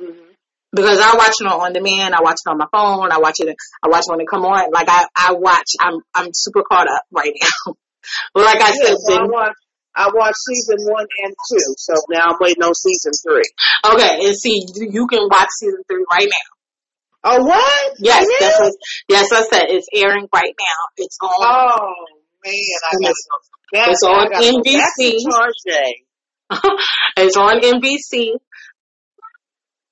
[0.00, 0.32] Mm-hmm.
[0.72, 3.54] Because I watch it on demand, I watch it on my phone, I watch it,
[3.82, 4.70] I watch it when it come on.
[4.72, 7.74] Like I, I watch, I'm, I'm super caught up right now.
[8.34, 9.56] like I Yeah, said, so I watched
[9.96, 13.48] I watched season one and two, so now I'm waiting on season three.
[13.94, 17.30] okay, and see, you can watch season three right now.
[17.32, 17.92] Oh what?
[17.98, 18.74] Yes, that's what,
[19.08, 20.78] yes, I said it's airing right now.
[20.98, 21.30] It's on.
[21.40, 21.94] Oh
[22.46, 23.36] man, I gotta go.
[23.72, 25.12] That, It's on gotta go back to NBC.
[27.18, 28.32] It's on NBC.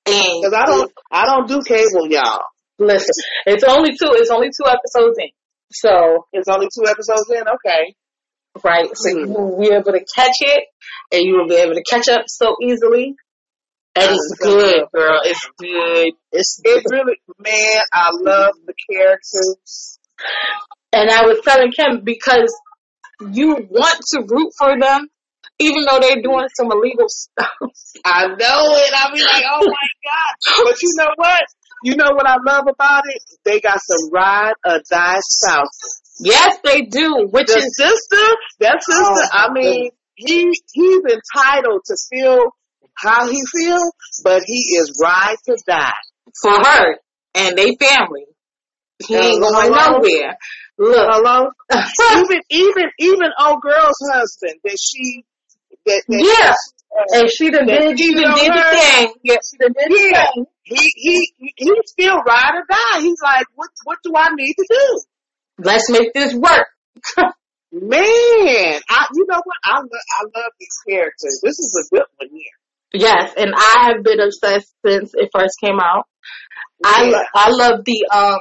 [0.07, 2.43] And Cause I don't, I don't do cable, y'all.
[2.79, 3.09] listen,
[3.47, 4.11] it's only two.
[4.13, 5.29] It's only two episodes in.
[5.71, 7.41] So It's only two episodes in.
[7.41, 7.95] Okay.
[8.63, 9.17] right, so Hmm.
[9.19, 10.63] you will be able to catch it,
[11.11, 13.15] and you will be able to catch up so easily.
[13.97, 15.19] And it's good, girl.
[15.23, 16.11] It's good.
[16.31, 19.99] It's It really, man, I love the characters.
[20.95, 22.53] And I was telling Kim because
[23.31, 25.07] you want to root for them,
[25.59, 27.49] even though they're doing some illegal stuff.
[28.05, 28.35] I know
[28.79, 28.93] it.
[28.95, 30.63] I be like, oh my god.
[30.65, 31.41] But you know what?
[31.83, 33.21] You know what I love about it?
[33.43, 36.01] They got some ride or die spouses.
[36.19, 37.27] yes, they do.
[37.29, 38.25] Which The is sister,
[38.61, 42.45] that sister, Oh, I mean, he he's entitled to feel
[42.95, 43.91] how he feels,
[44.23, 45.91] but he is ride to die.
[46.41, 46.95] for her
[47.35, 48.23] and they family.
[48.99, 50.37] He ain't going nowhere.
[50.77, 51.47] Look, Hello?
[52.17, 55.23] even even even old girl's husband that she
[55.85, 56.53] that, that Yeah.
[56.97, 59.13] uh, and she done did, she done did the thing.
[59.23, 60.25] Yeah, she done did the Yeah.
[60.33, 60.45] thing.
[60.63, 63.01] he he he still ride or die.
[63.01, 65.01] He's like, what what do I need to do?
[65.59, 66.67] Let's make this work.
[67.71, 69.57] Man, I you know what?
[69.63, 71.41] I love I love these characters.
[71.43, 72.51] This is a good one here.
[72.93, 76.05] Yes, and I have been obsessed since it first came out.
[76.83, 77.09] I Yeah.
[77.17, 78.39] lo- I love the um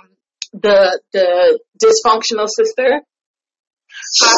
[0.54, 3.00] the the dysfunctional sister.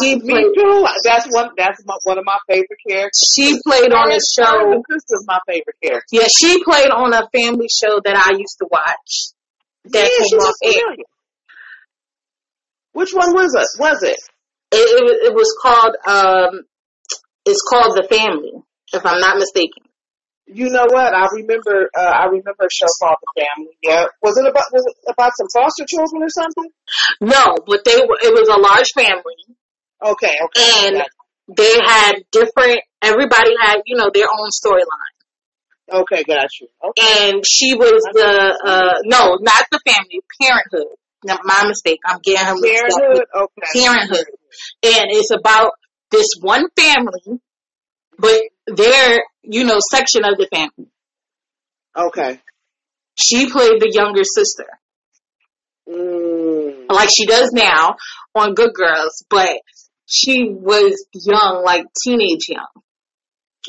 [0.01, 0.87] She Me played too.
[1.05, 1.51] That's one.
[1.57, 3.33] That's my, one of my favorite characters.
[3.35, 4.73] she played on a show.
[4.73, 6.07] and sister's my favorite character.
[6.13, 9.33] Yeah, she played on a family show that I used to watch.
[9.85, 10.97] That yeah, came off air.
[12.93, 13.81] Which one was it?
[13.81, 14.19] Was it?
[14.73, 16.61] It, it, was- it was called um
[17.47, 18.53] it's called The Family,
[18.93, 19.85] if I'm not mistaken.
[20.47, 21.13] You know what?
[21.13, 21.91] I remember.
[21.97, 23.77] Uh, I remember a show called The Family.
[23.83, 24.07] Yeah.
[24.23, 24.65] Was it about?
[24.73, 26.71] Was it about some foster children or something?
[27.21, 29.57] No, but they were it was a large family
[30.03, 30.35] Okay.
[30.45, 30.87] Okay.
[30.87, 31.11] and Gotcha.
[31.57, 36.03] they had different everybody had, you know, their own storyline.
[36.03, 36.23] Okay.
[36.25, 36.69] Got you.
[36.83, 37.31] Okay.
[37.31, 40.97] And she was the uh no, not the family, parenthood.
[41.25, 41.99] Now, my mistake.
[42.05, 43.25] I'm getting her Parenthood.
[43.35, 43.81] Okay.
[43.81, 44.27] Parenthood.
[44.85, 45.73] And it's about
[46.11, 47.41] this one family,
[48.19, 50.91] but their, you know, section of the family.
[51.97, 52.41] Okay.
[53.15, 54.67] She played the younger sister.
[55.89, 56.91] Mm.
[56.91, 57.95] like she does now
[58.35, 59.61] on Good Girls, but
[60.05, 62.67] she was young, like teenage young.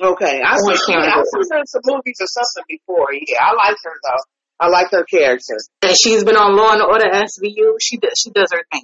[0.01, 0.41] Okay.
[0.43, 0.93] I see.
[0.93, 3.13] Yeah, seen her in some movies or something before.
[3.13, 4.23] Yeah, I like her though.
[4.59, 5.57] I like her character.
[5.83, 7.77] And she's been on Law and Order SVU.
[7.79, 8.83] She does, she does her thing.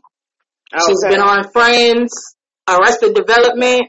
[0.88, 2.12] She's been on Friends,
[2.68, 3.84] Arrested Development.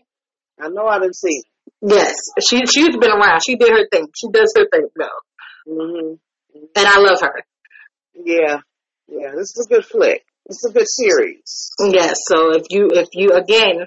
[0.60, 1.42] I know I didn't see.
[1.86, 2.15] Yes,
[2.48, 3.43] she she's been around.
[3.44, 4.06] She did her thing.
[4.16, 6.15] She does her thing though, hmm
[6.77, 7.43] and I love her.
[8.15, 8.61] Yeah.
[9.09, 9.32] Yeah.
[9.32, 10.24] This is a good flick.
[10.47, 11.70] It's a good series.
[11.81, 12.19] Yes.
[12.28, 13.86] So if you if you again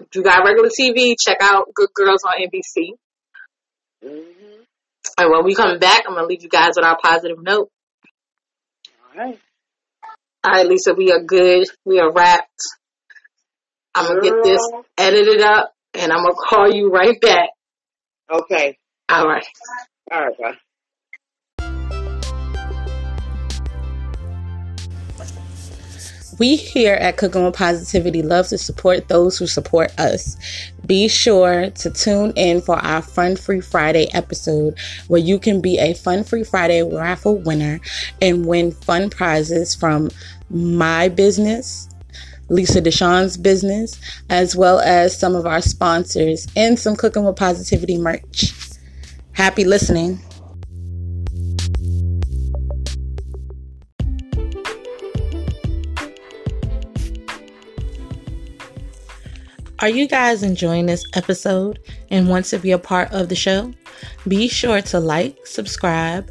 [0.00, 2.94] if you got regular TV, check out Good Girls on NBC.
[4.02, 4.62] hmm
[5.18, 7.68] And when we come back, I'm gonna leave you guys with our positive note.
[9.12, 9.38] All right.
[10.42, 11.66] All right, Lisa, we are good.
[11.84, 12.62] We are wrapped.
[13.94, 14.60] I'm gonna get this
[14.96, 17.50] edited up, and I'm gonna call you right back.
[18.30, 18.78] Okay.
[19.08, 19.46] All right.
[20.12, 20.38] All right.
[20.38, 20.56] Bye.
[26.38, 30.38] We here at Cooking with Positivity love to support those who support us.
[30.86, 35.78] Be sure to tune in for our Fun Free Friday episode where you can be
[35.78, 37.78] a Fun Free Friday raffle winner
[38.22, 40.10] and win fun prizes from
[40.48, 41.90] my business,
[42.50, 43.98] Lisa Deshawn's business,
[44.28, 48.52] as well as some of our sponsors and some Cooking with Positivity merch.
[49.32, 50.20] Happy listening.
[59.78, 61.78] Are you guys enjoying this episode
[62.10, 63.72] and want to be a part of the show?
[64.28, 66.30] Be sure to like, subscribe,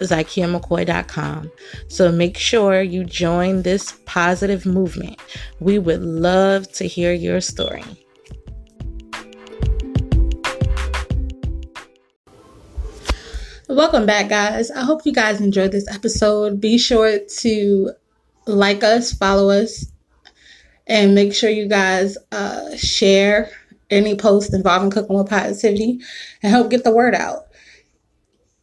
[0.00, 1.50] ZykiaMcCoy.com.
[1.88, 5.20] So make sure you join this positive movement.
[5.60, 7.84] We would love to hear your story.
[13.68, 14.70] Welcome back, guys.
[14.72, 16.60] I hope you guys enjoyed this episode.
[16.60, 17.90] Be sure to
[18.46, 19.86] like us, follow us,
[20.88, 23.48] and make sure you guys uh, share
[23.88, 26.00] any post involving cooking with positivity
[26.42, 27.46] and help get the word out.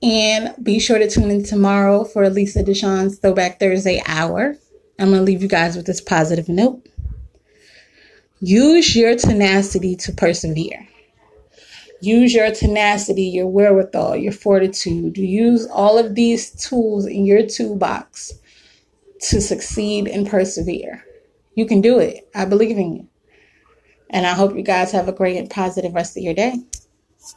[0.02, 4.56] And be sure to tune in tomorrow for Lisa Deshawn's Throwback Thursday hour.
[5.00, 6.88] I'm going to leave you guys with this positive note.
[8.40, 10.88] Use your tenacity to persevere.
[12.00, 15.18] Use your tenacity, your wherewithal, your fortitude.
[15.18, 18.34] Use all of these tools in your toolbox
[19.22, 21.04] to succeed and persevere.
[21.56, 22.30] You can do it.
[22.36, 23.08] I believe in you.
[24.12, 26.58] And I hope you guys have a great and positive rest of your day.